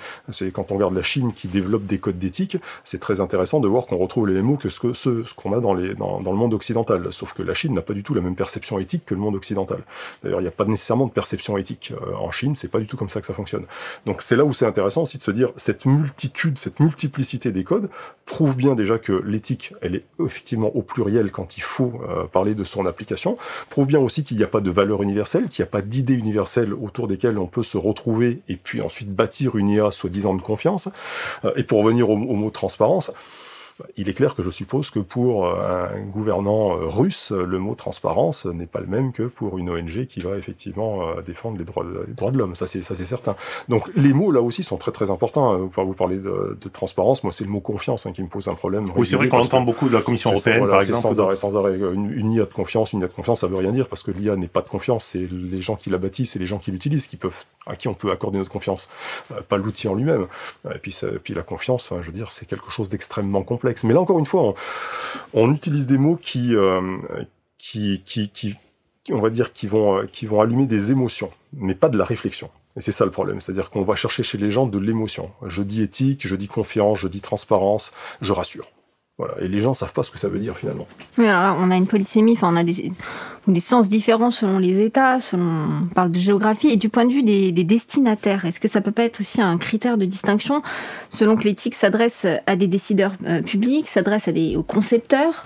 quand 0.52 0.70
on 0.70 0.74
regarde 0.74 0.94
la 0.94 1.02
Chine 1.02 1.32
qui 1.32 1.48
développe 1.48 1.86
des 1.86 1.98
codes 1.98 2.18
d'éthique, 2.18 2.56
c'est 2.84 3.00
très 3.00 3.20
intéressant 3.20 3.60
de 3.60 3.68
voir 3.68 3.86
qu'on 3.86 3.96
retrouve 3.96 4.26
les 4.26 4.34
mêmes 4.34 4.44
mots 4.44 4.56
que 4.56 4.68
ce 4.68 4.80
qu'on 4.80 4.94
ce, 4.94 5.34
qu'on 5.34 5.52
a 5.52 5.60
dans, 5.60 5.74
les, 5.74 5.94
dans, 5.94 6.20
dans, 6.20 6.32
le 6.32 6.38
monde 6.38 6.54
occidental. 6.54 7.08
Sauf 7.10 7.32
que 7.32 7.42
la 7.42 7.54
Chine 7.54 7.74
n'a 7.74 7.82
pas 7.82 7.94
du 7.94 8.02
tout 8.02 8.14
la 8.14 8.20
même 8.20 8.36
perception 8.36 8.78
éthique 8.78 9.04
que 9.06 9.14
le 9.14 9.20
monde 9.20 9.34
occidental. 9.34 9.80
D'ailleurs, 10.22 10.40
il 10.40 10.44
n'y 10.44 10.48
a 10.48 10.52
pas 10.52 10.64
nécessairement 10.64 11.06
de 11.06 11.12
perception 11.12 11.56
éthique 11.56 11.92
euh, 11.92 12.14
en 12.16 12.30
Chine, 12.30 12.54
c'est 12.54 12.68
pas 12.68 12.78
du 12.78 12.86
tout 12.86 12.96
comme 12.96 13.10
ça 13.10 13.20
que 13.20 13.26
ça 13.26 13.34
fonctionne. 13.34 13.64
Donc 14.06 14.22
c'est 14.22 14.36
là 14.36 14.44
où 14.44 14.52
c'est 14.52 14.66
intéressant 14.66 15.02
aussi 15.02 15.16
de 15.16 15.22
se 15.22 15.30
dire 15.30 15.50
cette 15.56 15.86
multitude, 15.86 16.58
cette 16.58 16.80
multiplicité 16.80 17.52
des 17.52 17.64
codes 17.64 17.88
prouve 18.26 18.56
bien 18.56 18.74
déjà 18.74 18.98
que 18.98 19.12
l'éthique, 19.12 19.74
elle 19.80 19.94
est 19.94 20.04
effectivement 20.24 20.74
au 20.76 20.82
pluriel 20.82 21.30
quand 21.30 21.56
il 21.56 21.62
faut 21.62 22.00
euh, 22.08 22.24
parler 22.24 22.54
de 22.54 22.64
son 22.64 22.86
application, 22.86 23.36
prouve 23.70 23.86
bien 23.86 24.00
aussi 24.00 24.24
qu'il 24.24 24.36
n'y 24.36 24.42
a 24.42 24.48
pas 24.48 24.60
de 24.60 24.70
valeur 24.70 25.02
universelle, 25.02 25.48
qu'il 25.48 25.62
n'y 25.62 25.68
a 25.68 25.70
pas 25.70 25.82
d'idées 25.82 26.14
universelles 26.14 26.74
autour 26.74 27.08
desquelles 27.08 27.38
on 27.38 27.46
peut 27.46 27.62
se 27.62 27.78
retrouver 27.78 28.40
et 28.48 28.56
puis 28.56 28.80
ensuite 28.80 29.14
bâtir 29.14 29.27
une 29.56 29.68
IA 29.68 29.90
soi-disant 29.90 30.34
de 30.34 30.42
confiance. 30.42 30.88
Euh, 31.44 31.52
et 31.56 31.62
pour 31.62 31.82
revenir 31.82 32.10
au, 32.10 32.14
au 32.14 32.34
mot 32.34 32.50
transparence, 32.50 33.12
il 33.96 34.08
est 34.08 34.12
clair 34.12 34.34
que 34.34 34.42
je 34.42 34.50
suppose 34.50 34.90
que 34.90 34.98
pour 34.98 35.46
euh, 35.46 35.86
un 35.94 36.00
gouvernant 36.06 36.72
euh, 36.72 36.86
russe, 36.86 37.30
le 37.30 37.58
mot 37.58 37.76
transparence 37.76 38.44
n'est 38.44 38.66
pas 38.66 38.80
le 38.80 38.86
même 38.86 39.12
que 39.12 39.22
pour 39.22 39.56
une 39.58 39.70
ONG 39.70 40.06
qui 40.06 40.18
va 40.18 40.36
effectivement 40.36 41.08
euh, 41.08 41.22
défendre 41.22 41.58
les 41.58 41.64
droits 41.64 41.84
de, 41.84 42.04
les 42.08 42.14
droits 42.14 42.32
de 42.32 42.38
l'homme. 42.38 42.56
Ça, 42.56 42.66
c'est 42.66 42.82
ça, 42.82 42.96
c'est 42.96 43.04
certain. 43.04 43.36
Donc, 43.68 43.88
les 43.94 44.12
mots 44.12 44.32
là 44.32 44.40
aussi 44.40 44.64
sont 44.64 44.78
très 44.78 44.90
très 44.90 45.10
importants. 45.10 45.56
Vous 45.58 45.94
parlez 45.94 46.16
de, 46.16 46.58
de 46.60 46.68
transparence. 46.68 47.22
Moi, 47.22 47.32
c'est 47.32 47.44
le 47.44 47.50
mot 47.50 47.60
confiance 47.60 48.06
hein, 48.06 48.12
qui 48.12 48.22
me 48.22 48.28
pose 48.28 48.48
un 48.48 48.54
problème. 48.54 48.86
Oui, 48.96 49.06
c'est 49.06 49.16
vrai 49.16 49.28
qu'on 49.28 49.38
entend 49.38 49.60
beaucoup 49.60 49.88
de 49.88 49.94
la 49.94 50.02
Commission 50.02 50.30
européenne, 50.30 50.68
par 50.68 50.80
exemple. 50.80 51.00
Sans 51.00 51.20
arrêt, 51.20 51.36
sans 51.36 51.56
arrêt. 51.56 51.78
Une, 51.78 52.12
une, 52.12 52.32
IA 52.32 52.46
de 52.46 52.52
confiance, 52.52 52.92
une 52.92 53.00
IA 53.00 53.06
de 53.06 53.12
confiance, 53.12 53.40
ça 53.40 53.46
veut 53.46 53.56
rien 53.56 53.70
dire 53.70 53.88
parce 53.88 54.02
que 54.02 54.10
l'IA 54.10 54.34
n'est 54.34 54.48
pas 54.48 54.62
de 54.62 54.68
confiance. 54.68 55.04
C'est 55.04 55.26
les 55.30 55.60
gens 55.60 55.76
qui 55.76 55.90
la 55.90 55.98
bâtissent, 55.98 56.34
et 56.34 56.40
les 56.40 56.46
gens 56.46 56.58
qui 56.58 56.72
l'utilisent, 56.72 57.06
qui 57.06 57.16
peuvent, 57.16 57.44
à 57.66 57.76
qui 57.76 57.86
on 57.86 57.94
peut 57.94 58.10
accorder 58.10 58.38
notre 58.38 58.50
confiance, 58.50 58.88
pas 59.48 59.56
l'outil 59.56 59.86
en 59.86 59.94
lui-même. 59.94 60.26
Et 60.74 60.78
puis, 60.78 60.96
puis 61.22 61.34
la 61.34 61.42
confiance, 61.42 61.92
je 62.00 62.06
veux 62.06 62.12
dire, 62.12 62.32
c'est 62.32 62.46
quelque 62.46 62.70
chose 62.70 62.88
d'extrêmement 62.88 63.42
complexe. 63.42 63.67
Mais 63.84 63.94
là 63.94 64.00
encore 64.00 64.18
une 64.18 64.26
fois, 64.26 64.54
on, 65.34 65.52
utilise 65.52 65.86
des 65.86 65.98
mots 65.98 66.16
qui, 66.16 66.54
euh, 66.54 66.80
qui, 67.58 68.02
qui, 68.04 68.30
qui, 68.30 68.56
on 69.12 69.20
va 69.20 69.30
dire, 69.30 69.52
qui 69.52 69.66
vont, 69.66 70.06
qui 70.10 70.26
vont 70.26 70.40
allumer 70.40 70.66
des 70.66 70.90
émotions, 70.90 71.30
mais 71.52 71.74
pas 71.74 71.88
de 71.88 71.98
la 71.98 72.04
réflexion. 72.04 72.50
Et 72.76 72.80
c'est 72.80 72.92
ça 72.92 73.04
le 73.04 73.10
problème, 73.10 73.40
c'est-à-dire 73.40 73.70
qu'on 73.70 73.82
va 73.82 73.96
chercher 73.96 74.22
chez 74.22 74.38
les 74.38 74.50
gens 74.50 74.66
de 74.66 74.78
l'émotion. 74.78 75.30
Je 75.46 75.62
dis 75.62 75.82
éthique, 75.82 76.26
je 76.26 76.36
dis 76.36 76.48
confiance, 76.48 76.98
je 76.98 77.08
dis 77.08 77.20
transparence, 77.20 77.92
je 78.20 78.32
rassure. 78.32 78.66
Voilà. 79.18 79.34
Et 79.40 79.48
les 79.48 79.58
gens 79.58 79.74
savent 79.74 79.92
pas 79.92 80.04
ce 80.04 80.12
que 80.12 80.18
ça 80.18 80.28
veut 80.28 80.38
dire 80.38 80.56
finalement. 80.56 80.86
Oui, 81.18 81.26
alors 81.26 81.42
là, 81.42 81.56
on 81.58 81.72
a 81.72 81.76
une 81.76 81.88
polysémie, 81.88 82.34
enfin, 82.34 82.52
on 82.52 82.56
a 82.56 82.62
des, 82.62 82.92
des 83.52 83.60
sens 83.60 83.88
différents 83.88 84.30
selon 84.30 84.58
les 84.58 84.80
États, 84.82 85.20
selon, 85.20 85.82
on 85.82 85.94
parle 85.94 86.10
de 86.10 86.18
géographie, 86.18 86.68
et 86.68 86.76
du 86.76 86.88
point 86.88 87.06
de 87.06 87.12
vue 87.12 87.22
des, 87.22 87.52
des 87.52 87.64
destinataires. 87.64 88.44
Est-ce 88.44 88.60
que 88.60 88.68
ça 88.68 88.80
peut 88.80 88.92
pas 88.92 89.04
être 89.04 89.20
aussi 89.20 89.40
un 89.40 89.58
critère 89.58 89.98
de 89.98 90.04
distinction 90.04 90.62
selon 91.10 91.36
que 91.36 91.44
l'éthique 91.44 91.74
s'adresse 91.74 92.26
à 92.46 92.56
des 92.56 92.66
décideurs 92.66 93.14
euh, 93.26 93.42
publics, 93.42 93.88
s'adresse 93.88 94.28
à 94.28 94.32
des, 94.32 94.56
aux 94.56 94.62
concepteurs? 94.62 95.44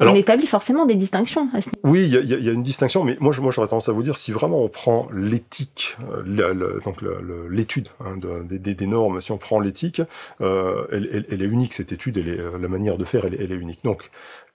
Alors, 0.00 0.14
On 0.14 0.16
établit 0.16 0.46
forcément 0.46 0.86
des 0.86 0.94
distinctions 0.94 1.48
à 1.52 1.60
ce 1.60 1.68
niveau. 1.68 1.80
Oui, 1.84 2.04
il 2.06 2.24
y, 2.24 2.44
y, 2.44 2.48
a 2.48 2.52
une 2.52 2.62
distinction, 2.62 3.04
mais 3.04 3.18
moi, 3.20 3.34
moi 3.38 3.52
j'aurais 3.52 3.68
tendance 3.68 3.90
à 3.90 3.92
vous 3.92 4.02
dire, 4.02 4.16
si 4.16 4.32
vraiment 4.32 4.64
on 4.64 4.68
prend 4.68 5.08
l'éthique, 5.14 5.98
euh, 6.14 6.80
donc 6.84 7.02
l'étude 7.50 7.88
hein, 8.00 8.16
de, 8.16 8.56
des, 8.56 8.74
des, 8.74 8.86
normes, 8.86 9.20
si 9.20 9.30
on 9.30 9.36
prend 9.36 9.60
l'éthique, 9.60 10.00
euh, 10.40 10.86
elle, 10.90 11.08
elle, 11.12 11.26
elle, 11.30 11.42
est 11.42 11.46
unique, 11.46 11.74
cette 11.74 11.92
étude, 11.92 12.16
elle 12.16 12.28
est, 12.28 12.38
la 12.60 12.68
manière 12.68 12.96
de 12.96 13.04
faire, 13.04 13.26
elle, 13.26 13.36
elle 13.38 13.52
est 13.52 13.56
unique. 13.56 13.84
Donc, 13.84 14.10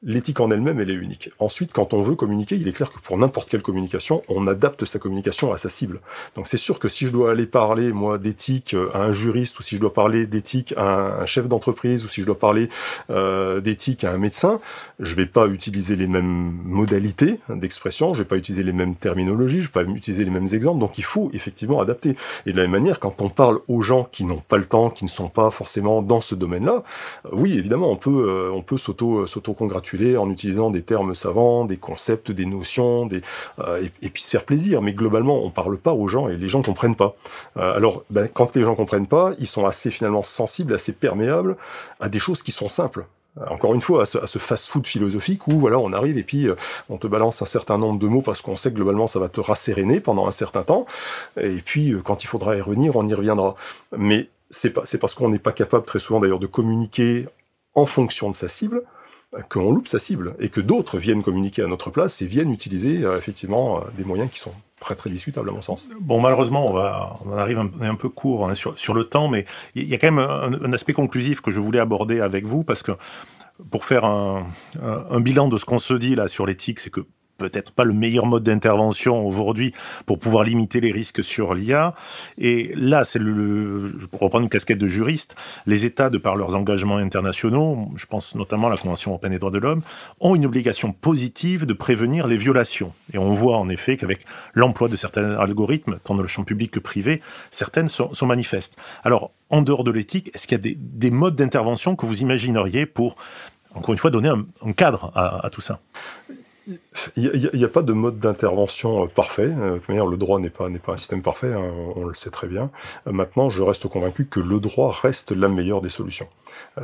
l'éthique 0.06 0.40
en 0.40 0.52
elle-même, 0.52 0.80
elle 0.80 0.92
est 0.92 0.96
unique. 0.96 1.32
Ensuite, 1.40 1.74
quand 1.74 1.94
on 1.94 2.02
veut 2.02 2.16
communiquer, 2.16 2.56
il 2.56 2.68
est 2.68 2.72
clair 2.72 2.92
que 2.92 3.00
pour 3.00 3.18
n'importe 3.18 3.50
quelle 3.50 3.64
communication, 3.64 4.24
on 4.30 4.48
adapte 4.48 4.86
sa 4.86 5.00
communication 5.00 5.52
à 5.52 5.58
sa 5.58 5.68
cible. 5.68 6.00
Donc 6.36 6.48
c'est 6.48 6.58
sûr 6.58 6.80
que 6.80 6.88
si 6.88 7.08
je 7.08 7.12
dois 7.12 7.32
aller 7.32 7.48
parler, 7.48 7.92
moi, 7.92 8.18
d'éthique 8.18 8.76
à 8.94 9.00
un 9.00 9.12
juriste, 9.12 9.60
ou 9.60 9.64
si 9.64 9.76
je 9.76 9.82
dois 9.82 9.94
parler 9.94 10.28
d'éthique 10.28 10.74
à 10.78 11.22
un 11.22 11.26
chef 11.26 11.48
d'entreprise, 11.48 12.06
ou 12.06 12.08
si 12.08 12.22
je 12.22 12.26
dois 12.28 12.38
parler 12.38 12.70
euh, 13.10 13.62
d'éthique 13.62 14.04
à 14.04 14.12
un 14.12 14.18
médecin, 14.18 14.60
je 15.00 15.16
vais 15.16 15.26
pas 15.26 15.48
utiliser 15.48 15.96
les 15.96 16.08
mêmes 16.08 16.54
modalités 16.66 17.40
d'expression, 17.50 18.14
je 18.14 18.20
vais 18.20 18.28
pas 18.28 18.38
utiliser 18.38 18.64
les 18.64 18.74
mêmes 18.74 18.96
terminologies, 18.96 19.62
je 19.62 19.68
vais 19.68 19.84
pas 19.84 19.84
utiliser 19.84 20.24
les 20.24 20.32
mêmes 20.32 20.48
exemples, 20.54 20.80
donc 20.80 21.00
il 21.00 21.04
faut 21.04 21.32
effectivement 21.34 21.82
adapter. 21.82 22.16
Et 22.46 22.52
de 22.52 22.58
la 22.58 22.64
même 22.64 22.72
manière, 22.72 23.00
quand 23.00 23.22
on 23.22 23.30
parle 23.30 23.60
aux 23.68 23.82
gens 23.82 24.08
qui 24.12 24.24
n'ont 24.24 24.44
pas 24.48 24.58
le 24.58 24.66
temps, 24.66 24.92
qui 24.92 25.04
ne 25.04 25.10
sont 25.10 25.30
pas 25.30 25.50
forcément 25.50 26.04
dans 26.04 26.22
ce 26.22 26.36
domaine-là, 26.36 26.84
oui, 27.32 27.58
évidemment, 27.58 27.90
on 27.92 27.96
peut, 27.96 28.28
euh, 28.28 28.52
on 28.54 28.62
peut 28.62 28.78
s'auto, 28.78 29.26
en 30.18 30.30
utilisant 30.30 30.70
des 30.70 30.82
termes 30.82 31.16
savants, 31.16 31.66
des 31.66 31.78
concepts, 31.78 32.32
des 32.32 32.46
notions, 32.46 33.10
euh, 33.60 33.88
et, 34.02 34.10
puis 34.10 34.24
se 34.24 34.30
faire 34.30 34.44
plaisir. 34.44 34.82
Mais 34.82 34.94
globalement, 34.94 35.44
on 35.44 35.50
parle 35.50 35.78
pas 35.78 35.94
aux 35.94 36.08
gens 36.08 36.28
et 36.28 36.38
les 36.38 36.48
gens 36.48 36.62
comprennent 36.62 36.96
pas. 36.96 37.16
Euh, 37.58 37.76
alors, 37.76 38.04
ben, 38.10 38.28
quand 38.28 38.56
les 38.56 38.64
gens 38.64 38.76
comprennent 38.76 39.08
pas, 39.08 39.34
ils 39.40 39.48
sont 39.48 39.66
assez 39.66 39.90
finalement 39.90 40.24
sensibles, 40.24 40.74
assez 40.74 40.94
perméables 40.94 41.58
à 42.00 42.10
des 42.10 42.20
choses 42.20 42.42
qui 42.42 42.52
sont 42.52 42.70
simples 42.70 43.06
encore 43.50 43.74
une 43.74 43.82
fois, 43.82 44.04
à 44.04 44.06
ce, 44.06 44.40
fast-food 44.40 44.88
philosophique 44.88 45.48
où 45.48 45.60
voilà, 45.60 45.78
on 45.78 45.92
arrive 45.94 46.18
et 46.18 46.24
puis 46.24 46.48
euh, 46.48 46.56
on 46.90 46.98
te 46.98 47.08
balance 47.08 47.42
un 47.42 47.46
certain 47.46 47.78
nombre 47.78 48.00
de 48.00 48.08
mots 48.08 48.22
parce 48.22 48.42
qu'on 48.42 48.56
sait 48.56 48.70
que 48.70 48.76
globalement 48.76 49.08
ça 49.08 49.20
va 49.20 49.30
te 49.30 49.42
rasséréner 49.42 50.00
pendant 50.00 50.28
un 50.28 50.32
certain 50.32 50.64
temps. 50.64 50.86
Et 51.40 51.62
puis 51.64 51.92
euh, 51.92 52.02
quand 52.02 52.24
il 52.24 52.28
faudra 52.28 52.56
y 52.56 52.62
revenir, 52.62 52.96
on 52.96 53.08
y 53.08 53.14
reviendra. 53.14 53.56
Mais 53.98 54.30
c'est 54.50 54.74
c'est 54.86 54.98
parce 55.00 55.16
qu'on 55.16 55.30
n'est 55.30 55.40
pas 55.40 55.52
capable 55.52 55.86
très 55.86 56.00
souvent 56.00 56.20
d'ailleurs 56.20 56.40
de 56.40 56.48
communiquer 56.48 57.28
en 57.74 57.86
fonction 57.86 58.30
de 58.30 58.36
sa 58.36 58.48
cible 58.48 58.84
qu'on 59.50 59.72
loupe 59.72 59.88
sa 59.88 60.00
cible 60.00 60.36
et 60.40 60.50
que 60.50 60.62
d'autres 60.62 60.98
viennent 60.98 61.24
communiquer 61.24 61.64
à 61.64 61.68
notre 61.68 61.90
place 61.90 62.22
et 62.22 62.26
viennent 62.26 62.52
utiliser 62.52 63.04
euh, 63.04 63.18
effectivement 63.18 63.78
euh, 63.78 63.82
des 63.98 64.04
moyens 64.04 64.30
qui 64.32 64.40
sont 64.40 64.54
très 64.80 64.96
très 64.96 65.10
discutables 65.10 65.50
à 65.50 65.52
mon 65.52 65.62
sens. 65.62 65.90
Bon, 66.02 66.20
malheureusement, 66.20 66.72
on, 66.72 67.30
on 67.30 67.38
arrive 67.38 67.58
un, 67.58 67.96
peu 67.96 68.10
court 68.10 68.50
sur, 68.56 68.94
le 68.94 69.04
temps, 69.06 69.28
mais 69.28 69.46
il 69.74 69.86
y 69.86 69.94
a 69.94 69.98
quand 69.98 70.12
même 70.12 70.20
un, 70.20 70.54
un, 70.54 70.74
aspect 70.74 70.94
conclusif 70.94 71.42
que 71.42 71.50
je 71.50 71.60
voulais 71.60 71.80
aborder 71.80 72.20
avec 72.20 72.46
vous 72.46 72.64
parce 72.64 72.84
que 72.84 72.92
pour 73.72 73.86
faire 73.86 74.04
un, 74.04 74.48
un 74.82 75.20
bilan 75.22 75.48
de 75.48 75.58
ce 75.58 75.66
qu'on 75.66 75.78
se 75.78 75.94
dit 75.94 76.16
là 76.16 76.28
sur 76.28 76.46
l'éthique, 76.46 76.80
c'est 76.80 76.90
que 76.90 77.06
peut-être 77.38 77.72
pas 77.72 77.84
le 77.84 77.94
meilleur 77.94 78.26
mode 78.26 78.44
d'intervention 78.44 79.26
aujourd'hui 79.26 79.74
pour 80.06 80.20
pouvoir 80.20 80.44
limiter 80.44 80.80
les 80.80 80.92
risques 80.92 81.24
sur 81.24 81.54
l'IA. 81.54 81.94
Et 82.38 82.72
là, 82.76 83.04
c'est 83.04 83.20
le, 83.20 83.94
pour 84.12 84.22
reprendre 84.22 84.44
une 84.44 84.50
casquette 84.50 84.78
de 84.78 84.88
juriste, 84.88 85.36
les 85.66 85.86
États, 85.86 86.10
de 86.10 86.18
par 86.18 86.36
leurs 86.36 86.56
engagements 86.56 86.98
internationaux, 86.98 87.90
je 87.96 88.06
pense 88.06 88.36
notamment 88.36 88.68
à 88.68 88.70
la 88.70 88.78
Convention 88.78 89.12
européenne 89.12 89.34
des 89.34 89.40
droits 89.40 89.52
de 89.52 89.58
l'homme, 89.58 89.82
ont 90.20 90.36
une 90.36 90.46
obligation 90.46 90.92
positive 90.92 91.66
de 91.66 91.74
prévenir 91.74 92.28
les 92.28 92.38
violations. 92.38 92.94
Et 93.14 93.18
on 93.18 93.34
voit 93.34 93.58
en 93.58 93.70
effet 93.70 93.98
qu'avec 93.98 94.26
l'emploi 94.54 94.88
de 94.88 94.96
certains 94.96 95.32
algorithmes, 95.36 95.98
tant 96.04 96.16
dans 96.16 96.22
le 96.22 96.28
champ 96.28 96.44
public 96.44 96.72
que 96.72 96.80
privé, 96.80 97.22
certaines 97.52 97.88
sont, 97.88 98.12
manifestes. 98.26 98.76
Alors, 99.04 99.32
en 99.50 99.62
dehors 99.62 99.84
de 99.84 99.92
l'éthique, 99.92 100.32
est-ce 100.34 100.48
qu'il 100.48 100.58
y 100.58 100.60
a 100.60 100.64
des, 100.64 100.76
des 100.76 101.12
modes 101.12 101.36
d'intervention 101.36 101.96
que 101.96 102.08
vous 102.08 102.22
imagineriez 102.22 102.88
pour, 102.88 103.16
encore 103.76 103.94
une 103.94 104.00
fois, 104.00 104.10
donner 104.10 104.30
un, 104.30 104.74
cadre 104.74 105.12
à 105.16 105.50
tout 105.52 105.62
ça? 105.62 105.80
Il 107.16 107.50
n'y 107.54 107.64
a, 107.64 107.68
pas 107.68 107.84
de 107.84 107.94
mode 107.94 108.20
d'intervention 108.20 109.04
euh, 109.04 109.08
parfait. 109.08 109.52
Euh, 109.58 109.80
le 109.88 110.18
droit 110.18 110.40
n'est 110.40 110.50
pas, 110.50 110.68
pas 110.84 110.94
un 110.94 110.98
système 110.98 111.22
parfait, 111.22 111.54
hein, 111.54 111.72
on, 111.96 112.06
le 112.06 112.14
sait 112.14 112.32
très 112.32 112.48
bien. 112.48 112.72
Euh, 113.08 113.12
maintenant, 113.12 113.50
je 113.50 113.62
reste 113.62 113.88
convaincu 113.88 114.26
que 114.26 114.40
le 114.40 114.60
droit 114.60 114.92
reste 115.02 115.32
la 115.32 115.48
meilleure 115.48 115.82
des 115.82 115.90
solutions. 115.90 116.28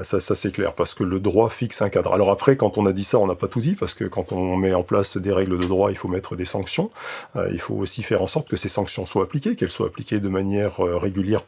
Ça, 0.04 0.20
ça 0.20 0.36
c'est 0.36 0.52
clair, 0.52 0.74
parce 0.74 0.94
que 0.94 1.04
le 1.04 1.20
droit 1.20 1.50
fixe 1.50 1.82
un 1.82 1.90
cadre. 1.90 2.14
Alors 2.14 2.30
après, 2.30 2.56
quand 2.56 2.78
on 2.78 2.86
a 2.86 2.94
dit 2.94 3.04
ça, 3.04 3.18
on 3.18 3.28
n'a 3.28 3.36
pas 3.36 3.48
tout 3.48 3.62
dit, 3.62 3.74
parce 3.74 3.94
que 3.94 4.06
quand 4.06 4.32
on 4.32 4.56
met 4.56 4.74
en 4.74 4.84
place 4.84 5.18
des 5.18 5.32
règles 5.32 5.60
de 5.60 5.68
droit, 5.68 5.92
il 5.92 5.98
faut 5.98 6.08
mettre 6.08 6.36
des 6.36 6.46
sanctions. 6.46 6.92
Il 7.52 7.60
faut 7.60 7.76
aussi 7.76 8.04
faire 8.04 8.22
en 8.22 8.28
sorte 8.28 8.48
que 8.48 8.58
ces 8.58 8.70
sanctions 8.70 9.06
soient 9.06 9.24
appliquées, 9.24 9.56
qu'elles 9.56 9.70
soient 9.70 9.88
appliquées 9.88 10.20
de 10.20 10.30
manière 10.30 10.78
régulière 10.78 11.42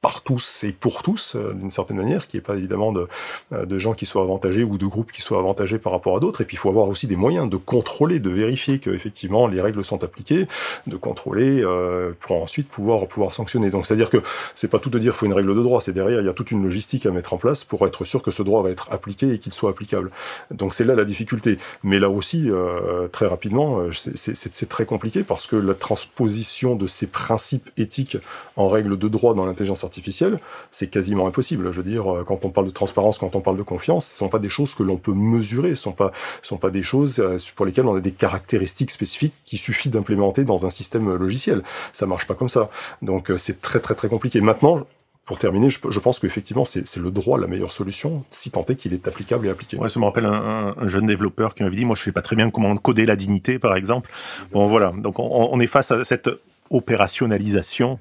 par 0.00 0.22
tous 0.22 0.64
et 0.64 0.72
pour 0.72 1.02
tous, 1.02 1.36
euh, 1.36 1.52
d'une 1.52 1.70
certaine 1.70 1.98
manière, 1.98 2.26
qui 2.26 2.38
est 2.38 2.40
pas 2.40 2.56
évidemment 2.56 2.90
de, 2.92 3.06
euh, 3.52 3.66
de 3.66 3.78
gens 3.78 3.92
qui 3.92 4.06
soient 4.06 4.22
avantagés 4.22 4.64
ou 4.64 4.78
de 4.78 4.86
groupes 4.86 5.12
qui 5.12 5.20
soient 5.20 5.38
avantagés 5.38 5.78
par 5.78 5.92
rapport 5.92 6.16
à 6.16 6.20
d'autres. 6.20 6.40
Et 6.40 6.44
puis 6.44 6.56
il 6.56 6.58
faut 6.58 6.70
avoir 6.70 6.88
aussi 6.88 7.06
des 7.06 7.16
moyens 7.16 7.50
de 7.50 7.56
contrôler, 7.56 8.18
de 8.18 8.30
vérifier 8.30 8.78
que 8.78 8.90
effectivement 8.90 9.46
les 9.46 9.60
règles 9.60 9.84
sont 9.84 10.02
appliquées, 10.02 10.46
de 10.86 10.96
contrôler 10.96 11.62
euh, 11.62 12.12
pour 12.20 12.42
ensuite 12.42 12.68
pouvoir 12.68 13.06
pouvoir 13.08 13.34
sanctionner. 13.34 13.70
Donc 13.70 13.84
c'est 13.84 13.94
à 13.94 13.96
dire 13.96 14.08
que 14.08 14.22
c'est 14.54 14.68
pas 14.68 14.78
tout 14.78 14.88
de 14.88 14.98
dire 14.98 15.12
qu'il 15.12 15.18
faut 15.18 15.26
une 15.26 15.34
règle 15.34 15.54
de 15.54 15.62
droit, 15.62 15.82
c'est 15.82 15.92
derrière 15.92 16.20
il 16.20 16.26
y 16.26 16.30
a 16.30 16.34
toute 16.34 16.50
une 16.50 16.62
logistique 16.62 17.04
à 17.04 17.10
mettre 17.10 17.34
en 17.34 17.38
place 17.38 17.64
pour 17.64 17.86
être 17.86 18.04
sûr 18.06 18.22
que 18.22 18.30
ce 18.30 18.42
droit 18.42 18.62
va 18.62 18.70
être 18.70 18.90
appliqué 18.92 19.34
et 19.34 19.38
qu'il 19.38 19.52
soit 19.52 19.70
applicable. 19.70 20.10
Donc 20.50 20.72
c'est 20.72 20.84
là 20.84 20.94
la 20.94 21.04
difficulté. 21.04 21.58
Mais 21.82 21.98
là 21.98 22.08
aussi 22.08 22.50
euh, 22.50 23.08
très 23.08 23.26
rapidement, 23.26 23.80
euh, 23.80 23.90
c'est 23.92 24.68
très 24.68 24.86
compliqué 24.86 25.22
parce 25.22 25.46
que 25.46 25.56
la 25.56 25.74
transposition 25.74 26.74
de 26.74 26.86
ces 26.86 27.06
principes 27.06 27.70
éthiques 27.76 28.16
en 28.56 28.66
règles 28.66 28.98
de 28.98 29.08
droit 29.08 29.34
dans 29.34 29.44
l'intelligence 29.44 29.84
artificielle, 29.90 30.38
c'est 30.70 30.88
quasiment 30.88 31.26
impossible. 31.26 31.72
Je 31.72 31.78
veux 31.80 31.90
dire, 31.94 32.04
euh, 32.06 32.24
quand 32.24 32.44
on 32.44 32.50
parle 32.50 32.68
de 32.68 32.72
transparence, 32.72 33.18
quand 33.18 33.34
on 33.34 33.40
parle 33.40 33.56
de 33.56 33.64
confiance, 33.74 34.06
ce 34.06 34.14
ne 34.14 34.18
sont 34.18 34.28
pas 34.28 34.38
des 34.38 34.48
choses 34.48 34.74
que 34.74 34.84
l'on 34.84 34.96
peut 34.96 35.12
mesurer, 35.12 35.68
ce 35.68 35.72
ne 35.72 35.86
sont 35.88 35.92
pas, 35.92 36.12
sont 36.42 36.58
pas 36.58 36.70
des 36.70 36.82
choses 36.82 37.18
euh, 37.18 37.36
pour 37.56 37.66
lesquelles 37.66 37.86
on 37.86 37.96
a 37.96 38.00
des 38.00 38.12
caractéristiques 38.12 38.92
spécifiques 38.92 39.34
qui 39.44 39.56
suffit 39.56 39.90
d'implémenter 39.90 40.44
dans 40.44 40.64
un 40.64 40.70
système 40.70 41.06
logiciel. 41.16 41.62
Ça 41.92 42.06
marche 42.06 42.26
pas 42.26 42.34
comme 42.34 42.48
ça. 42.48 42.70
Donc 43.02 43.30
euh, 43.30 43.36
c'est 43.36 43.60
très 43.60 43.80
très 43.80 43.96
très 43.96 44.08
compliqué. 44.08 44.40
Maintenant, 44.40 44.86
pour 45.24 45.38
terminer, 45.38 45.70
je, 45.70 45.78
je 45.88 46.00
pense 46.00 46.18
qu'effectivement, 46.20 46.64
c'est 46.64 46.96
le 46.96 47.10
droit 47.10 47.38
la 47.38 47.46
meilleure 47.46 47.72
solution, 47.72 48.24
si 48.30 48.50
tant 48.50 48.64
est 48.68 48.76
qu'il 48.76 48.94
est 48.94 49.06
applicable 49.06 49.46
et 49.46 49.50
appliqué. 49.50 49.76
Ouais, 49.76 49.88
ça 49.88 50.00
me 50.00 50.04
rappelle 50.04 50.26
un, 50.26 50.74
un 50.76 50.88
jeune 50.88 51.06
développeur 51.06 51.54
qui 51.54 51.62
m'avait 51.62 51.76
dit, 51.76 51.84
moi 51.84 51.96
je 51.96 52.02
sais 52.02 52.12
pas 52.12 52.22
très 52.22 52.36
bien 52.36 52.50
comment 52.50 52.76
coder 52.76 53.06
la 53.06 53.16
dignité, 53.16 53.58
par 53.58 53.74
exemple. 53.76 54.10
Bon 54.52 54.66
voilà, 54.66 54.92
donc 54.96 55.18
on, 55.18 55.48
on 55.52 55.60
est 55.60 55.68
face 55.68 55.90
à 55.92 56.04
cette 56.04 56.30
opérationnalisation 56.70 57.98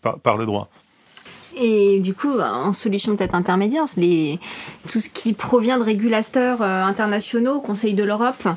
par, 0.00 0.36
le 0.36 0.46
droit. 0.46 0.68
Et 1.56 2.00
du 2.00 2.14
coup, 2.14 2.38
en 2.40 2.72
solution 2.72 3.16
peut-être 3.16 3.34
intermédiaire, 3.34 3.84
les, 3.96 4.38
tout 4.88 5.00
ce 5.00 5.08
qui 5.08 5.32
provient 5.32 5.78
de 5.78 5.84
régulateurs 5.84 6.62
internationaux, 6.62 7.60
Conseil 7.60 7.94
de 7.94 8.04
l'Europe, 8.04 8.48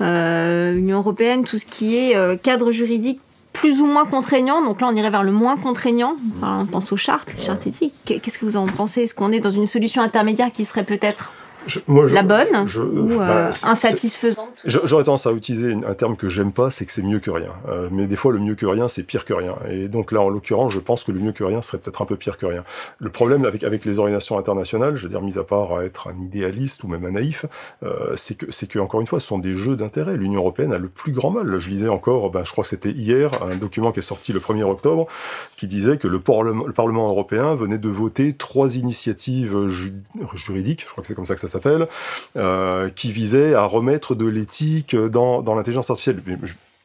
Union 0.00 0.98
européenne, 0.98 1.44
tout 1.44 1.58
ce 1.58 1.66
qui 1.66 1.96
est 1.96 2.42
cadre 2.42 2.70
juridique 2.70 3.20
plus 3.52 3.80
ou 3.80 3.86
moins 3.86 4.04
contraignant. 4.04 4.62
Donc 4.62 4.80
là, 4.80 4.88
on 4.90 4.96
irait 4.96 5.10
vers 5.10 5.22
le 5.22 5.32
moins 5.32 5.56
contraignant. 5.56 6.16
on 6.42 6.66
pense 6.66 6.92
aux 6.92 6.96
chartes, 6.96 7.32
les 7.32 7.42
chartes 7.42 7.66
éthiques. 7.66 7.94
Qu'est-ce 8.04 8.38
que 8.38 8.44
vous 8.44 8.56
en 8.56 8.66
pensez? 8.66 9.02
Est-ce 9.02 9.14
qu'on 9.14 9.32
est 9.32 9.40
dans 9.40 9.52
une 9.52 9.66
solution 9.66 10.02
intermédiaire 10.02 10.50
qui 10.52 10.64
serait 10.64 10.84
peut-être 10.84 11.32
la 11.88 12.22
bonne 12.22 12.66
ou 12.76 13.18
bah, 13.18 13.48
euh, 13.48 13.52
insatisfaisante 13.64 14.48
J'aurais 14.64 15.04
tendance 15.04 15.26
à 15.26 15.32
utiliser 15.32 15.72
un 15.72 15.94
terme 15.94 16.16
que 16.16 16.28
j'aime 16.28 16.52
pas, 16.52 16.70
c'est 16.70 16.84
que 16.84 16.92
c'est 16.92 17.02
mieux 17.02 17.20
que 17.20 17.30
rien. 17.30 17.52
Euh, 17.68 17.88
mais 17.90 18.06
des 18.06 18.16
fois, 18.16 18.32
le 18.32 18.38
mieux 18.38 18.54
que 18.54 18.66
rien, 18.66 18.88
c'est 18.88 19.02
pire 19.02 19.24
que 19.24 19.34
rien. 19.34 19.56
Et 19.70 19.88
donc 19.88 20.12
là, 20.12 20.20
en 20.20 20.28
l'occurrence, 20.28 20.72
je 20.72 20.78
pense 20.78 21.04
que 21.04 21.12
le 21.12 21.20
mieux 21.20 21.32
que 21.32 21.44
rien 21.44 21.62
serait 21.62 21.78
peut-être 21.78 22.02
un 22.02 22.06
peu 22.06 22.16
pire 22.16 22.36
que 22.36 22.46
rien. 22.46 22.64
Le 22.98 23.10
problème 23.10 23.44
avec, 23.44 23.64
avec 23.64 23.84
les 23.84 23.98
organisations 23.98 24.38
internationales, 24.38 24.96
je 24.96 25.04
veux 25.04 25.08
dire, 25.08 25.22
mis 25.22 25.38
à 25.38 25.44
part 25.44 25.74
à 25.74 25.84
être 25.84 26.08
un 26.08 26.20
idéaliste 26.22 26.84
ou 26.84 26.88
même 26.88 27.04
un 27.04 27.12
naïf, 27.12 27.46
euh, 27.82 28.14
c'est 28.16 28.36
que, 28.36 28.46
c'est 28.50 28.68
que, 28.68 28.78
encore 28.78 29.00
une 29.00 29.06
fois, 29.06 29.20
ce 29.20 29.26
sont 29.26 29.38
des 29.38 29.54
jeux 29.54 29.76
d'intérêt. 29.76 30.16
L'Union 30.16 30.40
européenne 30.40 30.72
a 30.72 30.78
le 30.78 30.88
plus 30.88 31.12
grand 31.12 31.30
mal. 31.30 31.58
Je 31.58 31.70
lisais 31.70 31.88
encore, 31.88 32.30
ben, 32.30 32.44
je 32.44 32.52
crois 32.52 32.62
que 32.62 32.68
c'était 32.68 32.90
hier, 32.90 33.42
un 33.42 33.56
document 33.56 33.92
qui 33.92 34.00
est 34.00 34.02
sorti 34.02 34.32
le 34.32 34.40
1er 34.40 34.64
octobre, 34.64 35.06
qui 35.56 35.66
disait 35.66 35.98
que 35.98 36.08
le, 36.08 36.20
Parlement, 36.20 36.66
le 36.66 36.72
Parlement 36.72 37.08
européen 37.08 37.54
venait 37.54 37.78
de 37.78 37.88
voter 37.88 38.34
trois 38.34 38.76
initiatives 38.76 39.68
juridiques, 40.34 40.82
je 40.82 40.88
crois 40.88 41.02
que 41.02 41.08
c'est 41.08 41.14
comme 41.14 41.26
ça 41.26 41.34
que 41.34 41.40
ça 41.40 41.48
euh, 42.36 42.90
qui 42.90 43.12
visait 43.12 43.54
à 43.54 43.64
remettre 43.64 44.14
de 44.14 44.26
l'éthique 44.26 44.96
dans 44.96 45.54
l'intelligence 45.54 45.90
artificielle 45.90 46.20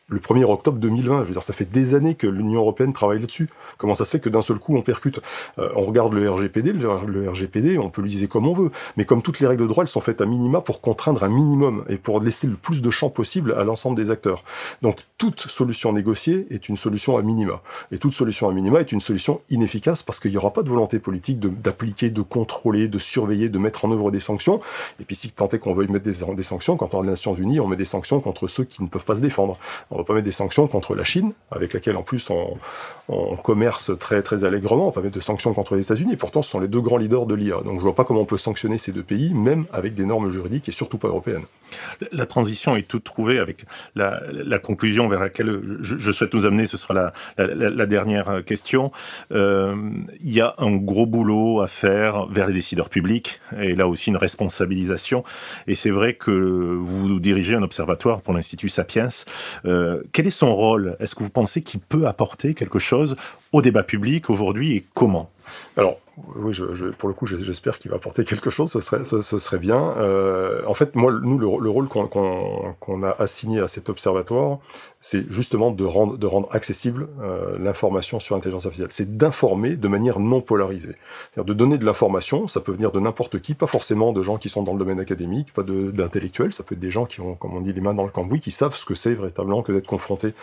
le 0.09 0.19
1er 0.19 0.43
octobre 0.43 0.77
2020. 0.79 1.19
Je 1.19 1.27
veux 1.27 1.33
dire, 1.33 1.43
ça 1.43 1.53
fait 1.53 1.69
des 1.69 1.95
années 1.95 2.15
que 2.15 2.27
l'Union 2.27 2.61
européenne 2.61 2.93
travaille 2.93 3.19
là-dessus. 3.19 3.49
Comment 3.77 3.93
ça 3.93 4.05
se 4.05 4.11
fait 4.11 4.19
que 4.19 4.29
d'un 4.29 4.41
seul 4.41 4.57
coup 4.57 4.75
on 4.75 4.81
percute 4.81 5.19
euh, 5.57 5.69
On 5.75 5.83
regarde 5.83 6.13
le 6.13 6.29
RGPD, 6.29 6.73
le, 6.73 7.29
RGPD, 7.29 7.77
on 7.77 7.89
peut 7.89 8.01
l'utiliser 8.01 8.27
comme 8.27 8.47
on 8.47 8.53
veut, 8.53 8.71
mais 8.97 9.05
comme 9.05 9.21
toutes 9.21 9.39
les 9.39 9.47
règles 9.47 9.63
de 9.63 9.67
droit, 9.67 9.83
elles 9.83 9.89
sont 9.89 10.01
faites 10.01 10.21
à 10.21 10.25
minima 10.25 10.61
pour 10.61 10.81
contraindre 10.81 11.23
un 11.23 11.29
minimum 11.29 11.83
et 11.89 11.97
pour 11.97 12.19
laisser 12.19 12.47
le 12.47 12.55
plus 12.55 12.81
de 12.81 12.89
champ 12.89 13.09
possible 13.09 13.53
à 13.53 13.63
l'ensemble 13.63 13.95
des 13.95 14.11
acteurs. 14.11 14.43
Donc 14.81 14.99
toute 15.17 15.41
solution 15.41 15.93
négociée 15.93 16.47
est 16.49 16.69
une 16.69 16.77
solution 16.77 17.17
à 17.17 17.21
minima, 17.21 17.61
et 17.91 17.97
toute 17.97 18.13
solution 18.13 18.49
à 18.49 18.53
minima 18.53 18.79
est 18.79 18.91
une 18.91 18.99
solution 18.99 19.41
inefficace 19.49 20.03
parce 20.03 20.19
qu'il 20.19 20.31
n'y 20.31 20.37
aura 20.37 20.51
pas 20.51 20.63
de 20.63 20.69
volonté 20.69 20.99
politique 20.99 21.39
d'appliquer, 21.39 22.09
de, 22.09 22.21
contrôler, 22.21 22.87
de 22.87 22.99
surveiller, 22.99 23.49
de 23.49 23.57
mettre 23.59 23.85
en 23.85 23.91
œuvre 23.91 24.11
des 24.11 24.19
sanctions. 24.19 24.59
Et 24.99 25.03
puis 25.03 25.15
si 25.15 25.31
tant 25.31 25.49
est 25.49 25.59
qu'on 25.59 25.73
veuille 25.73 25.89
mettre 25.89 26.05
des, 26.05 26.35
des 26.35 26.43
sanctions, 26.43 26.77
quand 26.77 26.93
on 26.93 27.01
a 27.01 27.03
les 27.03 27.09
Nations 27.09 27.33
Unies, 27.33 27.59
on 27.59 27.67
met 27.67 27.75
des 27.75 27.85
sanctions 27.85 28.19
contre 28.19 28.47
ceux 28.47 28.63
qui 28.63 28.83
ne 28.83 28.87
peuvent 28.87 29.05
pas 29.05 29.15
se 29.15 29.21
défendre 29.21 29.57
va 29.99 30.05
pas 30.05 30.13
mettre 30.13 30.25
des 30.25 30.31
sanctions 30.31 30.67
contre 30.67 30.95
la 30.95 31.03
Chine, 31.03 31.33
avec 31.51 31.73
laquelle 31.73 31.97
en 31.97 32.03
plus 32.03 32.29
on, 32.29 32.57
commerce 33.43 33.91
très 33.97 34.21
très 34.21 34.43
allègrement. 34.43 34.87
On 34.87 34.91
va 34.91 35.01
mettre 35.01 35.15
des 35.15 35.21
sanctions 35.21 35.53
contre 35.53 35.75
les 35.75 35.83
États-Unis. 35.83 36.15
Pourtant, 36.15 36.43
ce 36.43 36.51
sont 36.51 36.59
les 36.59 36.67
deux 36.67 36.81
grands 36.81 36.97
leaders 36.97 37.25
de 37.25 37.33
l'IA. 37.33 37.61
Donc 37.65 37.77
je 37.77 37.81
vois 37.81 37.95
pas 37.95 38.03
comment 38.03 38.21
on 38.21 38.25
peut 38.25 38.37
sanctionner 38.37 38.77
ces 38.77 38.91
deux 38.91 39.03
pays, 39.03 39.33
même 39.33 39.65
avec 39.73 39.95
des 39.95 40.05
normes 40.05 40.29
juridiques 40.29 40.69
et 40.69 40.71
surtout 40.71 40.99
pas 40.99 41.07
européennes. 41.07 41.45
La 42.11 42.27
transition 42.27 42.75
est 42.75 42.87
toute 42.87 43.03
trouvée 43.03 43.39
avec 43.39 43.65
la, 43.95 44.59
conclusion 44.59 45.07
vers 45.07 45.19
laquelle 45.19 45.59
je, 45.81 46.11
souhaite 46.11 46.33
nous 46.33 46.45
amener. 46.45 46.65
Ce 46.65 46.77
sera 46.77 47.11
la, 47.37 47.85
dernière 47.85 48.43
question. 48.45 48.91
Euh, 49.31 49.75
il 50.21 50.31
y 50.31 50.41
a 50.41 50.53
un 50.59 50.75
gros 50.75 51.07
boulot 51.07 51.61
à 51.61 51.67
faire 51.67 52.27
vers 52.27 52.47
les 52.47 52.53
décideurs 52.53 52.89
publics 52.89 53.39
et 53.59 53.73
là 53.73 53.87
aussi 53.87 54.09
une 54.09 54.17
responsabilisation. 54.17 55.23
Et 55.67 55.75
c'est 55.75 55.89
vrai 55.89 56.13
que 56.13 56.31
vous 56.31 57.19
dirigez 57.19 57.55
un 57.55 57.63
observatoire 57.63 58.21
pour 58.21 58.33
l'Institut 58.33 58.69
Sapiens. 58.69 59.09
Euh, 59.65 59.88
euh, 59.89 60.03
quel 60.11 60.27
est 60.27 60.31
son 60.31 60.55
rôle? 60.55 60.95
Est-ce 60.99 61.15
que 61.15 61.23
vous 61.23 61.29
pensez 61.29 61.61
qu'il 61.61 61.79
peut 61.79 62.07
apporter 62.07 62.53
quelque 62.53 62.79
chose 62.79 63.15
au 63.51 63.61
débat 63.61 63.83
public 63.83 64.29
aujourd'hui 64.29 64.75
et 64.75 64.85
comment? 64.93 65.29
Oui, 66.35 66.53
je, 66.53 66.65
pour 66.91 67.09
le 67.09 67.15
coup, 67.15 67.25
j'espère 67.25 67.79
qu'il 67.79 67.91
va 67.91 67.97
apporter 67.97 68.23
quelque 68.23 68.49
chose, 68.49 68.71
ce 68.71 68.79
serait, 68.79 69.03
ce, 69.03 69.21
serait 69.21 69.57
bien. 69.57 69.95
Euh, 69.97 70.61
en 70.65 70.73
fait, 70.73 70.95
moi, 70.95 71.11
nous, 71.11 71.37
le, 71.37 71.69
rôle 71.69 71.87
qu'on 71.87 73.03
a 73.03 73.15
assigné 73.19 73.59
à 73.59 73.67
cet 73.67 73.89
observatoire, 73.89 74.59
c'est 74.99 75.29
justement 75.29 75.71
de 75.71 75.83
rendre, 75.83 76.17
de 76.17 76.27
rendre 76.27 76.47
accessible 76.51 77.07
euh, 77.21 77.57
l'information 77.59 78.19
sur 78.19 78.35
l'intelligence 78.35 78.65
artificielle. 78.65 78.91
C'est 78.91 79.17
d'informer 79.17 79.75
de 79.75 79.87
manière 79.87 80.19
non 80.19 80.41
polarisée. 80.41 80.95
C'est-à-dire 81.33 81.45
de 81.45 81.53
donner 81.53 81.77
de 81.77 81.85
l'information, 81.85 82.47
ça 82.47 82.59
peut 82.59 82.71
venir 82.71 82.91
de 82.91 82.99
n'importe 82.99 83.39
qui, 83.39 83.53
pas 83.53 83.67
forcément 83.67 84.13
de 84.13 84.21
gens 84.21 84.37
qui 84.37 84.49
sont 84.49 84.63
dans 84.63 84.73
le 84.73 84.79
domaine 84.79 84.99
académique, 84.99 85.53
pas 85.53 85.63
d'intellectuels, 85.63 86.53
ça 86.53 86.63
peut 86.63 86.75
être 86.75 86.81
des 86.81 86.91
gens 86.91 87.05
qui 87.05 87.21
ont, 87.21 87.35
comme 87.35 87.55
on 87.55 87.61
dit, 87.61 87.73
les 87.73 87.81
mains 87.81 87.93
dans 87.93 88.03
le 88.03 88.11
cambouis, 88.11 88.39
qui 88.39 88.51
savent 88.51 88.75
ce 88.75 88.85
que 88.85 88.95
c'est 88.95 89.13
véritablement 89.13 89.63
que 89.63 89.71
d'être 89.71 89.87
confronté 89.87 90.33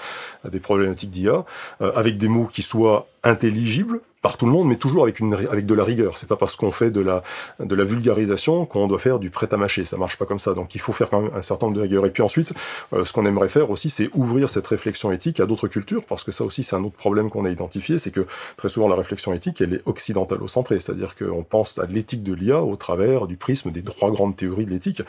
à 0.45 0.49
des 0.49 0.61
problématiques 0.61 1.11
d'IA, 1.11 1.45
euh, 1.81 1.93
avec 1.95 2.19
des 2.19 2.29
mots 2.29 2.47
qui 2.47 2.63
soient 2.63 3.09
intelligibles, 3.27 4.01
par 4.27 4.37
tout 4.37 4.47
le 4.47 4.51
monde, 4.51 4.67
mais 4.67 4.75
toujours 4.75 5.05
avec, 5.05 5.21
une, 5.21 5.35
avec 5.35 5.67
de 5.67 5.75
la 5.75 5.85
rigueur. 5.85 6.19
C'est 6.19 6.29
pas 6.29 6.35
parce 6.35 6.57
qu'on 6.57 6.73
fait 6.73 6.91
de 6.91 7.01
la, 7.01 7.23
de 7.61 7.75
la 7.77 7.85
vulgarisation 7.85 8.67
qu'on 8.67 8.89
doit 8.89 8.99
faire 8.99 9.21
du 9.21 9.31
prêt 9.31 9.47
à 9.53 9.57
mâcher. 9.57 9.85
Ça 9.85 9.97
marche 9.99 10.17
pas 10.17 10.25
comme 10.25 10.41
ça. 10.41 10.53
Donc 10.53 10.75
il 10.75 10.81
faut 10.81 10.93
faire 10.93 11.11
quand 11.11 11.21
même 11.21 11.31
un 11.33 11.43
certain 11.43 11.67
nombre 11.67 11.77
de 11.77 11.83
rigueur. 11.83 12.05
Et 12.07 12.11
puis 12.11 12.25
ensuite, 12.25 12.53
euh, 12.93 13.05
ce 13.05 13.13
qu'on 13.13 13.25
aimerait 13.25 13.49
faire 13.49 13.71
aussi, 13.71 13.89
c'est 13.89 14.11
ouvrir 14.15 14.51
cette 14.51 14.67
réflexion 14.67 15.13
éthique 15.13 15.39
à 15.39 15.47
d'autres 15.47 15.69
cultures, 15.69 16.05
parce 16.05 16.25
que 16.25 16.33
ça 16.33 16.43
aussi, 16.43 16.65
c'est 16.65 16.75
un 16.75 16.83
autre 16.83 16.97
problème 16.97 17.31
qu'on 17.31 17.45
a 17.45 17.51
identifié, 17.51 18.01
c'est 18.01 18.11
que 18.11 18.27
très 18.57 18.69
souvent 18.69 18.89
la 18.89 18.97
réflexion 18.97 19.33
éthique, 19.33 19.61
elle 19.61 19.75
est 19.75 19.83
occidentalo-centrée. 19.87 20.81
C'est-à-dire 20.81 21.15
qu'on 21.15 21.45
pense 21.45 21.79
à 21.79 21.87
l'éthique 21.87 22.25
de 22.25 22.35
l'IA 22.35 22.65
au 22.65 22.75
travers 22.75 23.29
du 23.29 23.37
prisme 23.37 23.71
des 23.71 23.85
trois 23.85 24.11
grandes 24.11 24.35
théories 24.35 24.65
de 24.67 24.71
l'éthique. 24.71 25.03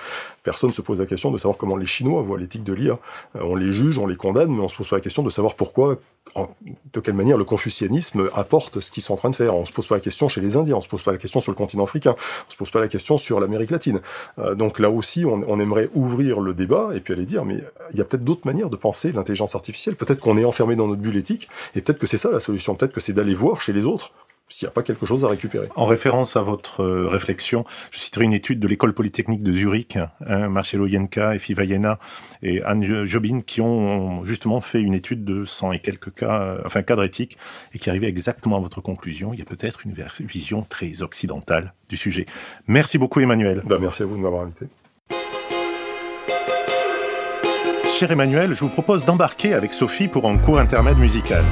Personne 0.43 0.73
se 0.73 0.83
pose 0.83 0.99
la 0.99 1.07
question 1.07 1.31
de 1.31 1.39
savoir 1.39 1.57
comment 1.57 1.75
les 1.75 1.87
Chinois 1.87 2.21
voient 2.21 2.37
l'éthique 2.37 2.63
de 2.63 2.73
l'IA. 2.73 2.99
Euh, 3.35 3.39
on 3.41 3.55
les 3.55 3.71
juge, 3.71 3.97
on 3.97 4.05
les 4.05 4.15
condamne, 4.15 4.51
mais 4.51 4.61
on 4.61 4.67
se 4.67 4.75
pose 4.75 4.89
pas 4.89 4.97
la 4.97 5.01
question 5.01 5.23
de 5.23 5.31
savoir 5.31 5.55
pourquoi, 5.55 5.97
de 6.93 6.99
quelle 6.99 7.15
manière 7.15 7.37
le 7.39 7.45
confucianisme 7.45 8.06
apporte 8.33 8.79
ce 8.79 8.91
qu'ils 8.91 9.03
sont 9.03 9.13
en 9.13 9.17
train 9.17 9.29
de 9.29 9.35
faire. 9.35 9.55
On 9.55 9.65
se 9.65 9.71
pose 9.71 9.87
pas 9.87 9.95
la 9.95 10.01
question 10.01 10.27
chez 10.27 10.41
les 10.41 10.55
Indiens, 10.55 10.75
on 10.75 10.81
se 10.81 10.87
pose 10.87 11.01
pas 11.01 11.11
la 11.11 11.17
question 11.17 11.39
sur 11.39 11.51
le 11.51 11.57
continent 11.57 11.83
africain, 11.83 12.15
on 12.47 12.51
se 12.51 12.55
pose 12.55 12.69
pas 12.69 12.79
la 12.79 12.87
question 12.87 13.17
sur 13.17 13.39
l'Amérique 13.39 13.71
latine. 13.71 14.01
Euh, 14.39 14.55
donc 14.55 14.79
là 14.79 14.89
aussi, 14.89 15.25
on, 15.25 15.59
aimerait 15.59 15.89
ouvrir 15.95 16.39
le 16.39 16.53
débat 16.53 16.91
et 16.93 16.99
puis 16.99 17.13
aller 17.13 17.25
dire, 17.25 17.43
mais 17.45 17.63
il 17.91 17.97
y 17.97 18.01
a 18.01 18.05
peut-être 18.05 18.23
d'autres 18.23 18.45
manières 18.45 18.69
de 18.69 18.75
penser 18.75 19.11
l'intelligence 19.11 19.55
artificielle. 19.55 19.95
Peut-être 19.95 20.19
qu'on 20.19 20.37
est 20.37 20.45
enfermé 20.45 20.75
dans 20.75 20.87
notre 20.87 21.01
bulle 21.01 21.17
éthique 21.17 21.49
et 21.75 21.81
peut-être 21.81 21.99
que 21.99 22.07
c'est 22.07 22.17
ça 22.17 22.31
la 22.31 22.39
solution. 22.39 22.75
Peut-être 22.75 22.93
que 22.93 22.99
c'est 22.99 23.13
d'aller 23.13 23.33
voir 23.33 23.61
chez 23.61 23.73
les 23.73 23.85
autres 23.85 24.13
s'il 24.47 24.65
n'y 24.65 24.69
a 24.69 24.71
pas 24.71 24.83
quelque 24.83 25.05
chose 25.05 25.25
à 25.25 25.27
récupérer. 25.27 25.67
En 25.75 25.85
référence 25.85 26.37
à 26.37 26.41
votre 26.41 26.81
euh, 26.81 27.07
réflexion, 27.07 27.65
je 27.91 27.99
citerai 27.99 28.23
une 28.23 28.33
étude 28.33 28.59
de 28.59 28.67
l'école 28.67 28.93
polytechnique 28.93 29.43
de 29.43 29.51
Zurich, 29.51 29.97
hein, 29.97 30.49
Marcelo 30.49 30.87
Yenka, 30.87 31.35
Effie 31.35 31.53
Vayena 31.53 31.99
et 32.41 32.61
Anne 32.63 33.05
Jobin, 33.05 33.41
qui 33.41 33.61
ont 33.61 34.23
justement 34.23 34.61
fait 34.61 34.81
une 34.81 34.93
étude 34.93 35.25
de 35.25 35.43
100 35.43 35.73
et 35.73 35.79
quelques 35.79 36.13
cas, 36.13 36.41
euh, 36.41 36.61
enfin 36.65 36.81
cadres 36.81 37.03
éthiques, 37.03 37.37
et 37.73 37.79
qui 37.79 37.89
arrivaient 37.89 38.07
exactement 38.07 38.57
à 38.57 38.59
votre 38.59 38.81
conclusion. 38.81 39.33
Il 39.33 39.39
y 39.39 39.41
a 39.41 39.45
peut-être 39.45 39.81
une 39.85 39.93
vision 40.25 40.65
très 40.67 41.01
occidentale 41.01 41.73
du 41.89 41.97
sujet. 41.97 42.25
Merci 42.67 42.97
beaucoup 42.97 43.19
Emmanuel. 43.19 43.63
Ben, 43.65 43.79
merci 43.79 44.03
à 44.03 44.05
vous 44.05 44.15
de 44.15 44.21
m'avoir 44.21 44.43
invité. 44.43 44.67
Cher 47.87 48.11
Emmanuel, 48.11 48.53
je 48.53 48.59
vous 48.59 48.69
propose 48.69 49.05
d'embarquer 49.05 49.53
avec 49.53 49.73
Sophie 49.73 50.07
pour 50.07 50.27
un 50.29 50.37
court 50.37 50.59
intermède 50.59 50.97
musical. 50.97 51.43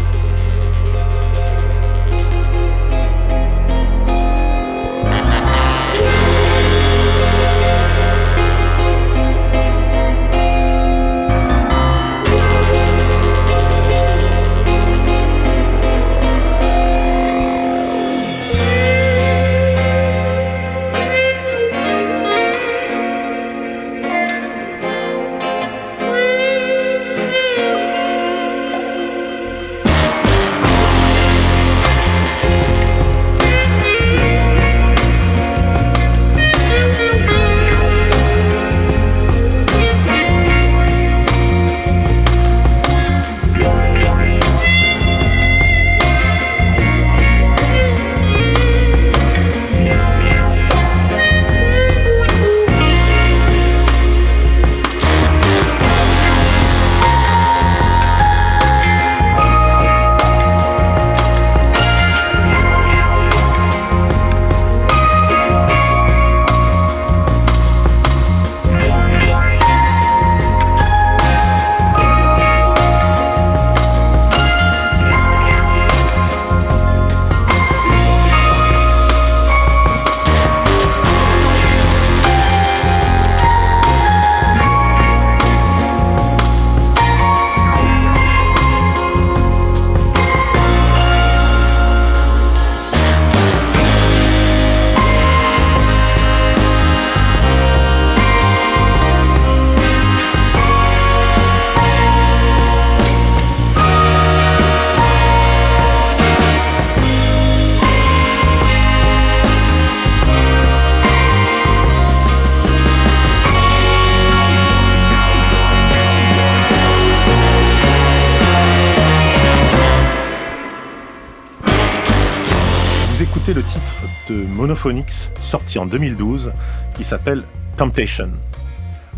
Vous 123.15 123.23
écoutez 123.23 123.53
le 123.53 123.63
titre 123.63 123.93
de 124.27 124.35
Monophonics, 124.35 125.31
sorti 125.39 125.79
en 125.79 125.85
2012, 125.85 126.51
qui 126.97 127.05
s'appelle 127.05 127.43
Temptation. 127.77 128.29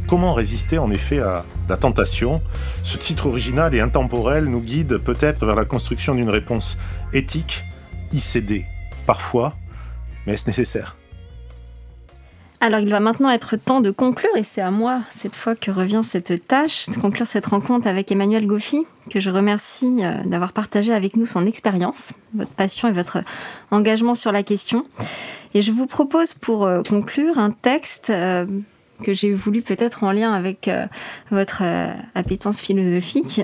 Comment 0.07 0.35
résister 0.35 0.77
en 0.77 0.91
effet 0.91 1.17
à 1.17 1.45
la 1.67 1.77
tentation? 1.77 2.43
Ce 2.83 2.95
titre 2.99 3.25
original 3.25 3.73
et 3.73 3.79
intemporel 3.79 4.45
nous 4.45 4.61
guide 4.61 4.99
peut-être 4.99 5.47
vers 5.47 5.55
la 5.55 5.65
construction 5.65 6.13
d'une 6.13 6.29
réponse 6.29 6.77
éthique, 7.11 7.65
ICD, 8.13 8.65
parfois, 9.07 9.55
mais 10.27 10.33
est-ce 10.33 10.45
nécessaire? 10.45 10.95
Alors 12.59 12.79
il 12.79 12.89
va 12.89 12.99
maintenant 12.99 13.29
être 13.29 13.55
temps 13.55 13.81
de 13.81 13.91
conclure, 13.91 14.35
et 14.35 14.43
c'est 14.43 14.61
à 14.61 14.71
moi 14.71 15.01
cette 15.11 15.35
fois 15.35 15.55
que 15.55 15.69
revient 15.69 16.01
cette 16.03 16.47
tâche, 16.47 16.87
de 16.89 16.95
conclure 16.95 17.27
cette 17.27 17.45
rencontre 17.45 17.87
avec 17.87 18.11
Emmanuel 18.11 18.47
Goffi, 18.47 18.85
que 19.11 19.19
je 19.19 19.29
remercie 19.29 19.99
euh, 20.01 20.23
d'avoir 20.25 20.53
partagé 20.53 20.91
avec 20.91 21.15
nous 21.15 21.27
son 21.27 21.45
expérience, 21.45 22.13
votre 22.33 22.51
passion 22.51 22.87
et 22.87 22.91
votre 22.91 23.19
engagement 23.69 24.15
sur 24.15 24.31
la 24.31 24.41
question. 24.41 24.85
Et 25.53 25.61
je 25.61 25.71
vous 25.71 25.85
propose 25.85 26.33
pour 26.33 26.65
euh, 26.65 26.81
conclure 26.81 27.37
un 27.37 27.51
texte 27.51 28.09
euh, 28.09 28.47
que 29.03 29.13
j'ai 29.13 29.31
voulu 29.35 29.61
peut-être 29.61 30.03
en 30.03 30.11
lien 30.11 30.33
avec 30.33 30.71
votre 31.29 31.61
appétence 32.15 32.59
philosophique, 32.59 33.41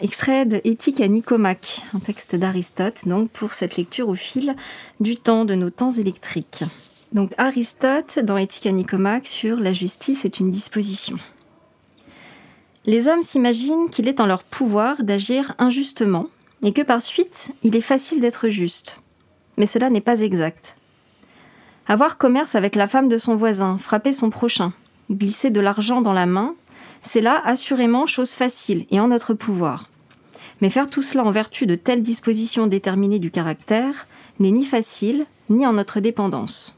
extrait 0.00 0.46
de 0.46 0.62
Éthique 0.64 1.02
à 1.02 1.08
Nicomaque, 1.08 1.82
un 1.94 1.98
texte 1.98 2.36
d'Aristote, 2.36 3.06
donc 3.06 3.28
pour 3.28 3.52
cette 3.52 3.76
lecture 3.76 4.08
au 4.08 4.14
fil 4.14 4.56
du 4.98 5.16
temps 5.16 5.44
de 5.44 5.54
nos 5.54 5.68
temps 5.68 5.90
électriques. 5.90 6.64
Donc 7.12 7.32
Aristote, 7.38 8.18
dans 8.18 8.36
Éthique 8.36 8.66
à 8.66 8.72
Nicomaque, 8.72 9.26
sur 9.26 9.58
la 9.58 9.72
justice 9.72 10.24
est 10.24 10.40
une 10.40 10.50
disposition. 10.50 11.16
Les 12.84 13.08
hommes 13.08 13.22
s'imaginent 13.22 13.88
qu'il 13.90 14.08
est 14.08 14.20
en 14.20 14.26
leur 14.26 14.42
pouvoir 14.42 15.02
d'agir 15.02 15.54
injustement 15.58 16.26
et 16.62 16.72
que 16.72 16.82
par 16.82 17.00
suite, 17.00 17.50
il 17.62 17.76
est 17.76 17.80
facile 17.80 18.20
d'être 18.20 18.48
juste. 18.48 19.00
Mais 19.56 19.66
cela 19.66 19.88
n'est 19.90 20.02
pas 20.02 20.20
exact. 20.20 20.76
Avoir 21.86 22.18
commerce 22.18 22.54
avec 22.54 22.74
la 22.74 22.86
femme 22.86 23.08
de 23.08 23.18
son 23.18 23.34
voisin, 23.34 23.78
frapper 23.78 24.12
son 24.12 24.28
prochain, 24.28 24.72
glisser 25.10 25.50
de 25.50 25.60
l'argent 25.60 26.02
dans 26.02 26.12
la 26.12 26.26
main, 26.26 26.54
c'est 27.02 27.22
là 27.22 27.40
assurément 27.44 28.04
chose 28.04 28.32
facile 28.32 28.86
et 28.90 29.00
en 29.00 29.08
notre 29.08 29.32
pouvoir. 29.32 29.88
Mais 30.60 30.70
faire 30.70 30.90
tout 30.90 31.02
cela 31.02 31.24
en 31.24 31.30
vertu 31.30 31.64
de 31.64 31.76
telles 31.76 32.02
dispositions 32.02 32.66
déterminées 32.66 33.18
du 33.18 33.30
caractère 33.30 34.06
n'est 34.40 34.50
ni 34.50 34.64
facile 34.64 35.24
ni 35.48 35.66
en 35.66 35.72
notre 35.72 36.00
dépendance. 36.00 36.77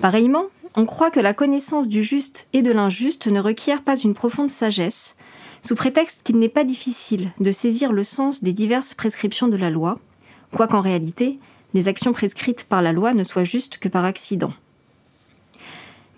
Pareillement, 0.00 0.46
on 0.76 0.86
croit 0.86 1.10
que 1.10 1.20
la 1.20 1.34
connaissance 1.34 1.86
du 1.88 2.02
juste 2.02 2.48
et 2.52 2.62
de 2.62 2.72
l'injuste 2.72 3.28
ne 3.28 3.40
requiert 3.40 3.82
pas 3.82 3.96
une 3.96 4.14
profonde 4.14 4.48
sagesse, 4.48 5.16
sous 5.62 5.76
prétexte 5.76 6.22
qu'il 6.24 6.38
n'est 6.38 6.48
pas 6.48 6.64
difficile 6.64 7.30
de 7.40 7.50
saisir 7.50 7.92
le 7.92 8.04
sens 8.04 8.42
des 8.42 8.52
diverses 8.52 8.92
prescriptions 8.92 9.48
de 9.48 9.56
la 9.56 9.70
loi, 9.70 9.98
quoiqu'en 10.52 10.80
réalité, 10.80 11.38
les 11.74 11.88
actions 11.88 12.12
prescrites 12.12 12.64
par 12.64 12.82
la 12.82 12.92
loi 12.92 13.14
ne 13.14 13.24
soient 13.24 13.44
justes 13.44 13.78
que 13.78 13.88
par 13.88 14.04
accident. 14.04 14.52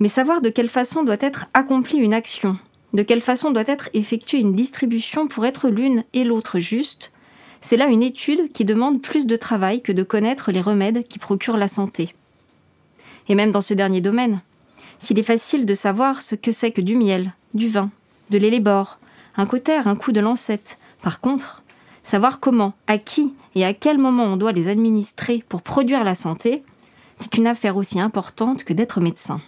Mais 0.00 0.08
savoir 0.08 0.40
de 0.40 0.50
quelle 0.50 0.68
façon 0.68 1.04
doit 1.04 1.16
être 1.20 1.46
accomplie 1.54 1.98
une 1.98 2.14
action, 2.14 2.58
de 2.92 3.02
quelle 3.02 3.20
façon 3.20 3.50
doit 3.50 3.62
être 3.66 3.88
effectuée 3.94 4.40
une 4.40 4.54
distribution 4.54 5.28
pour 5.28 5.46
être 5.46 5.68
l'une 5.68 6.02
et 6.12 6.24
l'autre 6.24 6.58
juste, 6.58 7.12
c'est 7.60 7.76
là 7.76 7.86
une 7.86 8.02
étude 8.02 8.52
qui 8.52 8.64
demande 8.64 9.00
plus 9.00 9.26
de 9.26 9.36
travail 9.36 9.80
que 9.80 9.92
de 9.92 10.02
connaître 10.02 10.50
les 10.50 10.60
remèdes 10.60 11.06
qui 11.06 11.18
procurent 11.18 11.56
la 11.56 11.68
santé 11.68 12.15
et 13.28 13.34
même 13.34 13.52
dans 13.52 13.60
ce 13.60 13.74
dernier 13.74 14.00
domaine. 14.00 14.40
S'il 14.98 15.18
est 15.18 15.24
facile 15.24 15.66
de 15.66 15.74
savoir 15.74 16.22
ce 16.22 16.34
que 16.34 16.52
c'est 16.52 16.70
que 16.70 16.80
du 16.80 16.96
miel, 16.96 17.32
du 17.54 17.68
vin, 17.68 17.90
de 18.30 18.38
l'élébore, 18.38 18.98
un 19.36 19.46
cautère, 19.46 19.88
un 19.88 19.96
coup 19.96 20.12
de 20.12 20.20
lancette, 20.20 20.78
par 21.02 21.20
contre, 21.20 21.62
savoir 22.02 22.40
comment, 22.40 22.74
à 22.86 22.98
qui 22.98 23.34
et 23.54 23.64
à 23.64 23.74
quel 23.74 23.98
moment 23.98 24.24
on 24.24 24.36
doit 24.36 24.52
les 24.52 24.68
administrer 24.68 25.44
pour 25.48 25.62
produire 25.62 26.04
la 26.04 26.14
santé, 26.14 26.62
c'est 27.18 27.36
une 27.36 27.46
affaire 27.46 27.76
aussi 27.76 28.00
importante 28.00 28.64
que 28.64 28.72
d'être 28.72 29.00
médecin. 29.00 29.40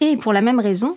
Et 0.00 0.16
pour 0.16 0.32
la 0.32 0.40
même 0.40 0.60
raison, 0.60 0.96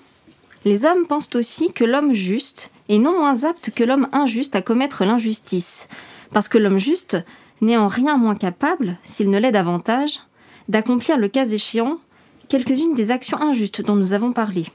les 0.66 0.86
hommes 0.86 1.06
pensent 1.08 1.36
aussi 1.36 1.72
que 1.72 1.84
l'homme 1.84 2.14
juste 2.14 2.72
est 2.90 2.98
non 2.98 3.20
moins 3.20 3.44
apte 3.44 3.70
que 3.70 3.84
l'homme 3.84 4.08
injuste 4.12 4.56
à 4.56 4.62
commettre 4.62 5.06
l'injustice, 5.06 5.88
parce 6.34 6.48
que 6.48 6.58
l'homme 6.58 6.80
juste 6.80 7.18
n'est 7.62 7.78
en 7.78 7.88
rien 7.88 8.18
moins 8.18 8.36
capable, 8.36 8.98
s'il 9.04 9.30
ne 9.30 9.40
l'est 9.40 9.52
davantage, 9.52 10.20
d'accomplir 10.70 11.18
le 11.18 11.28
cas 11.28 11.46
échéant 11.46 12.00
quelques-unes 12.50 12.94
des 12.94 13.12
actions 13.12 13.42
injustes 13.42 13.82
dont 13.82 13.96
nous 13.96 14.14
avons 14.14 14.34
parlé. 14.34 14.66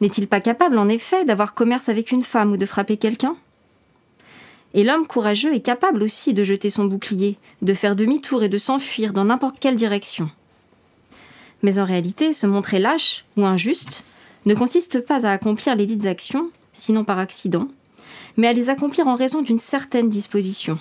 N'est-il 0.00 0.28
pas 0.28 0.40
capable, 0.40 0.78
en 0.78 0.88
effet, 0.88 1.24
d'avoir 1.24 1.54
commerce 1.54 1.88
avec 1.88 2.12
une 2.12 2.22
femme 2.22 2.52
ou 2.52 2.56
de 2.56 2.66
frapper 2.66 2.96
quelqu'un? 2.96 3.36
Et 4.74 4.84
l'homme 4.84 5.06
courageux 5.06 5.54
est 5.54 5.60
capable 5.60 6.02
aussi 6.02 6.34
de 6.34 6.44
jeter 6.44 6.70
son 6.70 6.84
bouclier, 6.84 7.36
de 7.62 7.74
faire 7.74 7.96
demi-tour 7.96 8.42
et 8.42 8.48
de 8.48 8.58
s'enfuir 8.58 9.12
dans 9.12 9.24
n'importe 9.24 9.58
quelle 9.58 9.76
direction. 9.76 10.30
Mais 11.62 11.78
en 11.78 11.84
réalité, 11.84 12.32
se 12.32 12.46
montrer 12.46 12.78
lâche 12.78 13.24
ou 13.36 13.44
injuste 13.44 14.04
ne 14.46 14.54
consiste 14.54 15.00
pas 15.00 15.26
à 15.26 15.32
accomplir 15.32 15.74
les 15.74 15.86
dites 15.86 16.06
actions, 16.06 16.50
sinon 16.72 17.02
par 17.04 17.18
accident, 17.18 17.68
mais 18.36 18.46
à 18.46 18.52
les 18.52 18.70
accomplir 18.70 19.08
en 19.08 19.16
raison 19.16 19.42
d'une 19.42 19.58
certaine 19.58 20.08
disposition, 20.08 20.78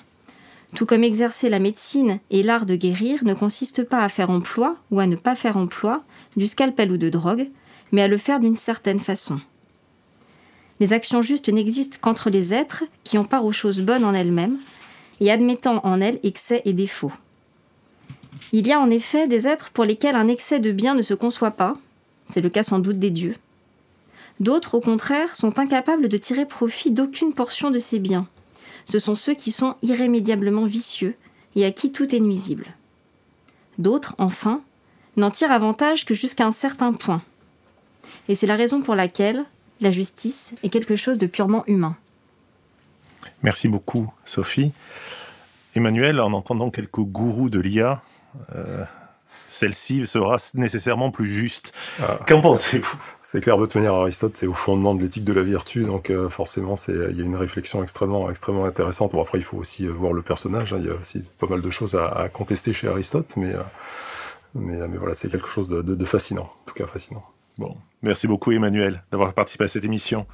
tout 0.76 0.86
comme 0.86 1.04
exercer 1.04 1.50
la 1.50 1.60
médecine 1.60 2.20
et 2.30 2.44
l'art 2.44 2.66
de 2.66 2.76
guérir 2.76 3.24
ne 3.24 3.34
consiste 3.34 3.84
pas 3.84 4.00
à 4.00 4.10
faire 4.10 4.30
emploi 4.30 4.76
ou 4.92 5.00
à 5.00 5.08
ne 5.08 5.16
pas 5.16 5.36
faire 5.36 5.58
emploi 5.58 6.04
du 6.36 6.46
scalpel 6.46 6.92
ou 6.92 6.98
de 6.98 7.10
drogue, 7.10 7.50
mais 7.92 8.02
à 8.02 8.08
le 8.08 8.18
faire 8.18 8.40
d'une 8.40 8.56
certaine 8.56 9.00
façon. 9.00 9.40
Les 10.80 10.94
actions 10.94 11.22
justes 11.22 11.50
n'existent 11.50 11.98
qu'entre 12.02 12.30
les 12.30 12.54
êtres 12.54 12.84
qui 13.04 13.18
ont 13.18 13.24
part 13.24 13.46
aux 13.46 13.52
choses 13.52 13.82
bonnes 13.82 14.06
en 14.06 14.14
elles-mêmes 14.14 14.58
et 15.20 15.32
admettant 15.32 15.84
en 15.84 16.02
elles 16.02 16.20
excès 16.24 16.62
et 16.66 16.74
défauts. 16.74 17.14
Il 18.52 18.68
y 18.68 18.72
a 18.72 18.80
en 18.80 18.90
effet 18.90 19.28
des 19.28 19.48
êtres 19.48 19.72
pour 19.72 19.86
lesquels 19.86 20.16
un 20.16 20.28
excès 20.28 20.60
de 20.60 20.72
bien 20.72 20.96
ne 20.96 21.02
se 21.02 21.14
conçoit 21.14 21.52
pas, 21.52 21.78
c'est 22.26 22.42
le 22.42 22.50
cas 22.50 22.64
sans 22.64 22.80
doute 22.80 23.00
des 23.00 23.10
dieux. 23.10 23.36
D'autres, 24.40 24.76
au 24.76 24.82
contraire, 24.82 25.36
sont 25.36 25.58
incapables 25.58 26.10
de 26.10 26.18
tirer 26.18 26.46
profit 26.46 26.92
d'aucune 26.92 27.34
portion 27.34 27.72
de 27.72 27.80
ces 27.80 27.98
biens, 27.98 28.28
ce 28.88 29.00
sont 29.00 29.16
ceux 29.16 29.36
qui 29.36 29.52
sont 29.52 29.76
irrémédiablement 29.82 30.66
vicieux 30.66 31.16
et 31.56 31.66
à 31.66 31.72
qui 31.72 31.92
tout 31.92 32.16
est 32.16 32.22
nuisible. 32.22 32.68
D'autres, 33.78 34.16
enfin, 34.18 34.62
n'en 35.18 35.30
tirent 35.30 35.52
avantage 35.52 36.06
que 36.06 36.14
jusqu'à 36.14 36.46
un 36.46 36.52
certain 36.52 36.94
point. 36.94 37.22
Et 38.30 38.36
c'est 38.36 38.48
la 38.48 38.56
raison 38.56 38.82
pour 38.82 38.96
laquelle 38.96 39.44
la 39.82 39.92
justice 39.92 40.56
est 40.64 40.70
quelque 40.70 40.96
chose 40.96 41.18
de 41.18 41.28
purement 41.28 41.66
humain. 41.68 41.96
Merci 43.44 43.68
beaucoup, 43.68 44.12
Sophie. 44.26 44.72
Emmanuel, 45.76 46.20
en 46.20 46.32
entendant 46.34 46.72
quelques 46.72 47.02
gourous 47.02 47.50
de 47.50 47.60
l'IA, 47.60 48.02
euh, 48.56 48.84
celle-ci 49.48 50.06
sera 50.06 50.38
nécessairement 50.54 51.12
plus 51.12 51.28
juste. 51.28 51.74
Ah, 52.02 52.20
Qu'en 52.28 52.42
pensez-vous? 52.42 52.98
C'est 53.22 53.42
clair, 53.42 53.58
de 53.58 53.66
toute 53.66 53.76
manière, 53.76 53.94
Aristote, 53.94 54.36
c'est 54.36 54.48
au 54.48 54.54
fondement 54.54 54.94
de 54.94 55.02
l'éthique 55.02 55.24
de 55.24 55.34
la 55.34 55.42
vertu, 55.42 55.84
donc 55.84 56.10
euh, 56.10 56.30
forcément, 56.30 56.76
il 56.88 57.18
y 57.18 57.22
a 57.22 57.24
une 57.24 57.36
réflexion 57.36 57.82
extrêmement, 57.84 58.30
extrêmement 58.30 58.66
intéressante. 58.66 59.14
Bon, 59.14 59.22
après, 59.22 59.38
il 59.38 59.44
faut 59.44 59.58
aussi 59.58 59.86
euh, 59.86 59.92
voir 59.92 60.14
le 60.14 60.22
personnage, 60.22 60.74
hein. 60.74 60.78
il 60.80 60.88
y 60.88 60.90
a 60.90 60.96
aussi 60.96 61.22
pas 61.40 61.48
mal 61.48 61.62
de 61.62 61.70
choses 61.70 61.96
à, 61.96 62.30
contester 62.32 62.74
chez 62.74 62.88
Aristote, 62.88 63.36
mais, 63.38 63.54
euh, 63.54 63.62
mais, 64.56 64.98
voilà, 64.98 65.14
c'est 65.14 65.30
quelque 65.30 65.50
chose 65.50 65.68
de, 65.68 65.82
de 65.82 66.06
fascinant, 66.06 66.50
en 66.62 66.66
tout 66.66 66.76
cas 66.76 66.86
fascinant. 66.86 67.24
Bon, 67.58 67.76
merci 68.04 68.28
beaucoup 68.28 68.52
Emmanuel 68.52 69.04
d'avoir 69.12 69.34
participé 69.34 69.64
à 69.64 69.68
cette 69.68 69.84
émission. 69.84 70.28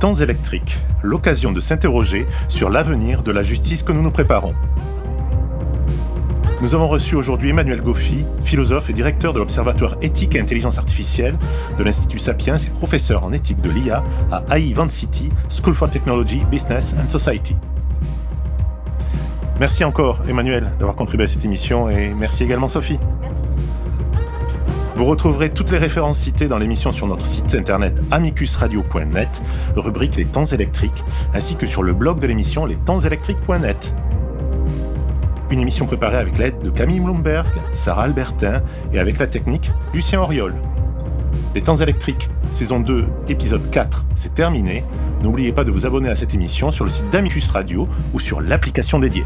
Temps 0.00 0.14
électriques, 0.14 0.78
l'occasion 1.02 1.50
de 1.50 1.58
s'interroger 1.58 2.28
sur 2.46 2.70
l'avenir 2.70 3.24
de 3.24 3.32
la 3.32 3.42
justice 3.42 3.82
que 3.82 3.90
nous 3.90 4.02
nous 4.02 4.12
préparons. 4.12 4.54
Nous 6.62 6.74
avons 6.76 6.86
reçu 6.86 7.16
aujourd'hui 7.16 7.50
Emmanuel 7.50 7.82
Goffi, 7.82 8.24
philosophe 8.44 8.90
et 8.90 8.92
directeur 8.92 9.32
de 9.32 9.40
l'Observatoire 9.40 9.96
éthique 10.00 10.36
et 10.36 10.40
intelligence 10.40 10.78
artificielle 10.78 11.36
de 11.76 11.82
l'Institut 11.82 12.20
Sapiens 12.20 12.58
et 12.58 12.70
professeur 12.70 13.24
en 13.24 13.32
éthique 13.32 13.60
de 13.60 13.70
l'IA 13.70 14.04
à 14.30 14.56
AI 14.56 14.72
Van 14.72 14.88
City, 14.88 15.30
School 15.48 15.74
for 15.74 15.90
Technology, 15.90 16.42
Business 16.48 16.94
and 16.96 17.08
Society. 17.08 17.56
Merci 19.58 19.82
encore 19.82 20.22
Emmanuel 20.28 20.70
d'avoir 20.78 20.94
contribué 20.94 21.24
à 21.24 21.26
cette 21.26 21.44
émission 21.44 21.90
et 21.90 22.14
merci 22.14 22.44
également 22.44 22.68
Sophie. 22.68 23.00
Vous 24.98 25.04
retrouverez 25.04 25.50
toutes 25.50 25.70
les 25.70 25.78
références 25.78 26.18
citées 26.18 26.48
dans 26.48 26.58
l'émission 26.58 26.90
sur 26.90 27.06
notre 27.06 27.24
site 27.24 27.54
internet 27.54 28.02
amicusradio.net, 28.10 29.42
rubrique 29.76 30.16
Les 30.16 30.24
temps 30.24 30.44
électriques, 30.44 31.04
ainsi 31.32 31.54
que 31.54 31.68
sur 31.68 31.84
le 31.84 31.92
blog 31.92 32.18
de 32.18 32.26
l'émission 32.26 32.66
lestempsélectriques.net. 32.66 33.94
Une 35.52 35.60
émission 35.60 35.86
préparée 35.86 36.16
avec 36.16 36.36
l'aide 36.36 36.58
de 36.64 36.70
Camille 36.70 36.98
Bloomberg, 36.98 37.46
Sarah 37.74 38.02
Albertin 38.02 38.60
et 38.92 38.98
avec 38.98 39.20
la 39.20 39.28
technique 39.28 39.70
Lucien 39.94 40.20
Auriol. 40.20 40.56
Les 41.54 41.62
temps 41.62 41.76
électriques, 41.76 42.28
saison 42.50 42.80
2, 42.80 43.06
épisode 43.28 43.70
4, 43.70 44.04
c'est 44.16 44.34
terminé. 44.34 44.82
N'oubliez 45.22 45.52
pas 45.52 45.62
de 45.62 45.70
vous 45.70 45.86
abonner 45.86 46.08
à 46.08 46.16
cette 46.16 46.34
émission 46.34 46.72
sur 46.72 46.84
le 46.84 46.90
site 46.90 47.08
d'Amicus 47.10 47.48
Radio 47.50 47.86
ou 48.14 48.18
sur 48.18 48.40
l'application 48.40 48.98
dédiée. 48.98 49.24